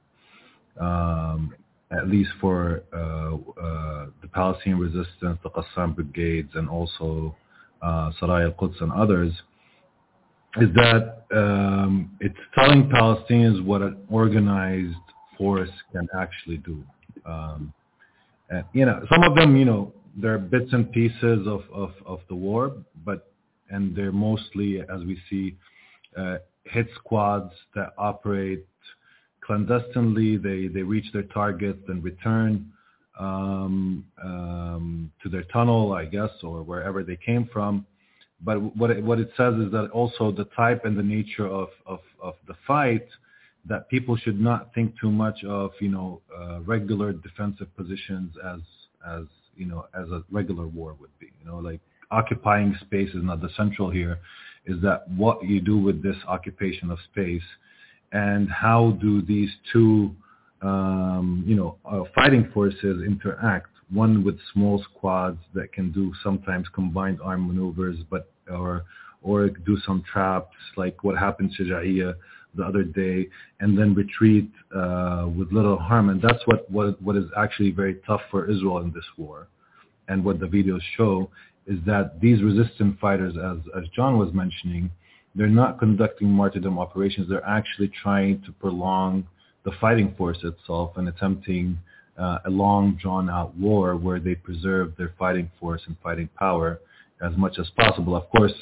[0.81, 1.55] um,
[1.91, 7.37] at least for uh, uh, the Palestinian resistance, the Qassam brigades, and also
[7.83, 9.33] uh, Saraya al-Quds and others,
[10.57, 14.95] is that um, it's telling Palestinians what an organized
[15.37, 16.83] force can actually do.
[17.27, 17.73] Um,
[18.51, 22.21] and, you know, some of them, you know, they're bits and pieces of, of, of
[22.29, 22.73] the war,
[23.05, 23.32] but
[23.73, 25.57] and they're mostly, as we see,
[26.17, 28.67] uh, hit squads that operate
[29.45, 30.37] clandestinely.
[30.37, 32.73] They they reach their target and return
[33.19, 37.87] um, um, to their tunnel, I guess, or wherever they came from.
[38.45, 41.69] But what it, what it says is that also the type and the nature of,
[41.87, 43.07] of, of the fight,
[43.69, 48.61] that people should not think too much of, you know, uh, regular defensive positions as,
[49.07, 49.25] as,
[49.57, 51.31] you know, as a regular war would be.
[51.41, 51.81] You know, like
[52.13, 54.19] occupying space is not the central here,
[54.67, 57.43] is that what you do with this occupation of space
[58.13, 60.15] and how do these two,
[60.61, 63.69] um, you know, uh, fighting forces interact?
[63.91, 68.85] One with small squads that can do sometimes combined arm maneuvers, but or
[69.23, 72.15] or do some traps like what happened to Shaja'iyya
[72.55, 73.29] the other day,
[73.61, 76.11] and then retreat uh, with little harm.
[76.11, 79.49] And that's what, what what is actually very tough for Israel in this war.
[80.09, 81.31] And what the videos show
[81.67, 84.91] is that these resistant fighters, as as Jon was mentioning,
[85.35, 87.29] they're not conducting martyrdom operations.
[87.29, 89.27] They're actually trying to prolong
[89.65, 91.79] the fighting force itself and attempting
[92.19, 96.81] uh, a long drawn-out war where they preserve their fighting force and fighting power
[97.23, 98.17] as much as possible.
[98.17, 98.53] Of course,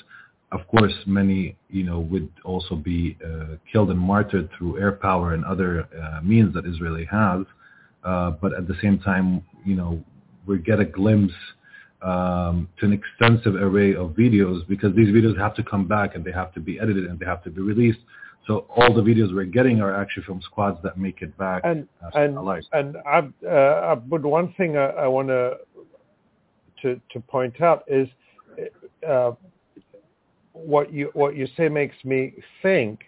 [0.52, 5.34] of course, many you know would also be uh, killed and martyred through air power
[5.34, 7.44] and other uh, means that Israeli has.
[8.04, 10.02] Uh, but at the same time, you know,
[10.46, 11.34] we get a glimpse
[12.02, 16.24] um, to an extensive array of videos because these videos have to come back and
[16.24, 18.00] they have to be edited and they have to be released.
[18.46, 21.62] So all the videos we're getting are actually from squads that make it back.
[21.64, 22.62] And uh, and alive.
[22.72, 25.56] and I, uh, but one thing I, I want to
[26.82, 28.08] to point out is
[29.06, 29.32] uh,
[30.52, 33.00] what you what you say makes me think.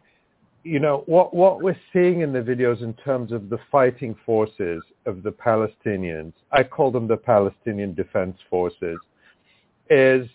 [0.64, 4.82] You know what what we're seeing in the videos in terms of the fighting forces
[5.06, 8.98] of the Palestinians, I call them the Palestinian Defense Forces,
[9.90, 10.28] is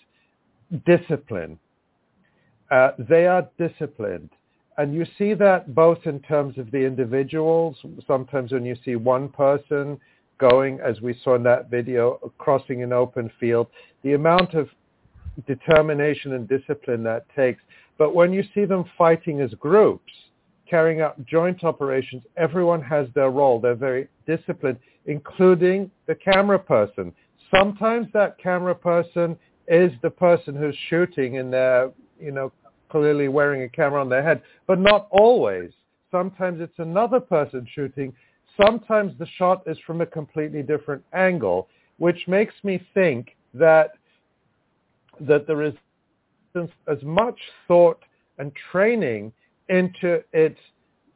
[0.86, 1.58] discipline.
[2.70, 4.30] Uh, they are disciplined.
[4.78, 7.78] And you see that both in terms of the individuals.
[8.06, 10.00] Sometimes when you see one person
[10.38, 13.68] going, as we saw in that video, crossing an open field,
[14.04, 14.70] the amount of
[15.48, 17.62] determination and discipline that takes.
[17.98, 20.12] But when you see them fighting as groups,
[20.70, 23.60] carrying out joint operations, everyone has their role.
[23.60, 27.14] They're very disciplined, including the camera person.
[27.50, 32.52] Sometimes that camera person is the person who's shooting and they're, you know,
[32.90, 35.72] clearly wearing a camera on their head, but not always.
[36.12, 38.14] Sometimes it's another person shooting.
[38.62, 41.68] Sometimes the shot is from a completely different angle,
[41.98, 43.92] which makes me think that
[45.20, 45.74] that there is
[46.88, 48.02] as much thought
[48.38, 49.32] and training
[49.70, 50.60] into its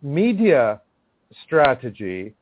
[0.01, 0.81] media
[1.45, 2.33] strategy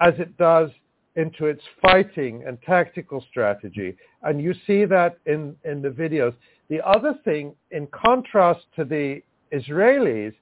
[0.00, 0.70] as it does
[1.16, 3.96] into its fighting and tactical strategy.
[4.22, 6.34] And you see that in, in the videos.
[6.68, 9.20] The other thing, in contrast to the
[9.52, 10.32] Israelis,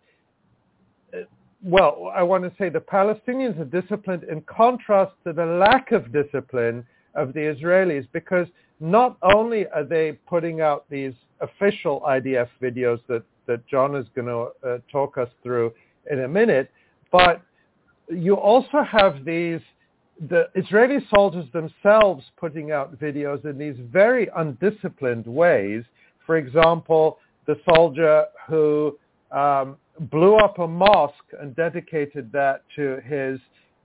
[1.12, 1.22] uh,
[1.62, 6.12] well, I want to say the Palestinians are disciplined in contrast to the lack of
[6.12, 8.46] discipline of the Israelis because
[8.80, 14.26] not only are they putting out these official IDF videos that, that Jon is going
[14.26, 15.72] to uh, talk us through
[16.10, 16.70] in a minute,
[17.12, 17.42] but
[18.08, 19.60] you also have these
[20.28, 25.82] the Israeli soldiers themselves putting out videos in these very undisciplined ways.
[26.26, 28.98] For example, the soldier who
[29.32, 29.78] um,
[30.10, 33.40] blew up a mosque and dedicated that to his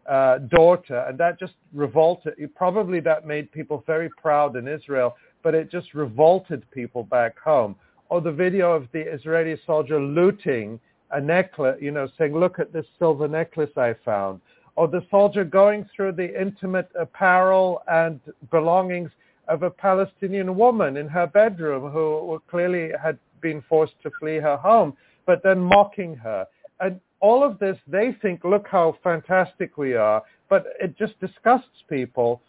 [0.10, 2.34] uh, daughter, and that just revolted.
[2.56, 7.76] Probably that made people very proud in Israel, but it just revolted people back home.
[8.10, 10.80] Or the video of the Israeli soldier looting
[11.12, 14.42] a necklace, you know, saying, "Look at this silver necklace I found."
[14.76, 18.20] Or the soldier going through the intimate apparel and
[18.52, 19.10] belongings
[19.48, 24.58] of a Palestinian woman in her bedroom who clearly had been forced to flee her
[24.58, 26.46] home, but then mocking her.
[26.80, 31.84] And all of this, they think, look how fantastic we are, but it just disgusts
[31.90, 32.42] people.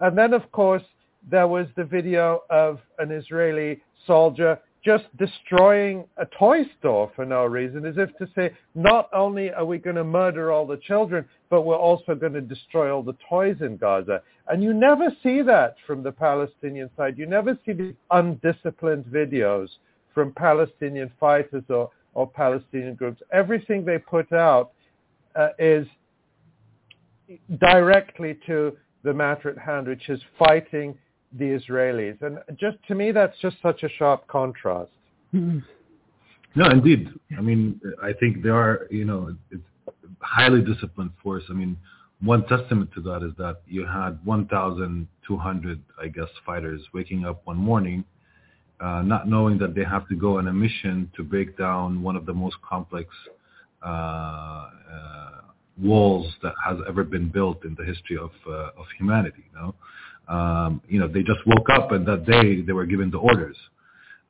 [0.00, 0.82] And then, of course,
[1.30, 7.44] there was the video of an Israeli soldier just destroying a toy store for no
[7.44, 11.24] reason, as if to say, not only are we going to murder all the children,
[11.50, 14.22] but we're also going to destroy all the toys in Gaza.
[14.48, 17.16] And you never see that from the Palestinian side.
[17.16, 19.68] You never see these undisciplined videos
[20.12, 23.22] from Palestinian fighters or or Palestinian groups.
[23.32, 24.72] Everything they put out
[25.34, 25.86] uh, is
[27.58, 30.96] directly to the matter at hand, which is fighting
[31.38, 32.20] the Israelis.
[32.22, 34.90] And just to me, that's just such a sharp contrast.
[36.54, 37.08] No, indeed.
[37.36, 39.62] I mean, I think they are, you know, it's
[40.20, 41.44] highly disciplined force.
[41.48, 41.76] I mean,
[42.20, 47.56] one testament to that is that you had 1,200, I guess, fighters waking up one
[47.56, 48.04] morning
[48.82, 52.16] uh, not knowing that they have to go on a mission to break down one
[52.16, 53.08] of the most complex
[53.84, 55.30] uh, uh,
[55.80, 59.44] walls that has ever been built in the history of uh, of humanity.
[59.52, 63.10] You know, um, you know, they just woke up and that day they were given
[63.10, 63.56] the orders.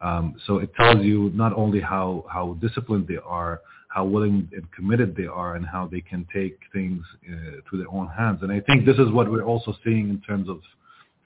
[0.02, 4.70] Um, so it tells you not only how how disciplined they are, how willing and
[4.72, 8.40] committed they are, and how they can take things uh, to their own hands.
[8.42, 10.60] And I think this is what we're also seeing in terms of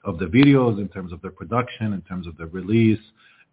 [0.07, 2.99] of the videos, in terms of their production, in terms of their release,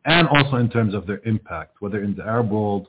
[0.07, 2.89] and also in terms of their impact, whether in the Arab world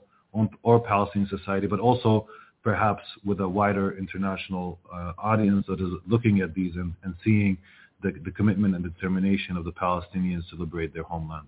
[0.64, 2.28] or Palestinian society, but also
[2.64, 7.58] perhaps with a wider international uh, audience that is looking at these and, and seeing
[8.02, 11.48] the, the, commitment and determination of the Palestinians to liberate their homeland.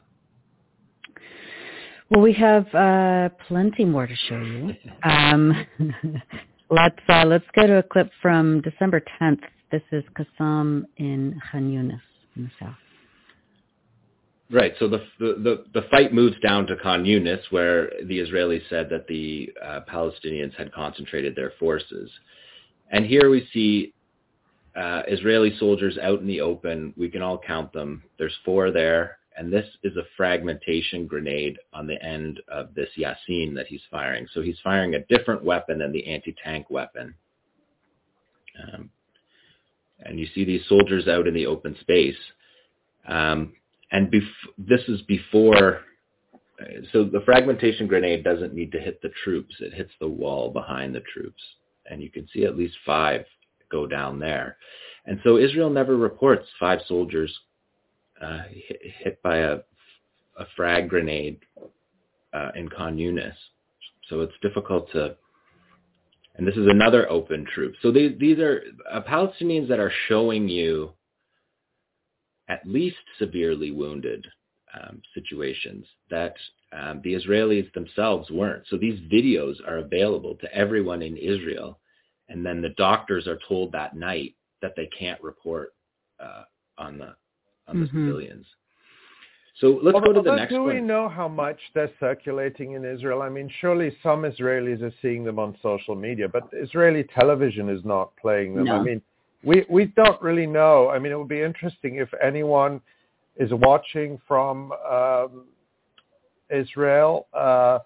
[2.10, 4.74] Well, we have uh, plenty more to show you.
[5.04, 5.66] Um,
[6.70, 9.42] let's uh, let's go to a clip from December 10th.
[9.72, 12.02] This is Qassam in Khan Yunis
[12.36, 12.76] in the south.
[14.50, 14.74] Right.
[14.80, 19.06] So the, the, the fight moves down to Khan Yunis, where the Israelis said that
[19.08, 22.10] the uh, Palestinians had concentrated their forces.
[22.90, 23.94] And here we see
[24.78, 26.94] uh, Israeli soldiers out in the open.
[26.96, 28.04] We can all count them.
[28.18, 29.18] There's four there.
[29.36, 34.28] And this is a fragmentation grenade on the end of this Yasin that he's firing.
[34.34, 37.14] So he's firing a different weapon than the anti-tank weapon.
[38.64, 38.90] Um,
[40.00, 42.18] and you see these soldiers out in the open space.
[43.08, 43.54] Um,
[43.92, 44.22] and bef-
[44.58, 45.82] this is before,
[46.92, 49.56] so the fragmentation grenade doesn't need to hit the troops.
[49.60, 51.42] It hits the wall behind the troops.
[51.90, 53.26] And you can see at least five
[53.72, 54.58] go down there.
[55.06, 57.34] And so Israel never reports five soldiers
[58.22, 59.58] uh, hit, hit, by a,
[60.38, 61.40] a frag grenade
[62.34, 63.34] uh, in Khan Yunis.
[64.10, 65.16] So it's difficult to,
[66.38, 67.76] and this is another open troop.
[67.82, 70.92] So they, these are uh, Palestinians that are showing you
[72.48, 74.26] at least severely wounded
[74.80, 76.36] um, situations that
[76.74, 78.64] um, the Israelis themselves weren't.
[78.70, 81.80] So these videos are available to everyone in Israel,
[82.30, 85.74] and then the doctors are told that night that they can't report
[86.20, 86.44] uh,
[86.78, 87.16] on the
[87.68, 87.92] on the Mhm.
[88.08, 88.46] civilians.
[89.60, 90.88] So let's go to the next do we one.
[90.88, 93.24] know how much they're circulating in Israel?
[93.24, 97.84] I mean, surely some Israelis are seeing them on social media, but Israeli television is
[97.84, 98.70] not playing them.
[98.70, 99.02] I mean,
[99.44, 100.90] we we don't really know.
[100.90, 102.82] I mean, it would be interesting if anyone
[103.38, 105.46] is watching from um,
[106.52, 107.80] Israel uh,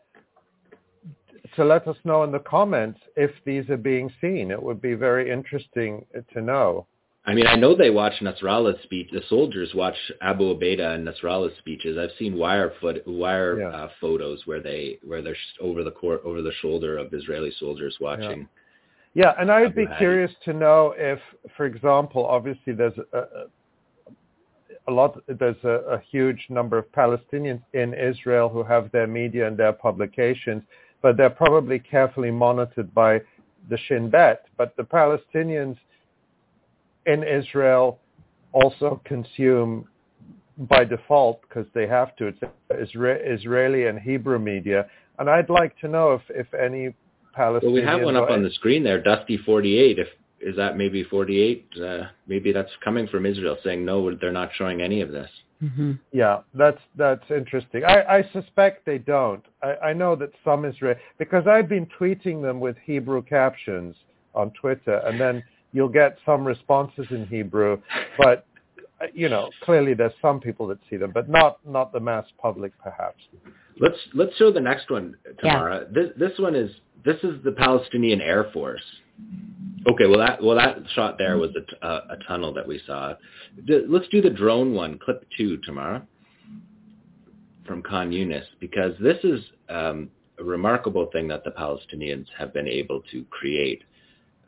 [1.56, 4.51] to let us know in the comments if these are being seen.
[4.51, 6.85] It would be very interesting to know.
[7.24, 9.09] I mean, I know they watch Nasrallah's speech.
[9.11, 11.95] The soldiers watch Abu Obaida and Nasrallah's speeches.
[11.98, 13.67] I've seen wire foot wire Yeah.
[13.67, 17.95] uh, photos where they where they're over the court over the shoulder of Israeli soldiers
[18.01, 18.48] watching.
[19.14, 19.98] Yeah, and I would be Hadi.
[19.98, 21.19] curious to know if,
[21.58, 23.27] for example, obviously there's a, a,
[24.88, 29.48] a lot, there's a, a huge number of Palestinians in Israel who have their media
[29.48, 30.64] and their publications,
[31.01, 33.22] but they're probably carefully monitored by
[33.69, 34.45] the Shin Bet.
[34.58, 35.77] But the Palestinians
[37.06, 38.00] in Israel
[38.54, 39.88] also consume
[40.58, 42.28] by default because they have to.
[42.28, 42.40] It's
[42.72, 44.88] Isra- Israeli and Hebrew media,
[45.20, 46.94] and I'd like to know if if any
[47.38, 47.64] Palestinians.
[47.64, 50.00] Well, we have one up on the screen there, Dusty 48.
[50.00, 50.08] If
[50.42, 51.68] is that maybe 48?
[51.80, 51.98] Uh,
[52.28, 55.30] maybe that's coming from Israel saying no, they're not showing any of this.
[55.60, 57.84] hmm Yeah, that's that's interesting.
[57.86, 59.44] I, I suspect they don't.
[59.62, 63.96] I, I know that some Israel because I've been tweeting them with Hebrew captions
[64.34, 67.82] on Twitter, and then you'll get some responses in Hebrew,
[68.17, 68.45] but
[69.01, 72.25] uh, you know clearly there's some people that see them, but not not the mass
[72.41, 73.24] public perhaps.
[73.80, 75.85] Let's let's show the next one, Tamara.
[75.91, 76.72] This this one is
[77.03, 78.83] this is the Palestinian Air Force.
[79.88, 81.51] Okay, well that well that shot there was
[81.82, 83.14] a tunnel that we saw.
[83.66, 86.06] The, let's do the drone one, clip two, Tamara,
[87.66, 90.09] from Khan Yunis, because this is um,
[90.40, 93.83] a remarkable thing that the Palestinians have been able to create,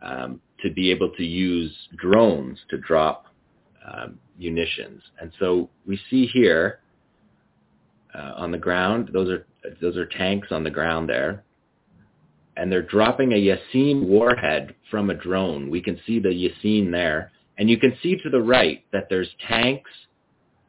[0.01, 3.27] um, to be able to use drones to drop
[3.85, 5.01] um, munitions.
[5.19, 6.79] And so we see here
[8.15, 9.09] uh, on the ground.
[9.13, 9.45] Those are
[9.81, 11.43] those are tanks on the ground there,
[12.57, 15.69] and they're dropping a Yasin warhead from a drone.
[15.69, 19.29] We can see the Yasin there, and you can see to the right that there's
[19.47, 19.91] tanks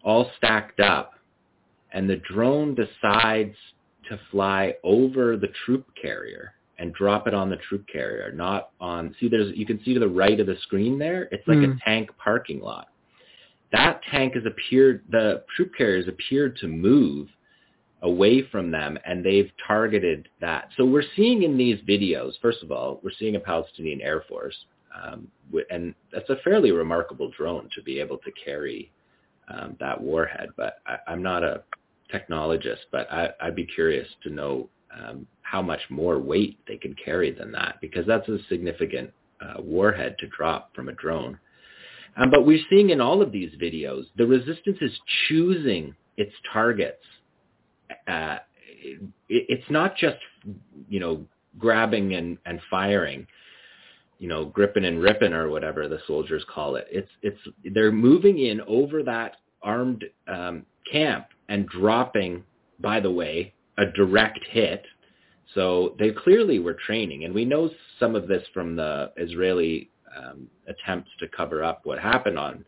[0.04, 1.12] all stacked up,
[1.92, 3.56] and the drone decides
[4.08, 9.14] to fly over the troop carrier and drop it on the troop carrier, not on.
[9.20, 11.28] See, there's you can see to the right of the screen there.
[11.30, 11.76] It's like Mm.
[11.76, 12.88] a tank parking lot.
[13.72, 15.02] That tank has appeared.
[15.10, 17.28] The troop carrier has appeared to move
[18.02, 20.68] away from them and they've targeted that.
[20.76, 24.56] So we're seeing in these videos, first of all, we're seeing a Palestinian Air Force.
[24.94, 25.26] Um,
[25.70, 28.92] and that's a fairly remarkable drone to be able to carry
[29.48, 30.50] um, that warhead.
[30.56, 31.62] But I, I'm not a
[32.12, 36.94] technologist, but I, I'd be curious to know um, how much more weight they can
[37.02, 41.38] carry than that because that's a significant uh, warhead to drop from a drone.
[42.16, 44.92] Um, but we're seeing in all of these videos, the resistance is
[45.28, 47.02] choosing its targets
[48.06, 50.16] uh, it, it's not just
[50.88, 51.24] you know
[51.58, 53.26] grabbing and, and firing,
[54.18, 56.86] you know gripping and ripping or whatever the soldiers call it.
[56.90, 57.40] It's it's
[57.74, 62.44] they're moving in over that armed um, camp and dropping.
[62.80, 64.84] By the way, a direct hit.
[65.54, 70.48] So they clearly were training, and we know some of this from the Israeli um,
[70.66, 72.64] attempts to cover up what happened on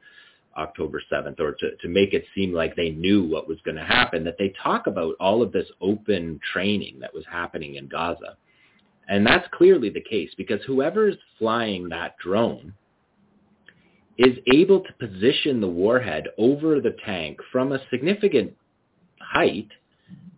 [0.56, 3.84] October 7th or to, to make it seem like they knew what was going to
[3.84, 8.36] happen, that they talk about all of this open training that was happening in Gaza.
[9.08, 12.72] And that's clearly the case because whoever's flying that drone
[14.18, 18.52] is able to position the warhead over the tank from a significant
[19.20, 19.68] height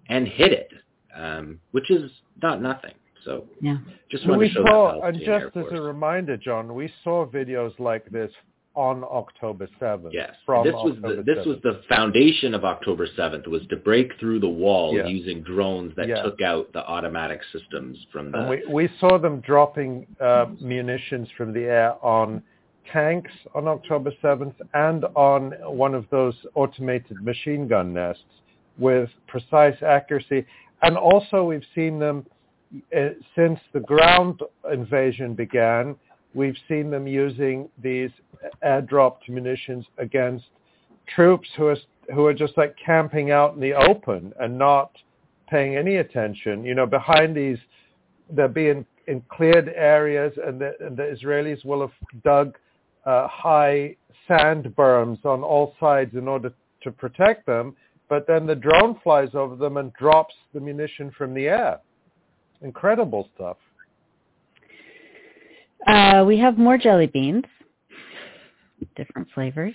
[0.09, 0.73] and hit it,
[1.19, 2.11] um, which is
[2.43, 2.95] not nothing.
[3.25, 3.79] So Yeah.
[4.11, 7.27] just want we to show saw, that and just as a reminder, Jon, we saw
[7.27, 8.33] videos like this
[8.75, 10.13] on October 7th.
[10.13, 10.37] Yes.
[10.47, 11.47] From this was October the this 7th.
[11.47, 15.07] was the foundation of October 7th was to break through the wall Yeah.
[15.07, 16.23] using drones that Yeah.
[16.23, 21.29] took out the automatic systems from the And we, we saw them dropping uh, munitions
[21.33, 22.41] from the air on
[22.93, 28.23] tanks on October 7th and on one of those automated machine gun nests
[28.79, 30.47] with precise accuracy.
[30.83, 32.27] And also we've seen them
[32.97, 34.41] uh, since the ground
[34.71, 35.97] invasion began,
[36.35, 38.11] we've seen them using these
[38.65, 40.47] airdropped munitions against
[41.07, 41.77] troops who are,
[42.15, 44.93] who are just like camping out in the open and not
[45.49, 46.65] paying any attention.
[46.65, 47.59] You know, behind these
[48.31, 51.93] they're being in cleared areas, and the, and the Israelis will have
[52.23, 52.59] dug
[53.07, 57.75] uh, high sand berms on all sides in order to protect them.
[58.09, 61.79] But then the drone flies over them and drops the munition from the air.
[62.63, 63.57] Incredible stuff.
[65.87, 67.45] Uh, we have more jelly beans,
[68.97, 69.75] different flavors.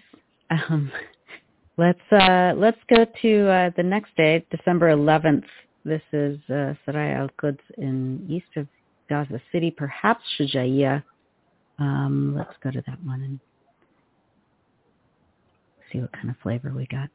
[0.50, 0.92] Um,
[1.78, 5.46] let's uh, let's go to uh, the next day, December 11th.
[5.86, 8.68] This is uh, Sarai Al Quds in east of
[9.10, 11.04] Gaza City, perhaps Shujaiya.
[11.80, 13.40] Um, let's go to that one and
[15.92, 17.10] see what kind of flavor we got.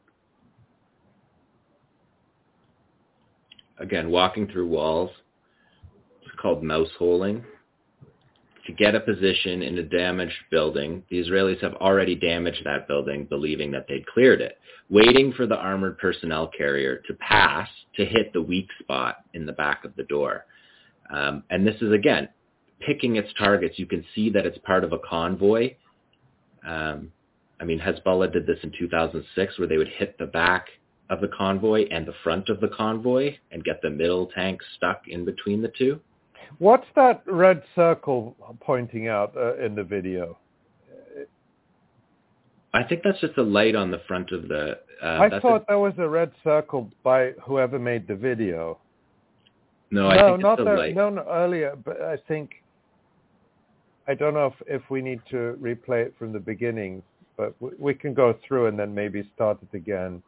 [3.81, 5.11] Again, walking through walls.
[6.23, 7.45] It's called mouse holing.
[8.67, 13.25] To get a position in a damaged building, the Israelis have already damaged that building,
[13.25, 14.59] believing that they'd cleared it,
[14.91, 19.53] waiting for the armored personnel carrier to pass to hit the weak spot in the
[19.53, 20.45] back of the door.
[21.11, 22.29] Um, and this is, again,
[22.81, 23.79] picking its targets.
[23.79, 25.75] You can see that it's part of a convoy.
[26.67, 27.11] Um,
[27.61, 30.67] I mean, Hezbollah did this in 2006 where they would hit the back
[31.11, 35.03] of the convoy and the front of the convoy and get the middle tank stuck
[35.09, 36.01] in between the two.
[36.59, 40.39] What's that red circle pointing out uh, in the video?
[42.75, 44.79] I think that's just a light on the front of the.
[45.03, 48.79] Uh, I thought a, that was a red circle by whoever made the video.
[49.91, 50.79] no, I no, think not it's a that.
[50.79, 50.95] light.
[50.95, 51.77] No, no, earlier.
[51.83, 52.51] But I think
[54.07, 57.03] I don't know if if we need to replay it from the beginning,
[57.37, 60.23] but we, we can go through and then maybe start it again.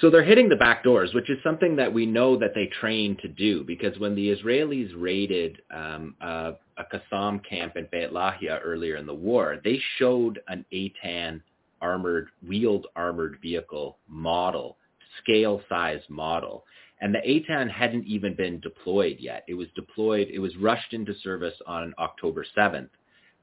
[0.00, 3.16] So they're hitting the back doors, which is something that we know that they train
[3.20, 8.60] to do because when the Israelis raided um, uh, a Qassam camp in Beit Lahia
[8.62, 11.42] earlier in the war, they showed an Eitan
[11.80, 14.76] armored, wheeled armored vehicle model,
[15.22, 16.64] scale size model.
[17.00, 19.44] And the Eitan hadn't even been deployed yet.
[19.48, 22.90] It was deployed, it was rushed into service on October 7th.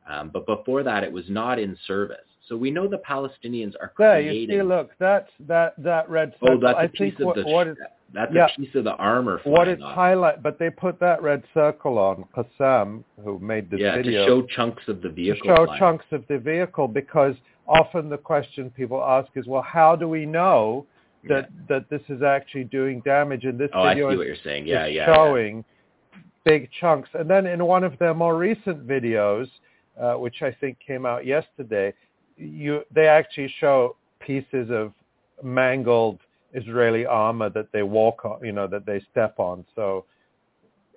[0.10, 2.18] Um, but before that, it was not in service.
[2.48, 6.58] So we know the Palestinians are There, you see, look, that's that that red circle.
[6.58, 7.78] Oh, that's a I piece of what, the what is
[8.14, 8.46] that's yeah.
[8.46, 9.96] a piece of the armor what it's off.
[9.96, 14.28] highlight, but they put that red circle on Qassam, who made this yeah, video, to
[14.28, 15.56] show chunks of the to vehicle.
[15.56, 15.80] show flying.
[15.80, 17.36] chunks of the vehicle because
[17.68, 20.86] often the question people ask is, well, how do we know
[21.28, 23.44] that that this is actually doing damage?
[23.44, 24.68] And this Oh, I see video what is, you're saying.
[24.68, 25.16] Yeah, is yeah, yeah.
[25.16, 25.66] showing
[26.44, 27.10] big chunks.
[27.16, 29.48] And then in one of their more recent videos,
[30.00, 31.94] uh, which I think came out yesterday,
[32.38, 34.94] you they actually show pieces of
[35.44, 36.20] mangled
[36.54, 39.66] Israeli armor that they walk on, you know, that they step on.
[39.76, 40.06] So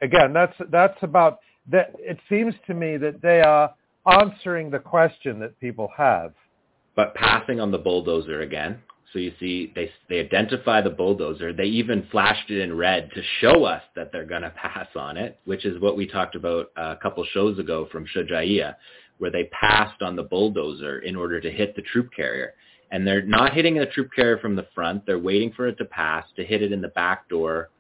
[0.02, 1.92] again, that's that's about that.
[1.98, 3.74] It seems to me that they are
[4.06, 6.32] answering the question that people have.
[6.96, 8.78] But passing on the bulldozer again.
[9.12, 11.52] So you see, they they identify the bulldozer.
[11.52, 15.16] They even flashed it in red to show us that they're going to pass on
[15.16, 18.76] it, which is what we talked about a couple shows ago from Shujaiya,
[19.18, 22.54] where they passed on the bulldozer in order to hit the troop carrier.
[22.90, 25.04] And they're not hitting the troop carrier from the front.
[25.04, 27.70] They're waiting for it to pass to hit it in the back door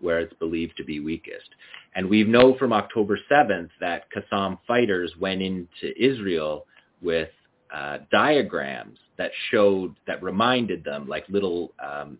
[0.00, 1.48] where it's believed to be weakest.
[1.94, 6.66] And we know from October 7th that Qassam fighters went into Israel
[7.00, 7.30] with
[7.74, 12.18] uh, diagrams that showed, that reminded them, like little um,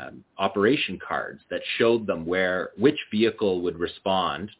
[0.00, 4.50] um, operation cards that showed them where, which vehicle would respond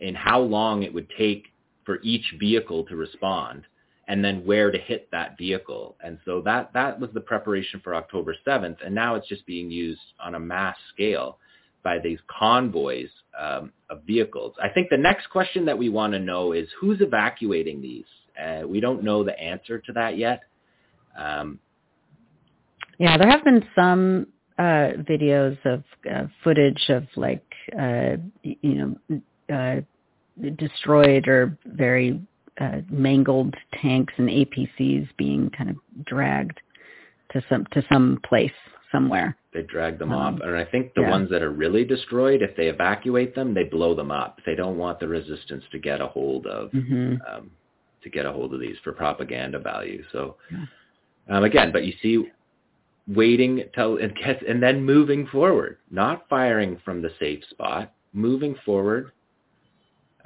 [0.00, 1.46] and how long it would take
[1.88, 3.62] for each vehicle to respond
[4.08, 5.96] and then where to hit that vehicle.
[6.04, 8.76] And so that, that was the preparation for October 7th.
[8.84, 11.38] And now it's just being used on a mass scale
[11.82, 13.08] by these convoys
[13.40, 14.52] um, of vehicles.
[14.62, 18.04] I think the next question that we want to know is who's evacuating these?
[18.38, 20.40] Uh, we don't know the answer to that yet.
[21.18, 21.58] Um,
[22.98, 24.26] Yeah, there have been some
[24.58, 29.20] uh, videos of uh, footage of like uh, you know
[29.54, 29.80] uh,
[30.56, 32.20] destroyed or very
[32.60, 36.60] uh, mangled tanks and APCs being kind of dragged
[37.32, 38.52] to some to some place
[38.90, 39.36] somewhere.
[39.52, 40.40] they drag them Um, off.
[40.42, 41.10] And I think the yeah.
[41.10, 44.40] ones that are really destroyed, if they evacuate them, they blow them up.
[44.46, 47.50] They don't want the resistance to get a hold of hmm um,
[48.02, 50.02] to get a hold of these for propaganda value.
[50.12, 50.36] So
[51.28, 52.28] um, again, but you see,
[53.08, 58.54] waiting till it gets, and then moving forward, not firing from the safe spot, moving
[58.64, 59.12] forward.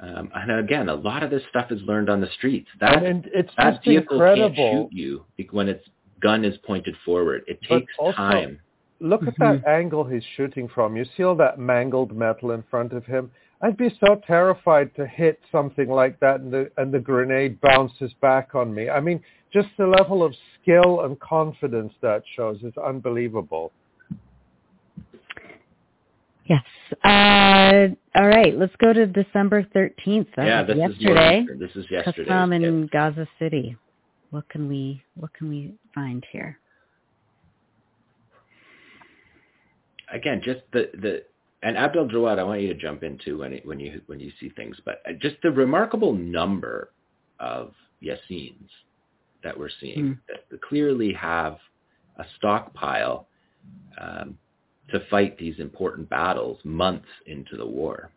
[0.03, 2.67] Um, and again, a lot of this stuff is learned on the streets.
[2.81, 4.55] That and it's that just vehicle incredible.
[4.55, 5.87] can't shoot you when its
[6.19, 7.43] gun is pointed forward.
[7.47, 8.59] It takes also- time.
[8.99, 10.95] Look at that angle he's shooting from.
[10.95, 13.31] You see all that mangled metal in front of him.
[13.61, 18.13] I'd be so terrified to hit something like that and the and the grenade bounces
[18.21, 18.89] back on me.
[18.89, 23.71] I mean, just the level of skill and confidence that shows is unbelievable.
[26.45, 26.63] Yes.
[27.03, 30.27] Uh, all right, let's go to December 13th.
[30.35, 31.39] That yeah, this yesterday.
[31.39, 32.29] is your, this is yesterday.
[32.29, 33.77] Qassam in Gaza City.
[34.31, 36.59] What can we what can we find here?
[40.13, 41.23] again, just the the
[41.63, 44.49] and Abdaljawad, I want you to jump into when it, when you when you see
[44.49, 46.91] things, but uh, just the remarkable number
[47.39, 48.67] of Yassins
[49.43, 50.19] that we're seeing Mm.
[50.29, 51.57] that clearly have
[52.17, 53.27] a stockpile
[53.99, 54.37] um,
[54.91, 58.11] to fight these important battles months into the war.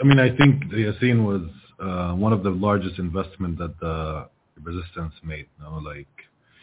[0.00, 1.42] I mean, I think the Yassin was
[1.80, 4.28] uh, one of the largest investment that the
[4.62, 5.46] resistance made.
[5.58, 6.06] You know, like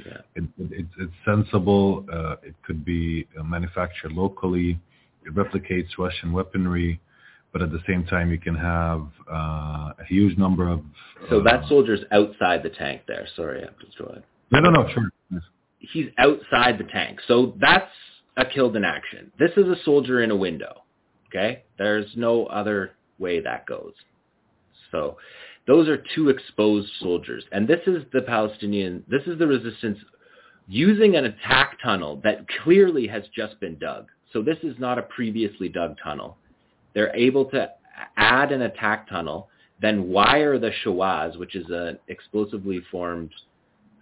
[0.05, 0.21] Yeah.
[0.35, 2.05] it, it, it's it's sensible.
[2.11, 4.79] Uh, it could be uh, manufactured locally.
[5.25, 6.99] It replicates Russian weaponry,
[7.51, 10.81] but at the same time, you can have uh, a huge number of.
[11.29, 13.27] So uh, that soldier's outside the tank there.
[13.35, 14.23] Sorry, Abdel Jawad.
[14.51, 14.89] No, no, no.
[14.93, 15.09] Sure.
[15.79, 17.19] He's outside the tank.
[17.27, 17.91] So that's
[18.37, 19.31] a killed in action.
[19.39, 20.83] This is a soldier in a window.
[21.27, 21.63] Okay?
[21.77, 23.93] There's no other way that goes.
[24.91, 25.17] So
[25.67, 27.43] those are two exposed soldiers.
[27.51, 29.99] And this is the Palestinian, this is the resistance
[30.67, 34.07] using an attack tunnel that clearly has just been dug.
[34.31, 36.37] So this is not a previously dug tunnel.
[36.93, 37.69] They're able to
[38.17, 39.49] add an attack tunnel,
[39.81, 43.31] then wire the Shawaz, which is an explosively formed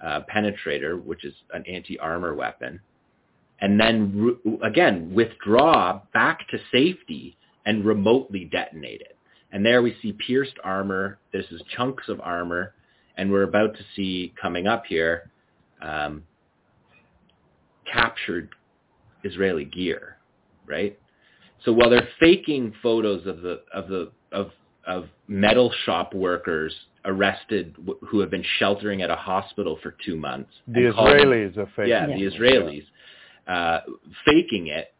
[0.03, 2.79] uh, penetrator, which is an anti-armor weapon,
[3.59, 9.17] and then re- again withdraw back to safety and remotely detonate it.
[9.51, 11.19] And there we see pierced armor.
[11.31, 12.73] This is chunks of armor,
[13.17, 15.31] and we're about to see coming up here
[15.81, 16.23] um,
[17.91, 18.49] captured
[19.23, 20.17] Israeli gear,
[20.65, 20.97] right?
[21.65, 24.51] So while they're faking photos of the of the of
[24.85, 26.73] of metal shop workers
[27.07, 30.51] arrested w- who have been sheltering at a hospital for two months.
[30.67, 31.89] The and calling- Israelis are faking.
[31.89, 32.17] yeah, Yeah.
[32.17, 32.85] the Israelis
[33.47, 33.79] uh,
[34.25, 34.93] faking it.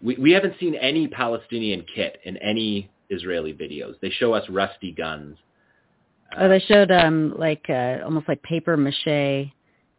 [0.00, 3.98] We, we haven't seen any Palestinian kit in any Israeli videos.
[4.00, 5.36] They show us rusty guns.
[6.32, 9.50] Uh, Oh, they showed um like uh, almost like paper mache,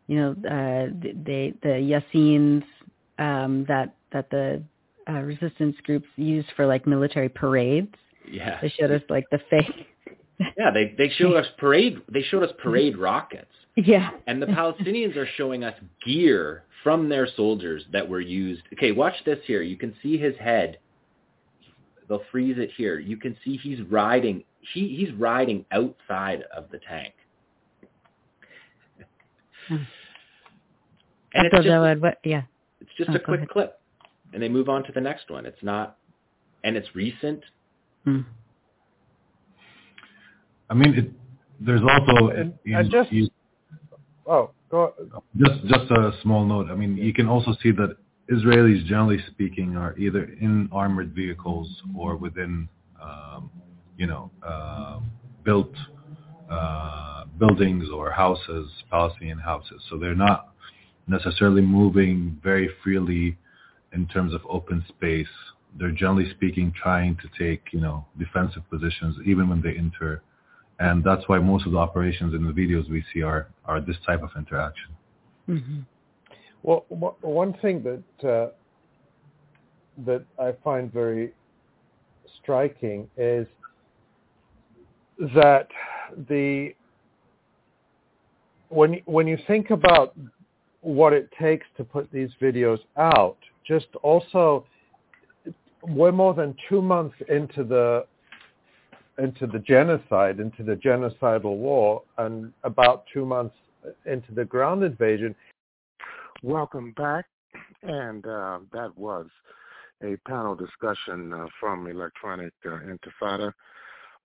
[0.08, 0.94] you know, uh,
[1.26, 2.64] they the Yassins
[3.18, 4.64] um, that that the
[5.10, 7.94] uh, resistance groups use for like military parades.
[8.32, 9.88] yeah, They showed us like the fake.
[10.58, 10.72] Yeah.
[10.74, 12.00] They they showed us parade.
[12.12, 14.12] They showed us parade rockets, yeah.
[14.28, 18.62] and the Palestinians are showing us gear from their soldiers that were used.
[18.74, 19.62] Okay, watch this here.
[19.62, 20.80] You can see his head.
[22.08, 22.98] They'll freeze it here.
[23.00, 24.44] You can see he's riding.
[24.74, 27.14] He he's riding outside of the tank.
[29.68, 29.76] Hmm.
[31.34, 32.18] And it's just, Jawad, what?
[32.24, 32.44] Yeah.
[32.82, 33.50] it's just Oh, a quick ahead.
[33.50, 33.80] clip,
[34.34, 35.46] and they move on to the next one.
[35.46, 35.98] It's not,
[36.64, 37.44] and it's recent.
[38.08, 38.26] Mm.
[40.70, 41.12] I mean, it,
[41.60, 43.30] there's also And you- I just- you-
[44.26, 44.94] Oh, go.
[45.38, 46.70] Just just a small note.
[46.70, 47.98] I mean, you can also see that
[48.30, 52.70] Israelis, generally speaking, are either in armored vehicles or within,
[53.02, 53.50] um,
[53.98, 55.00] you know, uh,
[55.44, 55.76] built
[56.50, 59.84] uh, buildings or houses, Palestinian houses.
[59.90, 60.50] So they're not
[61.08, 63.38] necessarily moving very freely
[63.94, 65.28] in terms of open space.
[65.78, 70.22] They're generally speaking trying to take, you know, defensive positions even when they enter
[70.80, 73.98] and that's why most of the operations in the videos we see are are this
[74.06, 74.90] type of interaction.
[75.46, 75.80] hmm
[76.64, 78.50] Well, wha- one thing that uh,
[80.06, 81.34] that I find very
[82.42, 83.48] striking is
[85.36, 85.68] that
[86.30, 86.74] the
[88.70, 90.16] when when you think about
[90.82, 94.66] what it takes to put these videos out, just also
[95.82, 98.06] we're more than two months into the
[99.20, 103.56] into the genocide, into the genocidal war, and about two months
[104.06, 105.36] into the ground invasion.
[106.44, 107.26] Welcome back.
[107.84, 109.28] And uh, that was
[110.04, 113.52] a panel discussion uh, from Electronic uh, Intifada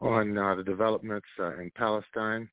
[0.01, 2.49] on uh, the developments uh, in Palestine.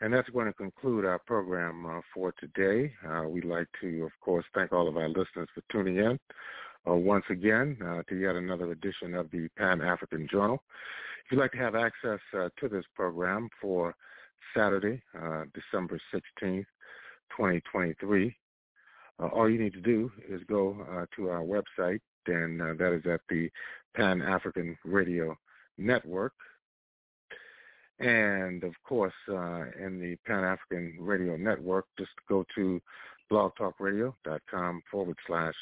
[0.00, 2.92] And that's going to conclude our program uh, for today.
[3.26, 6.18] We'd like to, of course, thank all of our listeners for tuning in
[6.88, 10.62] uh, once again uh, to yet another edition of the Pan-African Journal.
[11.24, 13.94] If you'd like to have access uh, to this program for
[14.56, 16.66] Saturday, uh, December 16th,
[17.36, 18.34] 2023,
[19.18, 23.20] uh, all you need to do is go to our website, and that is at
[23.28, 23.50] the
[23.94, 25.36] Pan African Radio
[25.78, 26.32] Network.
[28.00, 32.80] And of course, uh, in the Pan African Radio Network, just go to
[33.30, 35.54] blogtalkradio.com forward slash